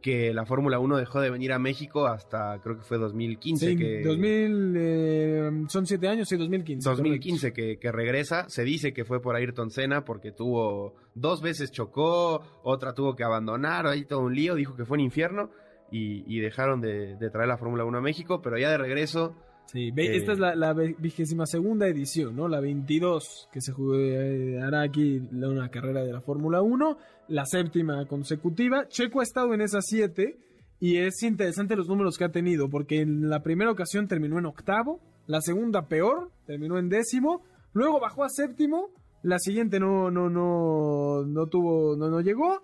que 0.00 0.32
la 0.32 0.46
Fórmula 0.46 0.78
1 0.78 0.96
dejó 0.96 1.20
de 1.20 1.30
venir 1.30 1.52
a 1.52 1.58
México 1.58 2.06
hasta 2.06 2.58
creo 2.62 2.76
que 2.76 2.82
fue 2.82 2.98
2015. 2.98 3.66
Sí, 3.66 3.76
que, 3.76 4.02
2000, 4.02 4.74
eh, 4.76 5.50
son 5.68 5.86
siete 5.86 6.08
años, 6.08 6.28
sí, 6.28 6.36
2015. 6.36 6.88
2015 6.88 7.52
que, 7.52 7.78
que 7.78 7.92
regresa, 7.92 8.48
se 8.48 8.64
dice 8.64 8.92
que 8.92 9.04
fue 9.04 9.20
por 9.20 9.36
Ayrton 9.36 9.70
Senna 9.70 10.04
porque 10.04 10.32
tuvo 10.32 10.94
dos 11.14 11.42
veces 11.42 11.70
chocó, 11.70 12.42
otra 12.62 12.94
tuvo 12.94 13.14
que 13.14 13.24
abandonar, 13.24 13.86
ahí 13.86 14.04
todo 14.04 14.20
un 14.20 14.34
lío, 14.34 14.54
dijo 14.54 14.76
que 14.76 14.84
fue 14.84 14.96
un 14.96 15.04
infierno 15.04 15.50
y, 15.90 16.24
y 16.26 16.40
dejaron 16.40 16.80
de, 16.80 17.16
de 17.16 17.30
traer 17.30 17.48
la 17.48 17.58
Fórmula 17.58 17.84
1 17.84 17.98
a 17.98 18.00
México, 18.00 18.40
pero 18.42 18.58
ya 18.58 18.70
de 18.70 18.78
regreso, 18.78 19.36
Sí, 19.72 19.88
Eh, 19.96 20.16
esta 20.16 20.32
es 20.32 20.38
la, 20.38 20.54
la 20.56 20.72
vigésima 20.72 21.46
segunda 21.46 21.86
edición, 21.86 22.34
¿no? 22.34 22.48
La 22.48 22.60
22 22.60 23.48
que 23.52 23.60
se 23.60 23.70
jugará 23.72 24.82
aquí 24.82 25.20
la- 25.30 25.48
una 25.48 25.68
carrera 25.70 26.02
de 26.02 26.12
la 26.12 26.20
Fórmula 26.20 26.60
1, 26.60 26.96
la 27.28 27.44
séptima 27.46 28.04
consecutiva. 28.06 28.88
Checo 28.88 29.20
ha 29.20 29.22
estado 29.22 29.54
en 29.54 29.60
esas 29.60 29.84
siete 29.86 30.38
y 30.80 30.96
es 30.96 31.22
interesante 31.22 31.76
los 31.76 31.88
números 31.88 32.16
que 32.18 32.24
ha 32.24 32.30
tenido, 32.32 32.68
porque 32.68 33.00
en 33.02 33.28
la 33.28 33.42
primera 33.42 33.70
ocasión 33.70 34.08
terminó 34.08 34.38
en 34.38 34.46
octavo, 34.46 34.98
la 35.26 35.40
segunda 35.40 35.86
peor, 35.86 36.30
terminó 36.46 36.78
en 36.78 36.88
décimo, 36.88 37.42
luego 37.72 38.00
bajó 38.00 38.24
a 38.24 38.28
séptimo, 38.28 38.88
la 39.22 39.38
siguiente 39.38 39.78
no, 39.78 40.10
no, 40.10 40.28
no, 40.30 41.22
no 41.24 41.46
tuvo, 41.46 41.94
no, 41.96 42.08
no 42.10 42.20
llegó. 42.22 42.62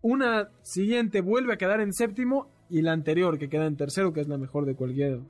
Una 0.00 0.48
siguiente 0.62 1.20
vuelve 1.20 1.52
a 1.52 1.56
quedar 1.58 1.80
en 1.80 1.92
séptimo 1.92 2.48
y 2.70 2.80
la 2.82 2.92
anterior 2.92 3.38
que 3.38 3.48
queda 3.48 3.66
en 3.66 3.76
tercero, 3.76 4.12
que 4.12 4.20
es 4.20 4.28
la 4.28 4.38
mejor 4.38 4.64
de 4.64 4.74
cualquier 4.74 5.20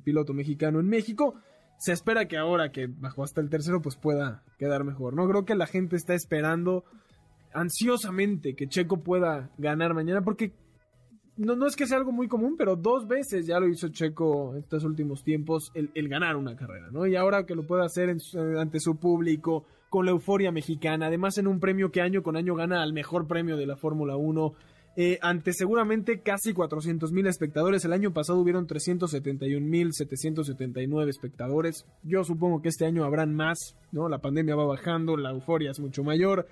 piloto 0.00 0.32
mexicano 0.34 0.80
en 0.80 0.88
México. 0.88 1.34
Se 1.78 1.92
espera 1.92 2.28
que 2.28 2.36
ahora 2.36 2.70
que 2.70 2.86
bajó 2.86 3.24
hasta 3.24 3.40
el 3.40 3.50
tercero, 3.50 3.82
pues 3.82 3.96
pueda 3.96 4.44
quedar 4.58 4.84
mejor. 4.84 5.14
No 5.14 5.28
creo 5.28 5.44
que 5.44 5.54
la 5.54 5.66
gente 5.66 5.96
está 5.96 6.14
esperando 6.14 6.84
ansiosamente 7.54 8.54
que 8.54 8.68
Checo 8.68 9.02
pueda 9.02 9.50
ganar 9.58 9.94
mañana, 9.94 10.22
porque 10.22 10.52
no, 11.36 11.56
no 11.56 11.66
es 11.66 11.76
que 11.76 11.86
sea 11.86 11.98
algo 11.98 12.12
muy 12.12 12.28
común, 12.28 12.56
pero 12.56 12.76
dos 12.76 13.06
veces 13.08 13.46
ya 13.46 13.58
lo 13.58 13.68
hizo 13.68 13.88
Checo 13.88 14.52
en 14.52 14.60
estos 14.60 14.84
últimos 14.84 15.24
tiempos 15.24 15.70
el, 15.74 15.90
el 15.94 16.08
ganar 16.08 16.36
una 16.36 16.56
carrera, 16.56 16.88
¿no? 16.90 17.06
Y 17.06 17.16
ahora 17.16 17.44
que 17.44 17.54
lo 17.54 17.66
pueda 17.66 17.84
hacer 17.84 18.14
ante 18.58 18.80
su 18.80 18.96
público, 18.96 19.66
con 19.92 20.06
la 20.06 20.12
euforia 20.12 20.50
mexicana, 20.52 21.08
además 21.08 21.36
en 21.36 21.46
un 21.46 21.60
premio 21.60 21.92
que 21.92 22.00
año 22.00 22.22
con 22.22 22.34
año 22.34 22.54
gana 22.54 22.82
al 22.82 22.94
mejor 22.94 23.26
premio 23.26 23.58
de 23.58 23.66
la 23.66 23.76
Fórmula 23.76 24.16
1, 24.16 24.54
eh, 24.94 25.18
ante 25.22 25.52
seguramente 25.54 26.20
casi 26.20 26.52
400 26.52 27.12
mil 27.12 27.26
espectadores. 27.26 27.84
El 27.84 27.92
año 27.92 28.12
pasado 28.12 28.38
hubieron 28.38 28.66
371 28.66 29.66
mil 29.66 29.92
779 29.92 31.10
espectadores. 31.10 31.86
Yo 32.02 32.24
supongo 32.24 32.60
que 32.60 32.68
este 32.68 32.84
año 32.84 33.04
habrán 33.04 33.34
más, 33.34 33.76
¿no? 33.90 34.08
La 34.08 34.18
pandemia 34.18 34.54
va 34.54 34.66
bajando, 34.66 35.16
la 35.16 35.30
euforia 35.30 35.70
es 35.70 35.80
mucho 35.80 36.04
mayor. 36.04 36.46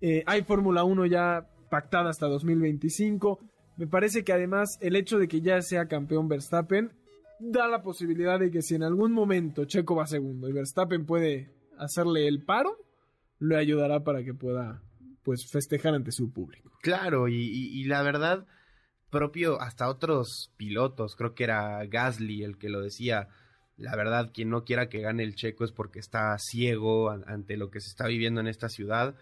Eh, 0.00 0.24
hay 0.26 0.42
Fórmula 0.42 0.84
1 0.84 1.06
ya 1.06 1.46
pactada 1.70 2.10
hasta 2.10 2.26
2025. 2.28 3.38
Me 3.76 3.86
parece 3.86 4.24
que 4.24 4.32
además 4.32 4.78
el 4.80 4.96
hecho 4.96 5.18
de 5.18 5.28
que 5.28 5.40
ya 5.40 5.60
sea 5.60 5.86
campeón 5.86 6.28
Verstappen 6.28 6.92
da 7.40 7.68
la 7.68 7.82
posibilidad 7.82 8.38
de 8.38 8.50
que 8.50 8.62
si 8.62 8.74
en 8.74 8.84
algún 8.84 9.12
momento 9.12 9.64
Checo 9.64 9.96
va 9.96 10.06
segundo 10.06 10.48
y 10.48 10.52
Verstappen 10.52 11.04
puede 11.04 11.50
hacerle 11.76 12.28
el 12.28 12.44
paro, 12.44 12.76
le 13.38 13.56
ayudará 13.56 14.04
para 14.04 14.22
que 14.22 14.34
pueda 14.34 14.82
pues 15.22 15.48
festejar 15.50 15.94
ante 15.94 16.12
su 16.12 16.32
público. 16.32 16.70
claro, 16.82 17.28
y, 17.28 17.34
y- 17.36 17.80
y 17.80 17.84
la 17.84 18.02
verdad, 18.02 18.46
propio 19.10 19.60
hasta 19.60 19.88
otros 19.88 20.52
pilotos, 20.56 21.16
creo 21.16 21.34
que 21.34 21.44
era 21.44 21.84
Gasly 21.86 22.42
el 22.44 22.58
que 22.58 22.68
lo 22.68 22.80
decía, 22.80 23.28
la 23.76 23.94
verdad, 23.96 24.30
quien 24.32 24.50
no 24.50 24.64
quiera 24.64 24.88
que 24.88 25.00
gane 25.00 25.22
el 25.22 25.34
checo 25.34 25.64
es 25.64 25.72
porque 25.72 25.98
está 25.98 26.36
ciego 26.38 27.10
an- 27.10 27.24
ante 27.26 27.56
lo 27.56 27.70
que 27.70 27.80
se 27.80 27.88
está 27.88 28.06
viviendo 28.06 28.40
en 28.40 28.46
esta 28.48 28.68
ciudad. 28.68 29.14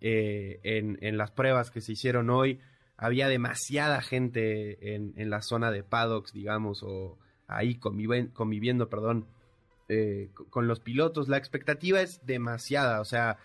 eh, 0.00 0.58
en, 0.64 0.98
en 1.02 1.16
las 1.16 1.30
pruebas 1.30 1.70
que 1.70 1.80
se 1.80 1.92
hicieron 1.92 2.30
hoy, 2.30 2.58
había 2.96 3.28
demasiada 3.28 4.00
gente 4.02 4.94
en, 4.94 5.12
en 5.16 5.30
la 5.30 5.40
zona 5.40 5.70
de 5.70 5.82
paddocks, 5.84 6.32
digamos, 6.32 6.82
o 6.82 7.16
ahí 7.46 7.76
conviven- 7.76 8.32
conviviendo, 8.32 8.88
perdón, 8.88 9.26
eh, 9.88 10.30
co- 10.34 10.46
con 10.50 10.66
los 10.66 10.80
pilotos. 10.80 11.28
La 11.28 11.36
expectativa 11.36 12.00
es 12.00 12.24
demasiada, 12.26 13.00
o 13.00 13.04
sea, 13.04 13.38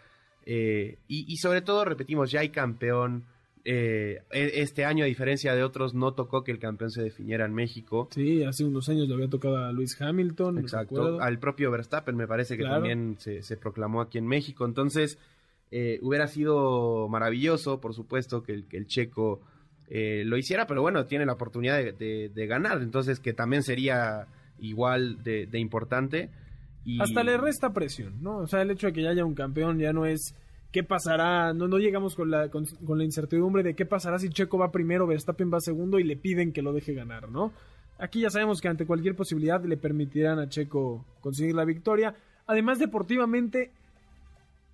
eh, 0.50 0.98
y, 1.10 1.32
y 1.32 1.38
sobre 1.38 1.62
todo, 1.62 1.84
repetimos, 1.86 2.32
ya 2.32 2.40
hay 2.40 2.50
campeón. 2.50 3.26
eh, 3.70 4.22
e- 4.32 4.62
este 4.62 4.86
año, 4.86 5.04
a 5.04 5.08
diferencia 5.08 5.54
de 5.54 5.62
otros, 5.62 5.94
no 5.94 6.14
tocó 6.14 6.46
que 6.46 6.54
el 6.54 6.60
campeón 6.60 6.90
se 6.90 7.04
definiera 7.04 7.44
en 7.46 7.54
México. 7.54 8.08
Sí, 8.12 8.42
hace 8.46 8.64
unos 8.64 8.88
años 8.88 9.10
le 9.10 9.14
había 9.16 9.28
tocado 9.30 9.58
a 9.58 9.74
Luis 9.74 10.02
Hamilton. 10.02 10.58
Exacto. 10.60 11.20
Al 11.20 11.38
propio 11.38 11.70
Verstappen 11.70 12.16
me 12.16 12.28
parece 12.28 12.56
que 12.56 12.64
Claro. 12.64 12.76
también 12.76 13.18
se, 13.20 13.42
se 13.42 13.58
proclamó 13.58 14.00
aquí 14.00 14.18
en 14.20 14.26
México. 14.26 14.64
Entonces, 14.66 15.20
eh, 15.72 16.00
hubiera 16.02 16.28
sido 16.28 17.10
maravilloso, 17.10 17.82
por 17.82 17.94
supuesto, 17.94 18.42
que 18.42 18.54
el, 18.54 18.64
que 18.70 18.78
el 18.78 18.88
checo 18.88 19.42
eh, 19.90 20.24
lo 20.26 20.38
hiciera, 20.38 20.66
pero 20.66 20.82
bueno, 20.82 21.04
tiene 21.06 21.26
la 21.26 21.34
oportunidad 21.34 21.78
de, 21.78 21.92
de- 21.92 22.30
de 22.34 22.48
ganar. 22.48 22.82
Entonces, 22.82 23.20
que 23.20 23.34
también 23.34 23.64
sería 23.64 24.28
igual 24.60 25.22
de, 25.24 25.46
de 25.46 25.60
importante. 25.60 26.30
Y... 26.86 27.02
Hasta 27.02 27.22
le 27.22 27.36
resta 27.38 27.74
presión, 27.74 28.24
¿no? 28.24 28.38
O 28.38 28.48
sea, 28.48 28.62
el 28.62 28.72
hecho 28.72 28.88
de 28.88 28.94
que 28.94 29.02
ya 29.04 29.10
haya 29.10 29.26
un 29.26 29.36
campeón 29.36 29.78
ya 29.78 29.92
no 29.92 30.06
es 30.06 30.36
qué 30.72 30.84
pasará, 30.84 31.54
no, 31.54 31.68
no 31.68 31.78
llegamos 31.78 32.16
con 32.16 32.30
la, 32.30 32.50
con, 32.50 32.66
con 32.86 32.98
la 32.98 33.04
incertidumbre 33.04 33.64
de 33.64 33.76
qué 33.76 33.86
pasará 33.86 34.20
si 34.20 34.30
Checo 34.30 34.58
va 34.58 34.72
primero, 34.72 35.08
Verstappen 35.08 35.52
va 35.52 35.60
segundo 35.60 36.00
y 36.00 36.04
le 36.04 36.18
piden 36.18 36.52
que 36.54 36.62
lo 36.62 36.74
deje 36.74 36.94
ganar, 36.94 37.30
¿no? 37.30 37.54
Aquí 38.00 38.22
ya 38.22 38.30
sabemos 38.30 38.62
que 38.62 38.68
ante 38.68 38.86
cualquier 38.86 39.16
posibilidad 39.16 39.64
le 39.64 39.78
permitirán 39.78 40.40
a 40.40 40.50
Checo 40.50 41.04
conseguir 41.22 41.56
la 41.56 41.66
victoria. 41.66 42.16
Además, 42.46 42.78
deportivamente, 42.78 43.72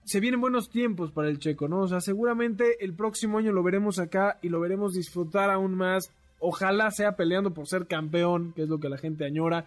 se 0.04 0.20
vienen 0.20 0.42
buenos 0.42 0.70
tiempos 0.70 1.12
para 1.12 1.30
el 1.30 1.40
Checo, 1.40 1.70
¿no? 1.70 1.82
O 1.82 1.88
sea, 1.88 2.02
seguramente 2.02 2.84
el 2.84 2.94
próximo 2.94 3.38
año 3.38 3.54
lo 3.54 3.64
veremos 3.64 4.00
acá 4.00 4.40
y 4.42 4.50
lo 4.50 4.60
veremos 4.60 4.94
disfrutar 4.94 5.50
aún 5.50 5.76
más 5.76 6.12
Ojalá 6.46 6.92
sea 6.92 7.16
peleando 7.16 7.54
por 7.54 7.68
ser 7.68 7.88
campeón, 7.88 8.52
que 8.52 8.64
es 8.64 8.68
lo 8.68 8.78
que 8.78 8.90
la 8.90 8.98
gente 8.98 9.24
añora. 9.24 9.66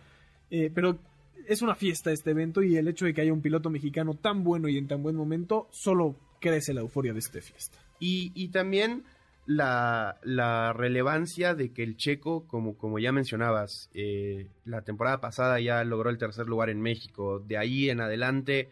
Eh, 0.51 0.71
pero 0.75 0.99
es 1.47 1.63
una 1.63 1.75
fiesta 1.75 2.11
este 2.11 2.31
evento 2.31 2.63
y 2.63 2.77
el 2.77 2.89
hecho 2.89 3.05
de 3.05 3.15
que 3.15 3.21
haya 3.21 3.33
un 3.33 3.43
piloto 3.43 3.71
mexicano 3.71 4.15
tan 4.15 4.45
bueno 4.45 4.69
y 4.69 4.79
en 4.79 4.89
tan 4.89 5.03
buen 5.03 5.17
momento 5.17 5.69
solo 5.71 6.17
crece 6.41 6.75
la 6.75 6.81
euforia 6.81 7.13
de 7.13 7.19
esta 7.21 7.41
fiesta. 7.41 7.79
Y, 7.99 8.33
y 8.35 8.49
también 8.49 9.05
la, 9.47 10.19
la, 10.23 10.73
relevancia 10.73 11.55
de 11.55 11.73
que 11.73 11.83
el 11.83 11.97
checo, 11.97 12.47
como, 12.47 12.77
como 12.77 12.99
ya 12.99 13.13
mencionabas, 13.13 13.91
eh, 13.95 14.49
la 14.65 14.83
temporada 14.83 15.21
pasada 15.21 15.61
ya 15.61 15.83
logró 15.85 16.11
el 16.11 16.19
tercer 16.19 16.47
lugar 16.47 16.69
en 16.69 16.81
México. 16.81 17.39
De 17.39 17.57
ahí 17.57 17.89
en 17.89 18.01
adelante 18.01 18.71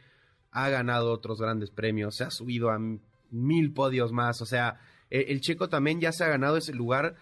ha 0.50 0.68
ganado 0.68 1.12
otros 1.12 1.40
grandes 1.40 1.70
premios, 1.70 2.16
se 2.16 2.24
ha 2.24 2.30
subido 2.30 2.70
a 2.70 2.78
mil 3.30 3.72
podios 3.72 4.12
más. 4.12 4.42
O 4.42 4.46
sea, 4.46 4.80
el, 5.10 5.24
el 5.28 5.40
checo 5.40 5.68
también 5.68 6.00
ya 6.00 6.12
se 6.12 6.24
ha 6.24 6.28
ganado 6.28 6.56
ese 6.56 6.72
lugar 6.72 7.14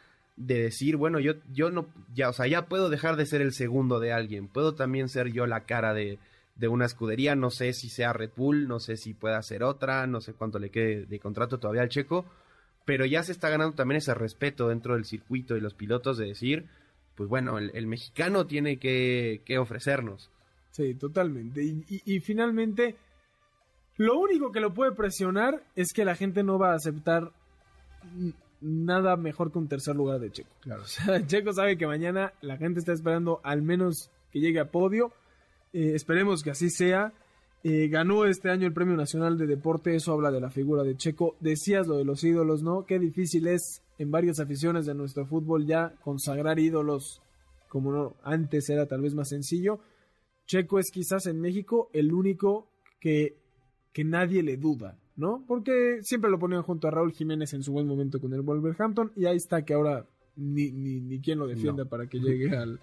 de 0.46 0.62
decir, 0.62 0.96
bueno, 0.96 1.20
yo, 1.20 1.34
yo 1.52 1.70
no, 1.70 1.86
ya, 2.14 2.28
o 2.28 2.32
sea, 2.32 2.46
ya 2.46 2.66
puedo 2.66 2.90
dejar 2.90 3.16
de 3.16 3.26
ser 3.26 3.42
el 3.42 3.52
segundo 3.52 4.00
de 4.00 4.12
alguien, 4.12 4.48
puedo 4.48 4.74
también 4.74 5.08
ser 5.08 5.32
yo 5.32 5.46
la 5.46 5.64
cara 5.64 5.94
de, 5.94 6.18
de 6.56 6.68
una 6.68 6.86
escudería, 6.86 7.34
no 7.34 7.50
sé 7.50 7.72
si 7.72 7.88
sea 7.88 8.12
Red 8.12 8.30
Bull, 8.36 8.68
no 8.68 8.80
sé 8.80 8.96
si 8.96 9.14
pueda 9.14 9.40
ser 9.42 9.62
otra, 9.62 10.06
no 10.06 10.20
sé 10.20 10.32
cuánto 10.32 10.58
le 10.58 10.70
quede 10.70 11.06
de 11.06 11.18
contrato 11.20 11.58
todavía 11.58 11.82
al 11.82 11.88
checo, 11.88 12.24
pero 12.84 13.06
ya 13.06 13.22
se 13.22 13.32
está 13.32 13.48
ganando 13.48 13.74
también 13.74 13.98
ese 13.98 14.14
respeto 14.14 14.68
dentro 14.68 14.94
del 14.94 15.04
circuito 15.04 15.56
y 15.56 15.60
los 15.60 15.74
pilotos 15.74 16.18
de 16.18 16.26
decir, 16.26 16.66
pues 17.14 17.28
bueno, 17.28 17.58
el, 17.58 17.86
mexicano 17.86 18.46
tiene 18.46 18.78
que, 18.78 19.42
que, 19.44 19.58
ofrecernos. 19.58 20.30
Sí, 20.72 20.94
totalmente. 20.94 21.62
Y, 21.62 21.84
y, 21.88 22.20
finalmente, 22.20 22.96
lo 23.98 24.18
único 24.18 24.50
que 24.50 24.60
lo 24.60 24.72
puede 24.72 24.92
presionar 24.92 25.62
es 25.76 25.92
que 25.92 26.04
la 26.04 26.16
gente 26.16 26.42
no 26.42 26.58
va 26.58 26.72
a 26.72 26.76
aceptar 26.76 27.30
nada 28.62 29.16
mejor 29.16 29.52
que 29.52 29.58
un 29.58 29.68
tercer 29.68 29.96
lugar 29.96 30.20
de 30.20 30.30
Checo. 30.30 30.50
Claro. 30.60 30.82
O 30.84 30.86
sea, 30.86 31.26
Checo 31.26 31.52
sabe 31.52 31.76
que 31.76 31.86
mañana 31.86 32.32
la 32.40 32.56
gente 32.56 32.80
está 32.80 32.92
esperando 32.92 33.40
al 33.42 33.62
menos 33.62 34.10
que 34.30 34.40
llegue 34.40 34.60
a 34.60 34.70
podio. 34.70 35.12
Eh, 35.72 35.92
esperemos 35.94 36.42
que 36.42 36.50
así 36.50 36.70
sea. 36.70 37.12
Eh, 37.64 37.88
ganó 37.88 38.24
este 38.24 38.50
año 38.50 38.66
el 38.66 38.72
Premio 38.72 38.96
Nacional 38.96 39.38
de 39.38 39.46
Deporte, 39.46 39.94
eso 39.94 40.12
habla 40.12 40.32
de 40.32 40.40
la 40.40 40.50
figura 40.50 40.82
de 40.82 40.96
Checo. 40.96 41.36
Decías 41.38 41.86
lo 41.86 41.96
de 41.96 42.04
los 42.04 42.24
ídolos, 42.24 42.62
¿no? 42.62 42.86
Qué 42.86 42.98
difícil 42.98 43.46
es 43.46 43.82
en 43.98 44.10
varias 44.10 44.40
aficiones 44.40 44.86
de 44.86 44.94
nuestro 44.94 45.26
fútbol 45.26 45.64
ya 45.66 45.94
consagrar 46.02 46.58
ídolos 46.58 47.22
como 47.68 47.90
no, 47.90 48.16
antes 48.22 48.68
era 48.68 48.86
tal 48.86 49.00
vez 49.00 49.14
más 49.14 49.28
sencillo. 49.28 49.80
Checo 50.46 50.78
es 50.78 50.90
quizás 50.90 51.26
en 51.26 51.40
México 51.40 51.88
el 51.94 52.12
único 52.12 52.68
que, 53.00 53.38
que 53.92 54.04
nadie 54.04 54.42
le 54.42 54.56
duda, 54.56 54.98
¿no? 55.16 55.44
Porque 55.46 55.98
siempre 56.02 56.30
lo 56.30 56.38
ponían 56.38 56.62
junto 56.62 56.88
a 56.88 56.90
Raúl 56.90 57.12
Jiménez 57.12 57.52
en 57.54 57.62
su 57.62 57.72
buen 57.72 57.86
momento 57.86 58.20
con 58.20 58.32
el 58.32 58.42
Wolverhampton 58.42 59.12
y 59.16 59.26
ahí 59.26 59.36
está 59.36 59.64
que 59.64 59.74
ahora 59.74 60.06
ni, 60.36 60.70
ni, 60.70 61.00
ni 61.00 61.20
quien 61.20 61.38
lo 61.38 61.46
defienda 61.46 61.84
no. 61.84 61.90
para 61.90 62.06
que 62.06 62.18
llegue 62.18 62.56
al, 62.56 62.80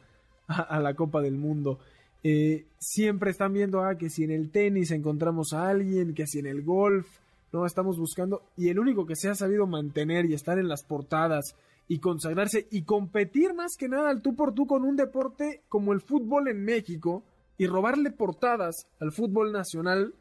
a, 0.48 0.62
a 0.62 0.80
la 0.80 0.94
Copa 0.94 1.22
del 1.22 1.36
Mundo. 1.36 1.80
Eh, 2.24 2.66
siempre 2.78 3.32
están 3.32 3.54
viendo 3.54 3.82
ah, 3.84 3.96
que 3.96 4.10
si 4.10 4.24
en 4.24 4.32
el 4.32 4.52
tenis 4.52 4.92
encontramos 4.92 5.54
a 5.54 5.70
alguien, 5.70 6.14
que 6.14 6.28
si 6.28 6.40
en 6.40 6.48
el 6.48 6.64
golf, 6.64 7.08
no 7.52 7.66
estamos 7.66 7.98
buscando, 7.98 8.44
y 8.58 8.70
el 8.70 8.80
único 8.80 9.06
que 9.06 9.16
se 9.16 9.30
ha 9.30 9.36
sabido 9.36 9.66
mantener 9.66 10.26
y 10.26 10.34
estar 10.34 10.60
en 10.60 10.68
las 10.68 10.84
portadas 10.84 11.56
y 11.88 12.00
consagrarse 12.00 12.68
y 12.70 12.84
competir 12.84 13.54
más 13.54 13.76
que 13.78 13.90
nada 13.90 14.10
al 14.10 14.22
tú 14.22 14.36
por 14.36 14.54
tú 14.54 14.68
con 14.68 14.84
un 14.84 14.96
deporte 14.96 15.64
como 15.70 15.94
el 15.94 16.02
fútbol 16.02 16.48
en 16.48 16.64
México 16.64 17.24
y 17.58 17.66
robarle 17.66 18.12
portadas 18.12 18.88
al 19.00 19.12
fútbol 19.12 19.52
nacional 19.52 20.14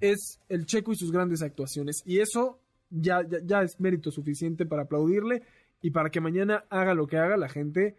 es 0.00 0.40
el 0.48 0.66
checo 0.66 0.92
y 0.92 0.96
sus 0.96 1.12
grandes 1.12 1.42
actuaciones. 1.42 2.02
Y 2.04 2.18
eso 2.18 2.60
ya, 2.90 3.26
ya, 3.28 3.38
ya 3.44 3.62
es 3.62 3.78
mérito 3.80 4.10
suficiente 4.10 4.66
para 4.66 4.82
aplaudirle 4.82 5.42
y 5.80 5.90
para 5.90 6.10
que 6.10 6.20
mañana 6.20 6.64
haga 6.70 6.94
lo 6.94 7.06
que 7.06 7.18
haga 7.18 7.36
la 7.36 7.48
gente 7.48 7.96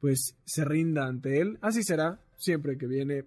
pues 0.00 0.36
se 0.44 0.64
rinda 0.64 1.06
ante 1.06 1.40
él. 1.40 1.58
Así 1.62 1.82
será, 1.82 2.20
siempre 2.36 2.76
que 2.76 2.86
viene 2.86 3.24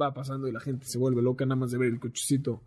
va 0.00 0.14
pasando 0.14 0.48
y 0.48 0.52
la 0.52 0.60
gente 0.60 0.86
se 0.86 0.98
vuelve 0.98 1.22
loca 1.22 1.44
nada 1.44 1.56
más 1.56 1.70
de 1.70 1.78
ver 1.78 1.88
el 1.88 2.00
cochecito 2.00 2.62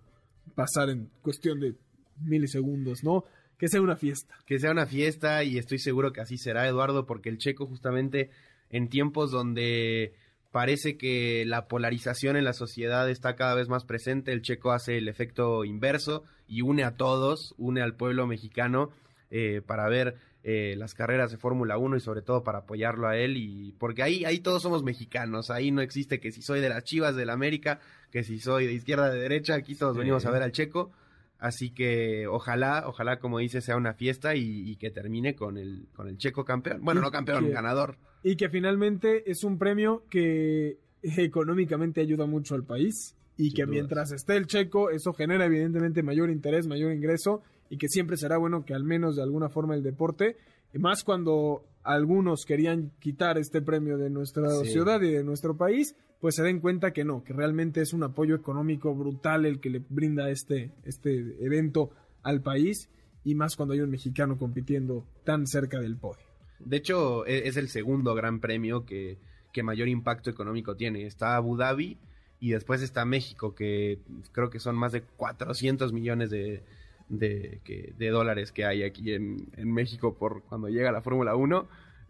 pasar 0.56 0.90
en 0.90 1.10
cuestión 1.22 1.60
de 1.60 1.76
milisegundos, 2.22 3.04
¿no? 3.04 3.26
Que 3.58 3.68
sea 3.68 3.82
una 3.82 3.96
fiesta. 3.96 4.36
Que 4.46 4.60
sea 4.60 4.72
una 4.72 4.86
fiesta 4.86 5.44
y 5.44 5.58
estoy 5.58 5.80
seguro 5.80 6.14
que 6.14 6.22
así 6.22 6.38
será, 6.38 6.68
Eduardo, 6.68 7.06
porque 7.06 7.30
el 7.30 7.38
checo 7.38 7.66
justamente 7.66 8.30
en 8.70 8.90
tiempos 8.90 9.32
donde 9.32 10.14
parece 10.52 10.98
que 10.98 11.44
la 11.46 11.68
polarización 11.68 12.38
en 12.38 12.44
la 12.44 12.54
sociedad 12.54 13.10
está 13.10 13.36
cada 13.36 13.56
vez 13.56 13.68
más 13.68 13.86
presente, 13.86 14.32
el 14.32 14.42
checo 14.42 14.72
hace 14.72 14.98
el 14.98 15.08
efecto 15.08 15.66
inverso 15.66 16.24
y 16.48 16.62
une 16.62 16.84
a 16.84 16.96
todos, 16.96 17.54
une 17.58 17.82
al 17.82 17.96
pueblo 17.96 18.28
mexicano 18.28 18.90
eh, 19.30 19.62
para 19.66 19.90
ver 19.90 20.16
eh, 20.44 20.76
las 20.78 20.94
carreras 20.94 21.32
de 21.32 21.38
Fórmula 21.38 21.78
1 21.78 21.98
y 21.98 22.00
sobre 22.00 22.22
todo 22.22 22.44
para 22.44 22.60
apoyarlo 22.60 23.08
a 23.08 23.18
él 23.18 23.36
y 23.36 23.74
porque 23.74 24.04
ahí 24.04 24.24
ahí 24.24 24.40
todos 24.40 24.62
somos 24.62 24.84
mexicanos, 24.84 25.52
ahí 25.52 25.72
no 25.72 25.82
existe 25.82 26.20
que 26.22 26.32
si 26.32 26.42
soy 26.42 26.62
de 26.62 26.70
las 26.70 26.86
Chivas 26.86 27.16
del 27.16 27.30
América, 27.30 27.82
que 28.12 28.24
si 28.24 28.40
soy 28.40 28.66
de 28.66 28.74
izquierda 28.74 29.10
de 29.10 29.20
derecha, 29.20 29.56
aquí 29.56 29.76
todos 29.76 29.96
sí. 29.96 30.00
venimos 30.00 30.26
a 30.26 30.32
ver 30.32 30.44
al 30.44 30.54
Checo, 30.54 30.92
así 31.40 31.72
que 31.72 32.28
ojalá, 32.28 32.84
ojalá 32.88 33.20
como 33.20 33.40
dice 33.40 33.62
sea 33.62 33.78
una 33.78 33.94
fiesta 33.94 34.36
y, 34.36 34.70
y 34.70 34.76
que 34.78 34.92
termine 34.92 35.36
con 35.36 35.58
el 35.58 35.88
con 35.94 36.08
el 36.08 36.18
Checo 36.18 36.46
campeón, 36.46 36.80
bueno, 36.82 37.02
y 37.02 37.04
no 37.04 37.12
campeón, 37.12 37.46
que, 37.46 37.52
ganador. 37.52 37.98
Y 38.24 38.36
que 38.36 38.50
finalmente 38.50 39.30
es 39.30 39.44
un 39.44 39.58
premio 39.58 40.04
que 40.10 40.78
económicamente 41.02 42.02
ayuda 42.02 42.26
mucho 42.26 42.56
al 42.56 42.64
país 42.64 43.16
y 43.38 43.46
Sin 43.46 43.54
que 43.54 43.62
dudas. 43.64 43.74
mientras 43.74 44.12
esté 44.12 44.36
el 44.36 44.48
Checo 44.48 44.90
eso 44.90 45.14
genera 45.14 45.46
evidentemente 45.46 46.04
mayor 46.04 46.30
interés, 46.30 46.68
mayor 46.68 46.94
ingreso 46.94 47.42
y 47.70 47.78
que 47.78 47.88
siempre 47.88 48.18
será 48.18 48.38
bueno 48.38 48.66
que 48.66 48.74
al 48.74 48.84
menos 48.84 49.16
de 49.16 49.24
alguna 49.24 49.50
forma 49.50 49.76
el 49.76 49.84
deporte, 49.84 50.38
más 50.74 51.04
cuando 51.04 51.64
algunos 51.88 52.46
querían 52.46 52.92
quitar 53.00 53.38
este 53.38 53.62
premio 53.62 53.98
de 53.98 54.10
nuestra 54.10 54.50
sí. 54.64 54.72
ciudad 54.72 55.02
y 55.02 55.12
de 55.12 55.24
nuestro 55.24 55.56
país, 55.56 55.96
pues 56.20 56.36
se 56.36 56.44
den 56.44 56.60
cuenta 56.60 56.92
que 56.92 57.06
no, 57.06 57.24
que 57.24 57.34
realmente 57.34 57.82
es 57.82 57.94
un 57.94 58.04
apoyo 58.04 58.36
económico 58.36 58.94
brutal 58.94 59.46
el 59.46 59.60
que 59.60 59.70
le 59.70 59.82
brinda 59.88 60.30
este, 60.30 60.72
este 60.84 61.44
evento 61.44 61.92
al 62.24 62.42
país 62.42 62.90
y 63.24 63.36
más 63.36 63.56
cuando 63.56 63.74
hay 63.74 63.80
un 63.80 63.90
mexicano 63.90 64.38
compitiendo 64.38 65.06
tan 65.24 65.48
cerca 65.48 65.80
del 65.80 65.96
podio. 65.96 66.26
De 66.60 66.78
hecho, 66.78 67.26
e-, 67.26 67.48
es 67.48 67.56
el 67.56 67.70
segundo 67.70 68.14
gran 68.16 68.42
premio 68.42 68.86
que, 68.86 69.18
que 69.54 69.64
mayor 69.64 69.88
impacto 69.88 70.30
económico 70.30 70.76
tiene. 70.76 71.06
Está 71.06 71.36
Abu 71.38 71.56
Dhabi 71.56 71.98
y 72.40 72.52
después 72.52 72.82
está 72.82 73.06
México, 73.06 73.56
que 73.56 74.00
creo 74.34 74.50
que 74.50 74.60
son 74.60 74.76
más 74.76 74.92
de 74.92 75.02
400 75.02 75.94
millones 75.94 76.30
de, 76.30 76.64
de, 77.10 77.62
que, 77.64 77.94
de 77.98 78.10
dólares 78.10 78.52
que 78.52 78.66
hay 78.66 78.84
aquí 78.84 79.14
en, 79.14 79.48
en 79.56 79.72
México 79.72 80.16
por 80.18 80.44
cuando 80.44 80.70
llega 80.70 80.92
la 80.92 81.02
Fórmula 81.02 81.36
1 81.36 81.68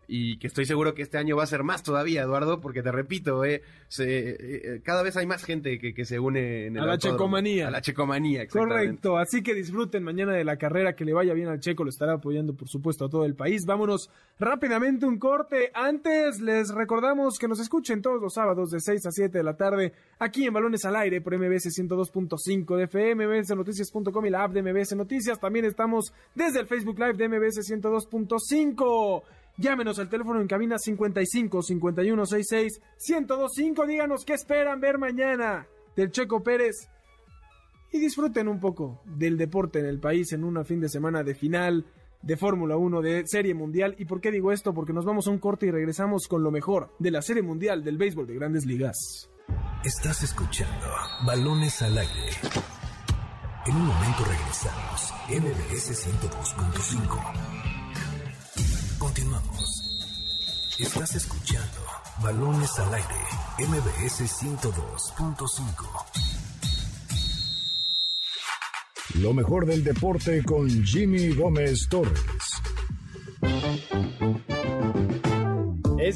y 0.07 0.37
que 0.39 0.47
estoy 0.47 0.65
seguro 0.65 0.93
que 0.93 1.01
este 1.01 1.17
año 1.17 1.35
va 1.35 1.43
a 1.43 1.47
ser 1.47 1.63
más 1.63 1.83
todavía, 1.83 2.21
Eduardo, 2.21 2.61
porque 2.61 2.81
te 2.81 2.91
repito, 2.91 3.43
eh, 3.43 3.61
se, 3.87 4.29
eh, 4.29 4.81
cada 4.83 5.03
vez 5.03 5.17
hay 5.17 5.25
más 5.25 5.43
gente 5.43 5.79
que, 5.79 5.93
que 5.93 6.05
se 6.05 6.19
une 6.19 6.67
en 6.67 6.77
el 6.77 6.83
a 6.83 6.85
la 6.85 6.97
checomanía. 6.97 7.67
A 7.67 7.71
la 7.71 7.81
checomanía, 7.81 8.47
Correcto, 8.47 9.17
así 9.17 9.43
que 9.43 9.53
disfruten 9.53 10.03
mañana 10.03 10.33
de 10.33 10.45
la 10.45 10.57
carrera, 10.57 10.95
que 10.95 11.05
le 11.05 11.13
vaya 11.13 11.33
bien 11.33 11.49
al 11.49 11.59
checo, 11.59 11.83
lo 11.83 11.89
estará 11.89 12.13
apoyando 12.13 12.55
por 12.55 12.69
supuesto 12.69 13.05
a 13.05 13.09
todo 13.09 13.25
el 13.25 13.35
país. 13.35 13.65
Vámonos 13.65 14.09
rápidamente 14.39 15.05
un 15.05 15.19
corte. 15.19 15.71
Antes 15.73 16.39
les 16.39 16.73
recordamos 16.73 17.37
que 17.37 17.47
nos 17.47 17.59
escuchen 17.59 18.01
todos 18.01 18.21
los 18.21 18.33
sábados 18.33 18.71
de 18.71 18.79
6 18.79 19.05
a 19.05 19.11
7 19.11 19.37
de 19.37 19.43
la 19.43 19.57
tarde 19.57 19.93
aquí 20.19 20.45
en 20.45 20.53
Balones 20.53 20.85
al 20.85 20.95
Aire 20.95 21.21
por 21.21 21.37
MBS 21.37 21.67
102.5 21.77 22.77
de 22.77 22.83
FM, 22.83 23.27
mbsnoticias.com 23.27 24.25
y 24.25 24.29
la 24.29 24.43
app 24.43 24.53
de 24.53 24.61
MBS 24.61 24.95
Noticias. 24.95 25.39
También 25.39 25.65
estamos 25.65 26.13
desde 26.33 26.61
el 26.61 26.67
Facebook 26.67 26.97
Live 26.99 27.13
de 27.13 27.27
MBS 27.27 27.69
102.5. 27.69 29.23
Llámenos 29.57 29.97
al 29.97 30.09
teléfono 30.09 30.39
en 30.39 30.47
cabina 30.47 30.77
55 30.77 31.63
51 31.63 32.25
66 32.25 32.81
1025. 33.09 33.87
Díganos 33.87 34.23
qué 34.23 34.33
esperan 34.33 34.79
ver 34.79 34.97
mañana 34.97 35.67
del 35.95 36.11
Checo 36.11 36.43
Pérez. 36.43 36.89
Y 37.91 37.99
disfruten 37.99 38.47
un 38.47 38.59
poco 38.59 39.01
del 39.05 39.37
deporte 39.37 39.79
en 39.79 39.85
el 39.85 39.99
país 39.99 40.31
en 40.33 40.43
una 40.43 40.63
fin 40.63 40.79
de 40.79 40.89
semana 40.89 41.23
de 41.23 41.33
final 41.33 41.85
de 42.21 42.37
Fórmula 42.37 42.77
1 42.77 43.01
de 43.01 43.23
Serie 43.25 43.53
Mundial. 43.53 43.95
¿Y 43.97 44.05
por 44.05 44.21
qué 44.21 44.31
digo 44.31 44.51
esto? 44.51 44.73
Porque 44.73 44.93
nos 44.93 45.05
vamos 45.05 45.27
a 45.27 45.31
un 45.31 45.39
corte 45.39 45.65
y 45.65 45.71
regresamos 45.71 46.27
con 46.27 46.43
lo 46.43 46.51
mejor 46.51 46.93
de 46.99 47.11
la 47.11 47.21
Serie 47.21 47.43
Mundial 47.43 47.83
del 47.83 47.97
béisbol 47.97 48.27
de 48.27 48.35
grandes 48.35 48.65
ligas. 48.65 49.29
Estás 49.83 50.23
escuchando 50.23 50.87
Balones 51.25 51.81
al 51.81 51.97
aire. 51.97 52.31
En 53.65 53.75
un 53.75 53.87
momento 53.87 54.23
regresamos. 54.25 55.13
MBS 55.29 56.07
102.5. 56.07 57.57
Continuamos. 58.97 59.46
Estás 60.79 61.15
escuchando 61.15 61.79
Balones 62.21 62.77
al 62.77 62.93
aire, 62.93 63.07
MBS 63.57 64.21
102.5. 64.43 66.05
Lo 69.15 69.33
mejor 69.33 69.65
del 69.65 69.83
deporte 69.83 70.43
con 70.43 70.69
Jimmy 70.85 71.33
Gómez 71.33 71.87
Torres. 71.89 72.46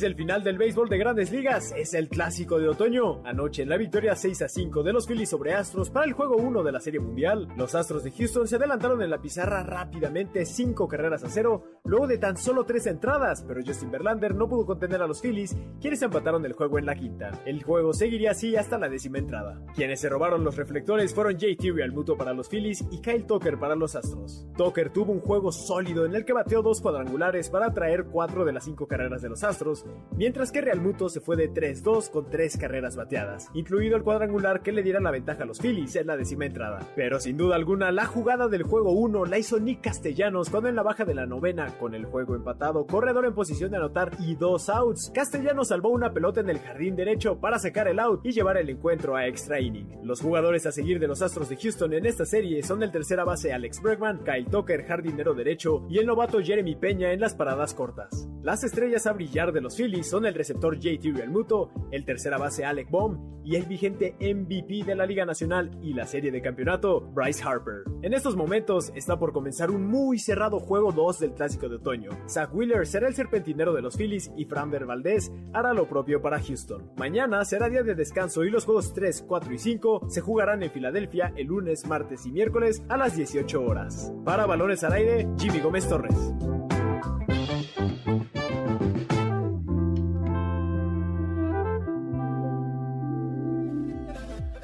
Es 0.02 0.06
el 0.06 0.16
final 0.16 0.44
del 0.44 0.58
béisbol 0.58 0.90
de 0.90 0.98
grandes 0.98 1.32
ligas, 1.32 1.76
es 1.78 1.94
el 1.94 2.10
clásico 2.10 2.58
de 2.58 2.68
otoño. 2.68 3.22
Anoche 3.24 3.62
en 3.62 3.70
la 3.70 3.78
victoria 3.78 4.16
6 4.16 4.42
a 4.42 4.48
5 4.48 4.82
de 4.82 4.94
los 4.94 5.06
Phillies 5.06 5.30
sobre 5.30 5.54
Astros 5.54 5.92
para 5.92 6.08
el 6.08 6.14
juego 6.14 6.38
1 6.38 6.64
de 6.64 6.72
la 6.72 6.80
Serie 6.80 7.00
Mundial, 7.00 7.48
los 7.56 7.76
Astros 7.76 8.04
de 8.04 8.10
Houston 8.10 8.48
se 8.48 8.56
adelantaron 8.56 9.04
en 9.04 9.12
la 9.12 9.22
pizarra 9.22 9.62
rápidamente 9.62 10.44
5 10.44 10.88
carreras 10.88 11.24
a 11.24 11.30
0, 11.30 11.64
luego 11.84 12.08
de 12.08 12.18
tan 12.18 12.36
solo 12.36 12.64
3 12.64 12.88
entradas, 12.88 13.46
pero 13.48 13.62
Justin 13.64 13.92
Verlander 13.92 14.34
no 14.34 14.50
pudo 14.50 14.66
contener 14.66 15.04
a 15.04 15.08
los 15.08 15.22
Phillies, 15.22 15.56
quienes 15.80 16.02
empataron 16.02 16.44
el 16.48 16.54
juego 16.54 16.80
en 16.80 16.88
la 16.88 16.96
quinta. 16.96 17.40
El 17.46 17.62
juego 17.62 17.94
seguiría 17.94 18.32
así 18.32 18.56
hasta 18.56 18.80
la 18.80 18.90
décima 18.90 19.20
entrada. 19.20 19.62
Quienes 19.76 20.00
se 20.00 20.10
robaron 20.10 20.44
los 20.44 20.58
reflectores 20.58 21.14
fueron 21.14 21.38
JT 21.38 21.76
Realmuto 21.76 22.18
para 22.18 22.34
los 22.34 22.50
Phillies 22.50 22.84
y 22.90 23.02
Kyle 23.02 23.28
Tucker 23.28 23.60
para 23.60 23.76
los 23.76 23.96
Astros. 23.96 24.48
Tucker 24.58 24.90
tuvo 24.90 25.12
un 25.12 25.22
juego 25.22 25.52
sólido 25.52 26.08
en 26.08 26.16
el 26.16 26.26
que 26.26 26.34
bateó 26.34 26.64
dos 26.64 26.82
cuadrangulares 26.82 27.52
para 27.52 27.72
traer 27.72 28.06
4 28.06 28.46
de 28.46 28.52
las 28.52 28.66
5 28.66 28.88
carreras 28.88 29.22
de 29.22 29.30
los 29.30 29.44
Astros, 29.44 29.86
mientras 30.16 30.52
que 30.52 30.62
Realmuto 30.62 31.10
se 31.10 31.20
fue 31.20 31.36
de 31.36 31.52
3-2 31.52 32.10
con 32.10 32.30
3 32.30 32.58
carreras 32.58 32.96
bateadas, 32.96 33.50
incluido 33.54 33.96
el 33.96 34.04
cuadrangular 34.04 34.62
que 34.62 34.72
le 34.72 34.84
diera 34.84 35.00
la 35.00 35.12
ventaja 35.12 35.44
a 35.44 35.46
los 35.46 35.60
Phillies 35.60 35.96
en 35.96 36.08
la 36.08 36.18
décima 36.18 36.46
entrada. 36.46 36.80
Pero 36.96 37.20
sin 37.20 37.38
duda 37.38 37.56
alguna, 37.56 37.92
la 37.92 38.06
jugada 38.06 38.48
del 38.48 38.64
juego 38.64 38.92
1 38.92 39.26
la 39.26 39.38
hizo 39.38 39.60
Nick 39.60 39.82
Castellanos 39.82 40.50
cuando 40.50 40.70
en 40.70 40.76
la 40.76 40.84
baja 40.84 41.06
de 41.06 41.16
la 41.16 41.26
novena, 41.26 41.78
con 41.80 41.96
el 41.96 42.06
juego 42.06 42.36
empatado, 42.36 42.86
corredor 42.86 43.26
en 43.26 43.34
posición 43.34 43.72
de 43.72 43.78
anotar 43.78 44.12
y 44.20 44.36
dos 44.36 44.70
outs, 44.70 45.12
Castellanos 45.14 45.70
salvó 45.70 45.90
una 45.90 46.14
pelota 46.14 46.42
en 46.42 46.50
el 46.50 46.60
jardín 46.60 46.96
derecho 46.96 47.40
para 47.40 47.60
sacar 47.60 47.88
el 47.88 48.00
out 48.00 48.26
y 48.26 48.32
llevar 48.32 48.58
el 48.58 48.70
encuentro 48.70 49.16
a 49.16 49.28
extra 49.28 49.60
inning. 49.60 50.00
Los 50.04 50.22
jugadores 50.22 50.66
a 50.66 50.72
seguir 50.72 51.00
de 51.00 51.08
los 51.08 51.22
Astros 51.22 51.50
de 51.50 51.58
Houston 51.58 51.94
en 51.94 52.06
esta 52.06 52.26
serie 52.26 52.62
son 52.64 52.84
el 52.84 52.92
tercera 52.92 53.24
base 53.24 53.54
Alex 53.54 53.82
Bregman, 53.82 54.24
Kyle 54.24 54.46
Tucker, 54.46 54.84
jardinero 54.86 55.34
derecho, 55.34 55.86
y 55.90 55.98
el 55.98 56.06
novato 56.06 56.40
Jeremy 56.42 56.76
Peña 56.76 57.12
en 57.12 57.20
las 57.20 57.36
paradas 57.36 57.74
cortas. 57.74 58.28
Las 58.42 58.64
estrellas 58.64 59.06
a 59.08 59.14
brillar 59.14 59.52
de 59.52 59.62
los 59.62 59.76
Phillies 59.82 60.12
son 60.12 60.28
el 60.28 60.36
receptor 60.36 60.78
JT 60.78 61.12
Realmuto, 61.12 61.72
el 61.90 62.06
tercera 62.06 62.38
base 62.38 62.64
Alec 62.64 62.92
Baum 62.92 63.42
y 63.44 63.56
el 63.56 63.66
vigente 63.66 64.16
MVP 64.20 64.84
de 64.86 64.94
la 64.94 65.08
Liga 65.08 65.26
Nacional 65.26 65.72
y 65.82 65.96
la 65.96 66.06
serie 66.06 66.32
de 66.32 66.40
campeonato, 66.40 67.02
Bryce 67.02 67.44
Harper. 67.44 67.84
En 68.04 68.14
estos 68.14 68.36
momentos 68.36 68.92
está 68.94 69.18
por 69.18 69.34
comenzar 69.34 69.72
un 69.72 69.88
muy 69.88 70.20
cerrado 70.20 70.60
juego 70.60 70.92
2 70.92 71.20
del 71.20 71.34
Clásico 71.34 71.68
de 71.68 71.78
Otoño. 71.78 72.12
Zach 72.30 72.54
Wheeler 72.54 72.86
será 72.86 73.08
el 73.08 73.16
serpentinero 73.16 73.74
de 73.74 73.82
los 73.82 73.98
Phillies 73.98 74.32
y 74.38 74.46
Framber 74.46 74.86
Valdez 74.86 75.32
hará 75.52 75.74
lo 75.74 75.90
propio 75.90 76.22
para 76.22 76.40
Houston. 76.40 76.92
Mañana 76.98 77.44
será 77.44 77.68
día 77.68 77.82
de 77.82 77.96
descanso 77.96 78.44
y 78.44 78.52
los 78.52 78.66
juegos 78.66 78.94
3, 78.94 79.26
4 79.28 79.52
y 79.52 79.58
5 79.58 80.02
se 80.10 80.22
jugarán 80.22 80.62
en 80.62 80.70
Filadelfia 80.70 81.34
el 81.36 81.48
lunes, 81.48 81.88
martes 81.88 82.28
y 82.28 82.32
miércoles 82.32 82.84
a 82.88 82.98
las 82.98 83.16
18 83.16 83.64
horas. 83.64 84.14
Para 84.24 84.46
Balones 84.46 84.84
al 84.84 84.94
Aire, 84.94 85.28
Jimmy 85.40 85.60
Gómez 85.60 85.90
Torres. 85.90 86.16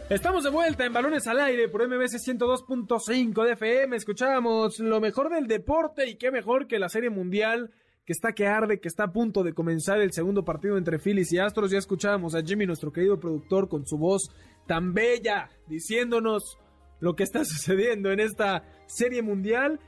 Estamos 0.10 0.45
de 0.45 0.49
vuelta 0.49 0.86
en 0.86 0.93
Balones 0.93 1.28
al 1.28 1.41
Aire 1.41 1.68
por 1.68 1.86
MBC 1.86 2.14
102.5 2.14 3.43
de 3.43 3.51
FM. 3.51 3.97
Escuchábamos 3.97 4.80
lo 4.80 5.01
mejor 5.01 5.30
del 5.30 5.47
deporte 5.47 6.08
y 6.08 6.16
qué 6.16 6.32
mejor 6.32 6.66
que 6.66 6.80
la 6.80 6.88
Serie 6.88 7.10
Mundial 7.10 7.72
que 8.05 8.14
está 8.14 8.32
que 8.32 8.47
arde, 8.47 8.80
que 8.80 8.88
está 8.88 9.03
a 9.03 9.12
punto 9.12 9.43
de 9.43 9.51
comenzar 9.51 9.99
el 9.99 10.14
segundo 10.14 10.45
partido 10.45 10.78
entre 10.78 10.97
Phillies 10.97 11.34
y 11.34 11.39
Astros. 11.39 11.72
Ya 11.72 11.78
escuchábamos 11.78 12.36
a 12.36 12.41
Jimmy, 12.41 12.66
nuestro 12.66 12.93
querido 12.93 13.20
productor, 13.20 13.68
con 13.68 13.86
su 13.86 13.97
voz 13.97 14.32
tan 14.66 14.93
bella, 14.93 15.49
diciéndonos 15.68 16.58
lo 17.01 17.18
que 17.18 17.24
está 17.24 17.43
sucediendo 17.43 18.10
en 18.10 18.22
esta 18.22 18.64
Serie 18.86 19.22
Mundial. 19.22 19.82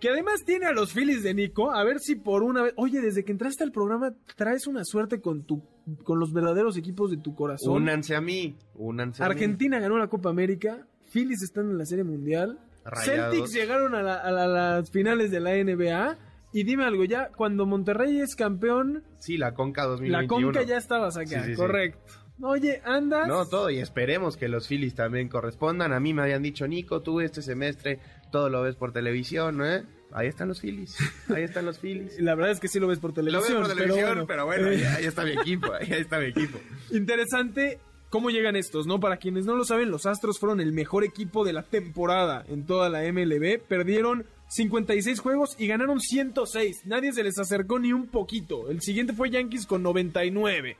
Que 0.00 0.08
además 0.08 0.42
tiene 0.46 0.64
a 0.64 0.72
los 0.72 0.94
Phillies 0.94 1.22
de 1.22 1.34
Nico. 1.34 1.70
A 1.70 1.84
ver 1.84 2.00
si 2.00 2.14
por 2.14 2.42
una 2.42 2.62
vez. 2.62 2.72
Oye, 2.76 3.02
desde 3.02 3.26
que 3.26 3.32
entraste 3.32 3.62
al 3.62 3.72
programa, 3.72 4.14
traes 4.36 4.66
una 4.66 4.86
suerte 4.86 5.20
con 5.20 5.44
tu 5.44 5.62
con 6.04 6.18
los 6.20 6.32
verdaderos 6.32 6.76
equipos 6.76 7.10
de 7.10 7.16
tu 7.18 7.34
corazón. 7.34 7.82
Únanse 7.82 8.14
a 8.16 8.20
mí, 8.20 8.56
únanse 8.74 9.22
a 9.22 9.26
mí. 9.26 9.32
Argentina 9.32 9.78
ganó 9.78 9.98
la 9.98 10.08
Copa 10.08 10.30
América, 10.30 10.86
Phillies 11.12 11.42
están 11.42 11.70
en 11.70 11.78
la 11.78 11.84
Serie 11.86 12.04
Mundial, 12.04 12.58
Rayados. 12.84 13.34
Celtics 13.34 13.52
llegaron 13.52 13.94
a, 13.94 14.02
la- 14.02 14.16
a 14.18 14.30
la- 14.30 14.46
las 14.48 14.90
finales 14.90 15.30
de 15.30 15.40
la 15.40 15.54
NBA. 15.56 16.16
Y 16.52 16.64
dime 16.64 16.84
algo, 16.84 17.04
ya 17.04 17.28
cuando 17.28 17.64
Monterrey 17.64 18.18
es 18.20 18.34
campeón, 18.34 19.04
Sí, 19.20 19.36
la 19.36 19.54
Conca 19.54 19.82
la 19.82 19.88
2021. 19.90 20.46
Conca 20.52 20.62
ya 20.64 20.78
estabas 20.78 21.16
acá, 21.16 21.26
Sí, 21.42 21.50
sí, 21.50 21.50
sí. 21.52 21.56
correcto. 21.56 22.00
Oye, 22.42 22.80
andas. 22.84 23.28
No, 23.28 23.46
todo, 23.46 23.70
y 23.70 23.78
esperemos 23.78 24.36
que 24.36 24.48
los 24.48 24.66
Phillies 24.66 24.94
también 24.94 25.28
correspondan. 25.28 25.92
A 25.92 26.00
mí 26.00 26.12
me 26.14 26.22
habían 26.22 26.42
dicho, 26.42 26.66
Nico, 26.66 27.02
tú 27.02 27.20
este 27.20 27.42
semestre 27.42 28.00
todo 28.32 28.48
lo 28.48 28.62
ves 28.62 28.74
por 28.76 28.92
televisión, 28.92 29.58
¿no? 29.58 29.66
¿eh? 29.66 29.84
Ahí 30.12 30.26
están 30.28 30.48
los 30.48 30.60
Phillies, 30.60 30.96
ahí 31.34 31.42
están 31.44 31.64
los 31.66 31.78
Phillies. 31.78 32.18
La 32.20 32.34
verdad 32.34 32.50
es 32.52 32.60
que 32.60 32.68
sí 32.68 32.80
lo 32.80 32.88
ves 32.88 32.98
por 32.98 33.10
Lo 33.10 33.14
televisión. 33.14 33.60
ves 33.60 33.68
por 33.68 33.76
televisión, 33.76 34.10
pero 34.10 34.26
pero 34.26 34.46
bueno. 34.46 34.64
bueno, 34.66 34.76
Eh, 34.82 34.86
ahí, 34.86 34.94
ahí 34.98 35.04
está 35.06 35.24
mi 35.24 35.30
equipo, 35.32 35.72
ahí 35.72 35.88
está 35.92 36.18
mi 36.18 36.26
equipo. 36.26 36.58
Interesante 36.90 37.78
cómo 38.10 38.30
llegan 38.30 38.56
estos, 38.56 38.86
¿no? 38.86 38.98
Para 38.98 39.18
quienes 39.18 39.46
no 39.46 39.54
lo 39.54 39.64
saben, 39.64 39.90
los 39.90 40.06
Astros 40.06 40.38
fueron 40.40 40.60
el 40.60 40.72
mejor 40.72 41.04
equipo 41.04 41.44
de 41.44 41.52
la 41.52 41.62
temporada 41.62 42.44
en 42.48 42.66
toda 42.66 42.88
la 42.88 43.02
MLB. 43.12 43.60
Perdieron 43.68 44.26
56 44.48 45.20
juegos 45.20 45.54
y 45.58 45.68
ganaron 45.68 46.00
106. 46.00 46.82
Nadie 46.86 47.12
se 47.12 47.22
les 47.22 47.38
acercó 47.38 47.78
ni 47.78 47.92
un 47.92 48.08
poquito. 48.08 48.68
El 48.68 48.80
siguiente 48.80 49.12
fue 49.12 49.30
Yankees 49.30 49.64
con 49.66 49.82
99. 49.84 50.76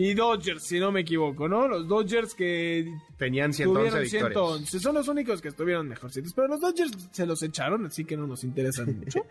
Y 0.00 0.14
Dodgers, 0.14 0.62
si 0.62 0.78
no 0.78 0.92
me 0.92 1.00
equivoco, 1.00 1.48
¿no? 1.48 1.66
Los 1.66 1.88
Dodgers 1.88 2.32
que 2.32 2.88
Tenían 3.16 3.52
111 3.52 3.64
tuvieron 3.64 4.02
victorias. 4.04 4.32
111. 4.32 4.78
Son 4.78 4.94
los 4.94 5.08
únicos 5.08 5.42
que 5.42 5.48
estuvieron 5.48 5.88
mejorcitos. 5.88 6.32
Pero 6.34 6.46
los 6.46 6.60
Dodgers 6.60 7.08
se 7.10 7.26
los 7.26 7.42
echaron, 7.42 7.84
así 7.84 8.04
que 8.04 8.16
no 8.16 8.24
nos 8.28 8.44
interesan 8.44 8.96
mucho. 9.00 9.26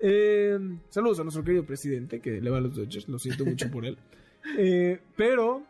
Eh, 0.00 0.58
saludos 0.88 1.20
a 1.20 1.22
nuestro 1.22 1.44
querido 1.44 1.64
presidente 1.64 2.18
que 2.18 2.40
le 2.40 2.50
va 2.50 2.58
a 2.58 2.60
los 2.60 2.74
Dodgers. 2.74 3.08
Lo 3.08 3.20
siento 3.20 3.44
mucho 3.44 3.70
por 3.70 3.86
él. 3.86 3.96
Eh, 4.56 4.98
pero 5.16 5.66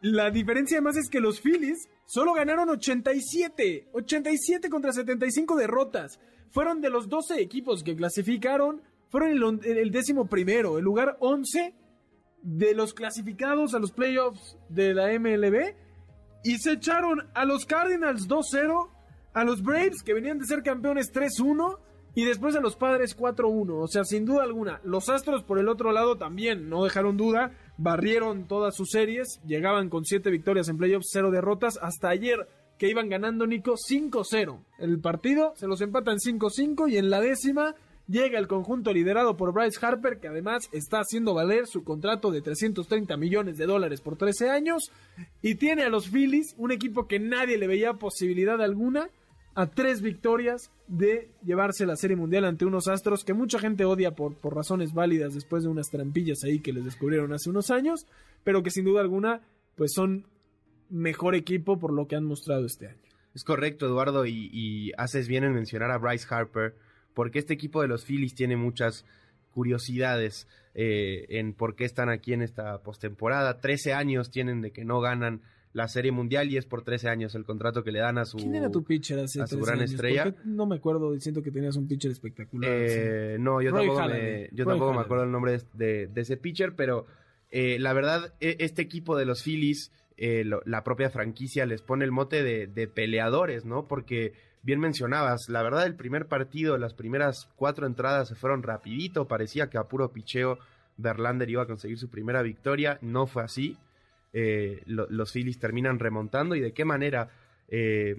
la 0.00 0.30
diferencia 0.30 0.76
además 0.76 0.96
es 0.96 1.10
que 1.10 1.18
los 1.18 1.40
Phillies 1.40 1.88
solo 2.06 2.32
ganaron 2.32 2.70
87. 2.70 3.88
87 3.92 4.70
contra 4.70 4.92
75 4.92 5.56
derrotas. 5.56 6.20
Fueron 6.50 6.80
de 6.80 6.90
los 6.90 7.08
12 7.08 7.40
equipos 7.40 7.82
que 7.82 7.96
clasificaron. 7.96 8.80
Fueron 9.10 9.30
el, 9.30 9.76
el 9.76 9.90
décimo 9.90 10.26
primero, 10.26 10.78
el 10.78 10.84
lugar 10.84 11.16
11 11.18 11.74
de 12.44 12.74
los 12.74 12.94
clasificados 12.94 13.74
a 13.74 13.80
los 13.80 13.90
playoffs 13.90 14.56
de 14.68 14.94
la 14.94 15.08
MLB. 15.18 15.74
Y 16.44 16.58
se 16.58 16.72
echaron 16.72 17.26
a 17.34 17.44
los 17.44 17.64
Cardinals 17.64 18.28
2-0, 18.28 18.88
a 19.32 19.44
los 19.44 19.62
Braves 19.62 20.02
que 20.04 20.14
venían 20.14 20.38
de 20.38 20.46
ser 20.46 20.62
campeones 20.62 21.12
3-1 21.12 21.78
y 22.14 22.24
después 22.24 22.54
a 22.54 22.60
los 22.60 22.76
Padres 22.76 23.16
4-1. 23.16 23.82
O 23.82 23.88
sea, 23.88 24.04
sin 24.04 24.24
duda 24.24 24.44
alguna, 24.44 24.80
los 24.84 25.08
Astros 25.08 25.42
por 25.42 25.58
el 25.58 25.68
otro 25.68 25.90
lado 25.90 26.16
también 26.16 26.68
no 26.68 26.84
dejaron 26.84 27.16
duda, 27.16 27.52
barrieron 27.76 28.46
todas 28.46 28.76
sus 28.76 28.90
series, 28.90 29.40
llegaban 29.46 29.88
con 29.88 30.04
7 30.04 30.30
victorias 30.30 30.68
en 30.68 30.76
playoffs, 30.76 31.08
0 31.12 31.30
derrotas, 31.30 31.78
hasta 31.80 32.10
ayer 32.10 32.46
que 32.78 32.88
iban 32.88 33.08
ganando 33.08 33.46
Nico 33.46 33.74
5-0. 33.74 34.64
El 34.78 35.00
partido 35.00 35.54
se 35.56 35.66
los 35.66 35.80
empatan 35.80 36.18
5-5 36.18 36.90
y 36.90 36.98
en 36.98 37.10
la 37.10 37.20
décima 37.20 37.74
llega 38.06 38.38
el 38.38 38.48
conjunto 38.48 38.92
liderado 38.92 39.36
por 39.36 39.52
Bryce 39.52 39.84
Harper, 39.84 40.18
que 40.18 40.28
además 40.28 40.68
está 40.72 41.00
haciendo 41.00 41.34
valer 41.34 41.66
su 41.66 41.84
contrato 41.84 42.30
de 42.30 42.42
330 42.42 43.16
millones 43.16 43.56
de 43.56 43.66
dólares 43.66 44.00
por 44.00 44.16
13 44.16 44.50
años, 44.50 44.90
y 45.42 45.54
tiene 45.56 45.84
a 45.84 45.88
los 45.88 46.08
Phillies, 46.08 46.54
un 46.58 46.72
equipo 46.72 47.06
que 47.06 47.18
nadie 47.18 47.58
le 47.58 47.66
veía 47.66 47.94
posibilidad 47.94 48.60
alguna, 48.60 49.08
a 49.54 49.66
tres 49.66 50.02
victorias 50.02 50.70
de 50.88 51.30
llevarse 51.44 51.86
la 51.86 51.96
Serie 51.96 52.16
Mundial 52.16 52.44
ante 52.44 52.64
unos 52.64 52.88
Astros 52.88 53.24
que 53.24 53.34
mucha 53.34 53.58
gente 53.58 53.84
odia 53.84 54.10
por, 54.10 54.34
por 54.34 54.54
razones 54.54 54.92
válidas 54.92 55.34
después 55.34 55.62
de 55.62 55.68
unas 55.68 55.90
trampillas 55.90 56.42
ahí 56.44 56.58
que 56.58 56.72
les 56.72 56.84
descubrieron 56.84 57.32
hace 57.32 57.50
unos 57.50 57.70
años, 57.70 58.06
pero 58.42 58.62
que 58.62 58.70
sin 58.70 58.84
duda 58.84 59.00
alguna 59.00 59.42
pues 59.76 59.92
son 59.94 60.26
mejor 60.90 61.34
equipo 61.34 61.78
por 61.78 61.92
lo 61.92 62.06
que 62.06 62.16
han 62.16 62.24
mostrado 62.24 62.66
este 62.66 62.88
año. 62.88 62.98
Es 63.34 63.44
correcto, 63.44 63.86
Eduardo, 63.86 64.26
y, 64.26 64.50
y 64.52 64.92
haces 64.96 65.26
bien 65.26 65.44
en 65.44 65.54
mencionar 65.54 65.90
a 65.90 65.98
Bryce 65.98 66.26
Harper, 66.30 66.74
porque 67.14 67.38
este 67.38 67.54
equipo 67.54 67.80
de 67.82 67.88
los 67.88 68.04
Phillies 68.04 68.34
tiene 68.34 68.56
muchas 68.56 69.04
curiosidades 69.52 70.46
eh, 70.74 71.26
en 71.28 71.54
por 71.54 71.76
qué 71.76 71.84
están 71.84 72.08
aquí 72.10 72.32
en 72.32 72.42
esta 72.42 72.82
postemporada. 72.82 73.60
13 73.60 73.92
años 73.94 74.30
tienen 74.30 74.60
de 74.60 74.72
que 74.72 74.84
no 74.84 75.00
ganan 75.00 75.40
la 75.72 75.88
Serie 75.88 76.12
Mundial 76.12 76.50
y 76.50 76.56
es 76.56 76.66
por 76.66 76.82
13 76.82 77.08
años 77.08 77.34
el 77.34 77.44
contrato 77.44 77.82
que 77.82 77.90
le 77.92 77.98
dan 78.00 78.18
a 78.18 78.24
su... 78.24 78.36
¿Quién 78.36 78.54
era 78.54 78.70
tu 78.70 78.84
pitcher 78.84 79.18
hace 79.20 79.40
a 79.42 79.46
su 79.46 79.56
13 79.56 79.66
gran 79.66 79.78
años? 79.80 79.90
estrella. 79.92 80.34
No 80.44 80.66
me 80.66 80.76
acuerdo, 80.76 81.18
siento 81.18 81.42
que 81.42 81.50
tenías 81.50 81.76
un 81.76 81.88
pitcher 81.88 82.10
espectacular. 82.12 82.70
Eh, 82.72 83.36
no, 83.40 83.60
yo 83.62 83.70
Roy 83.70 83.80
tampoco, 83.86 84.00
Halladay. 84.00 84.22
me, 84.22 84.48
yo 84.52 84.64
Roy 84.64 84.72
tampoco 84.72 84.92
me 84.94 85.00
acuerdo 85.00 85.24
el 85.24 85.30
nombre 85.32 85.52
de, 85.52 85.62
de- 85.74 86.06
de 86.08 86.20
ese 86.20 86.36
pitcher, 86.36 86.74
pero 86.76 87.06
eh, 87.50 87.78
la 87.80 87.92
verdad, 87.92 88.34
e- 88.40 88.56
este 88.60 88.82
equipo 88.82 89.16
de 89.16 89.24
los 89.24 89.42
Phillies, 89.42 89.90
eh, 90.16 90.44
lo- 90.44 90.62
la 90.64 90.84
propia 90.84 91.10
franquicia 91.10 91.66
les 91.66 91.82
pone 91.82 92.04
el 92.04 92.12
mote 92.12 92.44
de, 92.44 92.68
de 92.68 92.86
peleadores, 92.86 93.64
¿no? 93.64 93.88
Porque 93.88 94.32
bien 94.64 94.80
mencionabas, 94.80 95.48
la 95.48 95.62
verdad, 95.62 95.86
el 95.86 95.94
primer 95.94 96.26
partido, 96.26 96.76
las 96.78 96.94
primeras 96.94 97.48
cuatro 97.56 97.86
entradas 97.86 98.28
se 98.28 98.34
fueron 98.34 98.62
rapidito, 98.62 99.28
parecía 99.28 99.70
que 99.70 99.78
a 99.78 99.84
puro 99.84 100.10
picheo 100.10 100.58
Verlander 100.96 101.48
iba 101.50 101.62
a 101.62 101.66
conseguir 101.66 101.98
su 101.98 102.08
primera 102.08 102.42
victoria, 102.42 102.98
no 103.02 103.26
fue 103.26 103.44
así. 103.44 103.76
Eh, 104.32 104.82
lo- 104.86 105.06
los 105.10 105.32
Phillies 105.32 105.58
terminan 105.60 105.98
remontando 106.00 106.54
y 106.56 106.60
de 106.60 106.72
qué 106.72 106.84
manera. 106.84 107.28
Eh, 107.68 108.16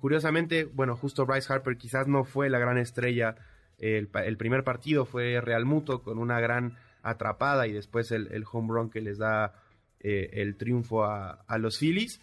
curiosamente, 0.00 0.64
bueno, 0.64 0.96
justo 0.96 1.26
Bryce 1.26 1.52
Harper 1.52 1.76
quizás 1.76 2.06
no 2.06 2.24
fue 2.24 2.50
la 2.50 2.58
gran 2.58 2.78
estrella. 2.78 3.36
El, 3.78 4.08
primer 4.08 4.64
partido 4.64 5.04
fue 5.04 5.40
Real 5.40 5.64
Muto 5.64 6.02
con 6.02 6.18
una 6.18 6.40
gran 6.40 6.76
atrapada 7.02 7.66
y 7.66 7.72
después 7.72 8.10
el, 8.12 8.28
el 8.32 8.44
home 8.50 8.72
run 8.72 8.90
que 8.90 9.00
les 9.00 9.18
da 9.18 9.52
eh, 10.00 10.30
el 10.34 10.56
triunfo 10.56 11.04
a, 11.04 11.44
a, 11.46 11.58
los 11.58 11.78
Phillies. 11.78 12.20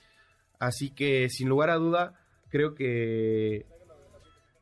Así 0.60 0.92
que 0.92 1.28
sin 1.30 1.50
lugar 1.50 1.70
a 1.70 1.76
duda, 1.76 2.14
creo 2.52 2.76
que, 2.76 3.66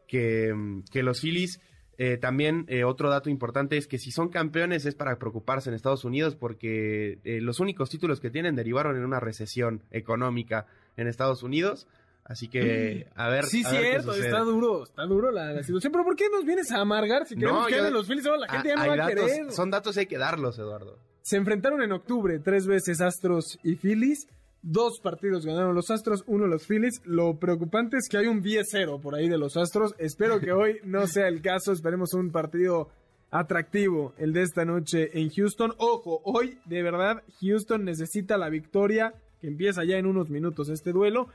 que, 0.07 0.53
que 0.91 1.03
los 1.03 1.19
Phillies 1.19 1.59
eh, 2.01 2.15
también 2.15 2.63
eh, 2.69 2.85
otro 2.85 3.09
dato 3.09 3.29
importante 3.29 3.75
es 3.75 3.85
que 3.85 3.97
si 3.97 4.11
son 4.11 4.29
campeones 4.29 4.85
es 4.85 4.95
para 4.95 5.19
preocuparse 5.19 5.69
en 5.69 5.75
Estados 5.75 6.05
Unidos 6.05 6.37
porque 6.37 7.19
eh, 7.25 7.41
los 7.41 7.59
únicos 7.59 7.89
títulos 7.89 8.21
que 8.21 8.29
tienen 8.29 8.55
derivaron 8.55 8.95
en 8.95 9.03
una 9.03 9.19
recesión 9.19 9.83
económica 9.91 10.65
en 10.95 11.07
Estados 11.07 11.43
Unidos. 11.43 11.87
Así 12.23 12.47
que, 12.47 13.07
a 13.15 13.27
ver. 13.27 13.45
Sí, 13.45 13.65
a 13.65 13.71
ver 13.71 14.01
cierto, 14.01 14.13
está 14.13 14.39
duro, 14.41 14.83
está 14.83 15.03
duro 15.03 15.31
la, 15.31 15.51
la, 15.51 15.63
situación. 15.63 15.91
Pero 15.91 16.05
¿por 16.05 16.15
qué 16.15 16.29
nos 16.29 16.45
vienes 16.45 16.71
a 16.71 16.79
amargar 16.79 17.25
si 17.25 17.35
queremos 17.35 17.63
No, 17.63 17.67
que 17.67 17.75
yo- 17.75 17.89
los 17.89 18.07
Phillies? 18.07 18.25
Ahora 18.27 18.39
la 18.41 18.49
gente 18.49 18.69
ya 18.69 18.75
no 18.75 18.87
va 18.87 19.05
a 19.05 19.07
querer. 19.09 19.51
Son 19.51 19.69
datos 19.69 19.97
y 19.97 20.01
hay 20.01 20.05
que 20.05 20.17
darlos, 20.17 20.57
Eduardo. 20.57 20.99
Se 21.21 21.35
enfrentaron 21.35 21.81
en 21.81 21.91
octubre 21.91 22.39
tres 22.39 22.65
veces 22.65 23.01
Astros 23.01 23.59
y 23.63 23.75
Phillies. 23.75 24.27
Dos 24.61 24.99
partidos 25.01 25.45
ganaron 25.45 25.73
los 25.73 25.89
Astros, 25.89 26.23
uno 26.27 26.45
los 26.45 26.65
Phillies. 26.67 27.01
Lo 27.05 27.39
preocupante 27.39 27.97
es 27.97 28.09
que 28.09 28.17
hay 28.17 28.27
un 28.27 28.43
10-0 28.43 28.99
por 28.99 29.15
ahí 29.15 29.29
de 29.29 29.37
los 29.37 29.55
Astros. 29.55 29.95
Espero 29.97 30.39
que 30.39 30.51
hoy 30.51 30.79
no 30.83 31.07
sea 31.07 31.27
el 31.27 31.41
caso. 31.41 31.71
Esperemos 31.71 32.13
un 32.13 32.31
partido 32.31 32.89
atractivo 33.31 34.13
el 34.17 34.33
de 34.33 34.41
esta 34.41 34.65
noche 34.65 35.17
en 35.19 35.29
Houston. 35.29 35.73
Ojo, 35.77 36.21
hoy 36.25 36.59
de 36.65 36.83
verdad 36.83 37.23
Houston 37.41 37.85
necesita 37.85 38.37
la 38.37 38.49
victoria 38.49 39.13
que 39.39 39.47
empieza 39.47 39.85
ya 39.85 39.97
en 39.97 40.05
unos 40.05 40.29
minutos 40.29 40.67
este 40.69 40.91
duelo. 40.91 41.27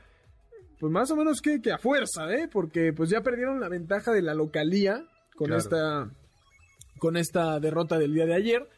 Pues 0.79 0.91
más 0.91 1.09
o 1.09 1.15
menos 1.15 1.41
que, 1.41 1.61
que 1.61 1.71
a 1.71 1.77
fuerza, 1.77 2.31
¿eh? 2.33 2.47
Porque 2.51 2.91
pues 2.93 3.09
ya 3.09 3.21
perdieron 3.21 3.59
la 3.59 3.69
ventaja 3.69 4.11
de 4.11 4.21
la 4.21 4.33
localía 4.35 5.03
con 5.35 5.47
Claro. 5.47 5.57
esta 5.61 6.11
con 6.99 7.17
esta 7.17 7.59
derrota 7.59 7.97
del 7.97 8.13
día 8.13 8.25
de 8.25 8.35
ayer. 8.35 8.69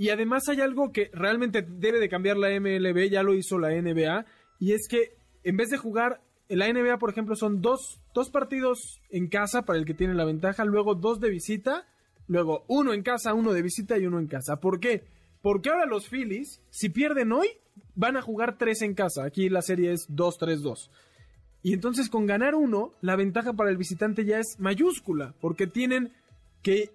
Y 0.00 0.08
además 0.08 0.48
hay 0.48 0.62
algo 0.62 0.92
que 0.92 1.10
realmente 1.12 1.60
debe 1.60 2.00
de 2.00 2.08
cambiar 2.08 2.38
la 2.38 2.48
MLB, 2.58 3.10
ya 3.10 3.22
lo 3.22 3.34
hizo 3.34 3.58
la 3.58 3.68
NBA, 3.68 4.24
y 4.58 4.72
es 4.72 4.88
que 4.88 5.14
en 5.44 5.58
vez 5.58 5.68
de 5.68 5.76
jugar, 5.76 6.22
la 6.48 6.72
NBA, 6.72 6.96
por 6.96 7.10
ejemplo, 7.10 7.36
son 7.36 7.60
dos, 7.60 8.00
dos 8.14 8.30
partidos 8.30 9.02
en 9.10 9.28
casa 9.28 9.66
para 9.66 9.78
el 9.78 9.84
que 9.84 9.92
tiene 9.92 10.14
la 10.14 10.24
ventaja, 10.24 10.64
luego 10.64 10.94
dos 10.94 11.20
de 11.20 11.28
visita, 11.28 11.86
luego 12.28 12.64
uno 12.66 12.94
en 12.94 13.02
casa, 13.02 13.34
uno 13.34 13.52
de 13.52 13.60
visita 13.60 13.98
y 13.98 14.06
uno 14.06 14.18
en 14.18 14.26
casa. 14.26 14.56
¿Por 14.56 14.80
qué? 14.80 15.04
Porque 15.42 15.68
ahora 15.68 15.84
los 15.84 16.08
Phillies, 16.08 16.62
si 16.70 16.88
pierden 16.88 17.30
hoy, 17.32 17.48
van 17.94 18.16
a 18.16 18.22
jugar 18.22 18.56
tres 18.56 18.80
en 18.80 18.94
casa. 18.94 19.24
Aquí 19.24 19.50
la 19.50 19.60
serie 19.60 19.92
es 19.92 20.08
2-3-2. 20.08 20.88
Y 21.62 21.74
entonces 21.74 22.08
con 22.08 22.24
ganar 22.24 22.54
uno, 22.54 22.94
la 23.02 23.16
ventaja 23.16 23.52
para 23.52 23.68
el 23.68 23.76
visitante 23.76 24.24
ya 24.24 24.38
es 24.38 24.58
mayúscula, 24.58 25.34
porque 25.42 25.66
tienen 25.66 26.14
que, 26.62 26.90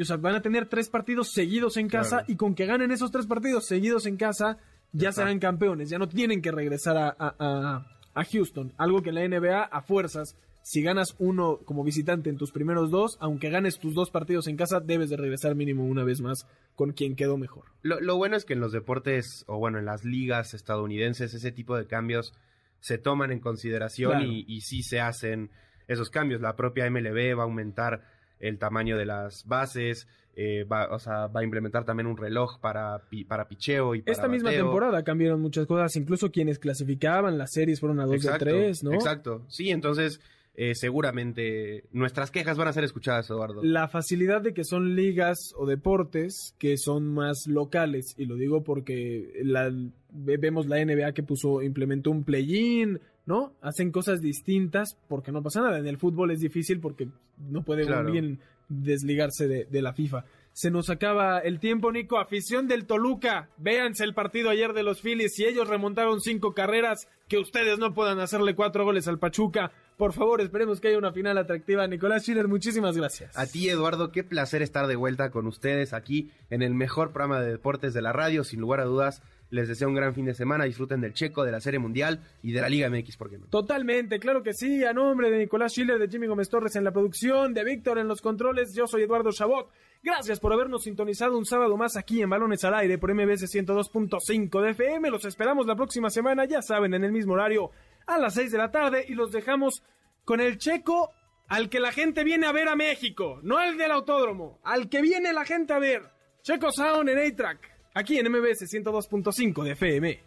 o 0.00 0.04
sea, 0.04 0.16
van 0.16 0.34
a 0.34 0.42
tener 0.42 0.68
tres 0.68 0.88
partidos 0.88 1.32
seguidos 1.32 1.76
en 1.76 1.88
casa 1.88 2.18
Claro. 2.18 2.24
y 2.32 2.36
con 2.36 2.54
que 2.54 2.66
ganen 2.66 2.90
esos 2.90 3.10
tres 3.10 3.26
partidos 3.26 3.66
seguidos 3.66 4.06
en 4.06 4.16
casa, 4.16 4.58
ya 4.92 5.12
serán 5.12 5.38
campeones, 5.38 5.88
ya 5.90 5.98
no 5.98 6.08
tienen 6.08 6.42
que 6.42 6.50
regresar 6.52 6.96
a, 6.96 7.08
a- 7.18 7.34
a- 7.38 7.86
a 8.14 8.24
Houston. 8.24 8.72
Algo 8.78 9.02
que 9.02 9.10
en 9.10 9.14
la 9.16 9.24
NBA, 9.28 9.62
a 9.62 9.82
fuerzas, 9.82 10.36
si 10.62 10.82
ganas 10.82 11.14
uno 11.18 11.58
como 11.64 11.84
visitante 11.84 12.28
en 12.30 12.36
tus 12.38 12.50
primeros 12.50 12.90
dos, 12.90 13.18
aunque 13.20 13.50
ganes 13.50 13.78
tus 13.78 13.94
dos 13.94 14.10
partidos 14.10 14.46
en 14.48 14.56
casa, 14.56 14.80
debes 14.80 15.10
de 15.10 15.16
regresar 15.16 15.54
mínimo 15.54 15.84
una 15.84 16.02
vez 16.02 16.20
más 16.20 16.46
con 16.74 16.92
quien 16.92 17.14
quedó 17.14 17.36
mejor. 17.36 17.66
Lo, 17.82 18.00
lo 18.00 18.16
bueno 18.16 18.36
es 18.36 18.44
que 18.44 18.54
en 18.54 18.60
los 18.60 18.72
deportes, 18.72 19.44
o 19.46 19.58
bueno, 19.58 19.78
en 19.78 19.84
las 19.84 20.04
ligas 20.04 20.54
estadounidenses, 20.54 21.34
ese 21.34 21.52
tipo 21.52 21.76
de 21.76 21.86
cambios 21.86 22.32
se 22.80 22.98
toman 22.98 23.30
en 23.32 23.40
consideración 23.40 24.12
Claro. 24.12 24.26
y, 24.26 24.44
y 24.48 24.62
sí 24.62 24.82
se 24.82 24.98
hacen 25.00 25.50
esos 25.88 26.10
cambios. 26.10 26.40
La 26.40 26.56
propia 26.56 26.90
MLB 26.90 27.36
va 27.38 27.42
a 27.42 27.46
aumentar 27.46 28.02
el 28.40 28.58
tamaño 28.58 28.96
de 28.98 29.06
las 29.06 29.46
bases, 29.46 30.06
eh, 30.34 30.64
va, 30.64 30.88
o 30.94 30.98
sea, 30.98 31.28
va 31.28 31.40
a 31.40 31.44
implementar 31.44 31.84
también 31.84 32.06
un 32.06 32.16
reloj 32.16 32.58
para, 32.60 32.98
pi- 33.08 33.24
para 33.24 33.48
picheo 33.48 33.94
y 33.94 34.02
para 34.02 34.12
Esta 34.12 34.28
misma 34.28 34.50
temporada 34.50 35.02
cambiaron 35.02 35.40
muchas 35.40 35.66
cosas, 35.66 35.96
incluso 35.96 36.30
quienes 36.30 36.58
clasificaban 36.58 37.38
las 37.38 37.52
series 37.52 37.80
fueron 37.80 38.00
a 38.00 38.04
dos 38.04 38.16
Exacto, 38.16 38.44
de 38.44 38.50
tres, 38.50 38.84
¿no? 38.84 38.92
Exacto. 38.92 39.44
Sí, 39.48 39.70
entonces 39.70 40.20
eh, 40.58 40.74
seguramente 40.74 41.84
nuestras 41.92 42.30
quejas 42.30 42.56
van 42.58 42.68
a 42.68 42.72
ser 42.72 42.84
escuchadas, 42.84 43.28
Eduardo. 43.30 43.62
La 43.62 43.88
facilidad 43.88 44.40
de 44.42 44.52
que 44.54 44.64
son 44.64 44.94
ligas 44.96 45.54
o 45.56 45.66
deportes 45.66 46.54
que 46.58 46.76
son 46.76 47.06
más 47.14 47.46
locales, 47.46 48.14
y 48.18 48.26
lo 48.26 48.36
digo 48.36 48.62
porque 48.64 49.32
la, 49.44 49.70
ve- 50.10 50.36
vemos 50.36 50.66
la 50.66 50.84
NBA 50.84 51.12
que 51.12 51.22
puso, 51.22 51.62
implementó 51.62 52.10
un 52.10 52.24
play-in, 52.24 53.00
¿no? 53.26 53.52
Hacen 53.60 53.90
cosas 53.92 54.20
distintas 54.22 54.96
porque 55.08 55.32
no 55.32 55.42
pasa 55.42 55.60
nada. 55.60 55.78
En 55.78 55.86
el 55.86 55.98
fútbol 55.98 56.30
es 56.30 56.40
difícil 56.40 56.80
porque 56.80 57.08
no 57.50 57.62
puede 57.62 57.84
Claro. 57.86 58.10
bien 58.10 58.40
desligarse 58.68 59.46
de, 59.48 59.64
de 59.64 59.82
la 59.82 59.92
FIFA. 59.92 60.24
Se 60.52 60.70
nos 60.70 60.88
acaba 60.88 61.38
el 61.40 61.60
tiempo, 61.60 61.92
Nico. 61.92 62.18
Afición 62.18 62.66
del 62.66 62.86
Toluca. 62.86 63.50
Véanse 63.58 64.04
el 64.04 64.14
partido 64.14 64.48
ayer 64.48 64.72
de 64.72 64.82
los 64.82 65.02
Phillies. 65.02 65.34
Si 65.34 65.44
ellos 65.44 65.68
remontaron 65.68 66.22
cinco 66.22 66.54
carreras, 66.54 67.08
que 67.28 67.36
ustedes 67.36 67.78
no 67.78 67.92
puedan 67.92 68.20
hacerle 68.20 68.54
cuatro 68.54 68.84
goles 68.84 69.06
al 69.06 69.18
Pachuca. 69.18 69.70
Por 69.98 70.14
favor, 70.14 70.40
esperemos 70.40 70.80
que 70.80 70.88
haya 70.88 70.96
una 70.98 71.12
final 71.12 71.36
atractiva. 71.36 71.86
Nicolás 71.86 72.22
Schiller, 72.22 72.48
muchísimas 72.48 72.96
gracias. 72.96 73.36
A 73.36 73.46
ti, 73.46 73.68
Eduardo, 73.68 74.12
qué 74.12 74.24
placer 74.24 74.62
estar 74.62 74.86
de 74.86 74.96
vuelta 74.96 75.30
con 75.30 75.46
ustedes 75.46 75.92
aquí 75.92 76.30
en 76.48 76.62
el 76.62 76.72
mejor 76.74 77.12
programa 77.12 77.40
de 77.40 77.52
deportes 77.52 77.92
de 77.92 78.00
la 78.02 78.14
radio. 78.14 78.42
Sin 78.42 78.60
lugar 78.60 78.80
a 78.80 78.84
dudas, 78.84 79.22
les 79.50 79.68
deseo 79.68 79.88
un 79.88 79.94
gran 79.94 80.14
fin 80.14 80.26
de 80.26 80.34
semana. 80.34 80.64
Disfruten 80.64 81.00
del 81.00 81.12
Checo, 81.12 81.44
de 81.44 81.52
la 81.52 81.60
Serie 81.60 81.78
Mundial 81.78 82.20
y 82.42 82.52
de 82.52 82.60
la 82.60 82.68
Liga 82.68 82.90
MX, 82.90 83.16
¿por 83.16 83.30
qué 83.30 83.38
no? 83.38 83.46
Totalmente, 83.46 84.18
claro 84.18 84.42
que 84.42 84.52
sí. 84.52 84.84
A 84.84 84.92
nombre 84.92 85.30
de 85.30 85.38
Nicolás 85.38 85.72
Schiller, 85.72 85.98
de 85.98 86.08
Jimmy 86.08 86.26
Gómez 86.26 86.48
Torres 86.48 86.76
en 86.76 86.84
la 86.84 86.92
producción, 86.92 87.54
de 87.54 87.64
Víctor 87.64 87.98
en 87.98 88.08
los 88.08 88.20
controles, 88.20 88.74
yo 88.74 88.86
soy 88.86 89.02
Eduardo 89.02 89.30
Chabot. 89.32 89.70
Gracias 90.02 90.38
por 90.38 90.52
habernos 90.52 90.84
sintonizado 90.84 91.36
un 91.36 91.44
sábado 91.44 91.76
más 91.76 91.96
aquí 91.96 92.22
en 92.22 92.30
Balones 92.30 92.62
al 92.64 92.74
Aire 92.74 92.98
por 92.98 93.12
MBS 93.12 93.52
102.5 93.52 94.62
de 94.62 94.70
FM. 94.70 95.10
Los 95.10 95.24
esperamos 95.24 95.66
la 95.66 95.74
próxima 95.74 96.10
semana, 96.10 96.44
ya 96.44 96.62
saben, 96.62 96.94
en 96.94 97.04
el 97.04 97.12
mismo 97.12 97.32
horario, 97.32 97.70
a 98.06 98.18
las 98.18 98.34
6 98.34 98.52
de 98.52 98.58
la 98.58 98.70
tarde. 98.70 99.04
Y 99.08 99.14
los 99.14 99.32
dejamos 99.32 99.82
con 100.24 100.40
el 100.40 100.58
checo 100.58 101.10
al 101.48 101.68
que 101.68 101.80
la 101.80 101.92
gente 101.92 102.24
viene 102.24 102.46
a 102.46 102.52
ver 102.52 102.68
a 102.68 102.76
México. 102.76 103.40
No 103.42 103.58
al 103.58 103.76
del 103.76 103.90
autódromo, 103.90 104.60
al 104.62 104.88
que 104.88 105.02
viene 105.02 105.32
la 105.32 105.44
gente 105.44 105.72
a 105.72 105.78
ver. 105.78 106.02
Checo 106.42 106.70
Sound 106.70 107.08
en 107.08 107.18
A-Track, 107.18 107.75
aquí 107.96 108.18
en 108.18 108.30
MBS 108.30 108.70
102.5 108.70 109.64
de 109.64 109.72
FM. 109.72 110.20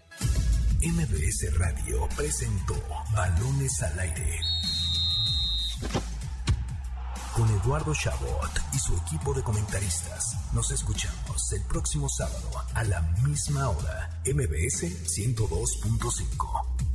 MBS 0.82 1.58
Radio 1.58 2.10
presentó 2.18 2.74
Balones 3.14 3.82
al 3.84 4.00
Aire. 4.00 4.40
Con 7.36 7.48
Eduardo 7.62 7.94
Chabot 7.94 8.52
y 8.74 8.80
su 8.80 8.98
equipo 8.98 9.34
de 9.34 9.44
comentaristas. 9.44 10.36
Nos 10.54 10.72
escuchamos 10.72 11.54
el 11.54 11.64
próximo 11.68 12.10
sábado 12.10 12.50
a 12.74 12.84
la 12.84 13.02
misma 13.24 13.70
hora. 13.70 14.22
MBS 14.26 14.84
102.5. 15.06 16.89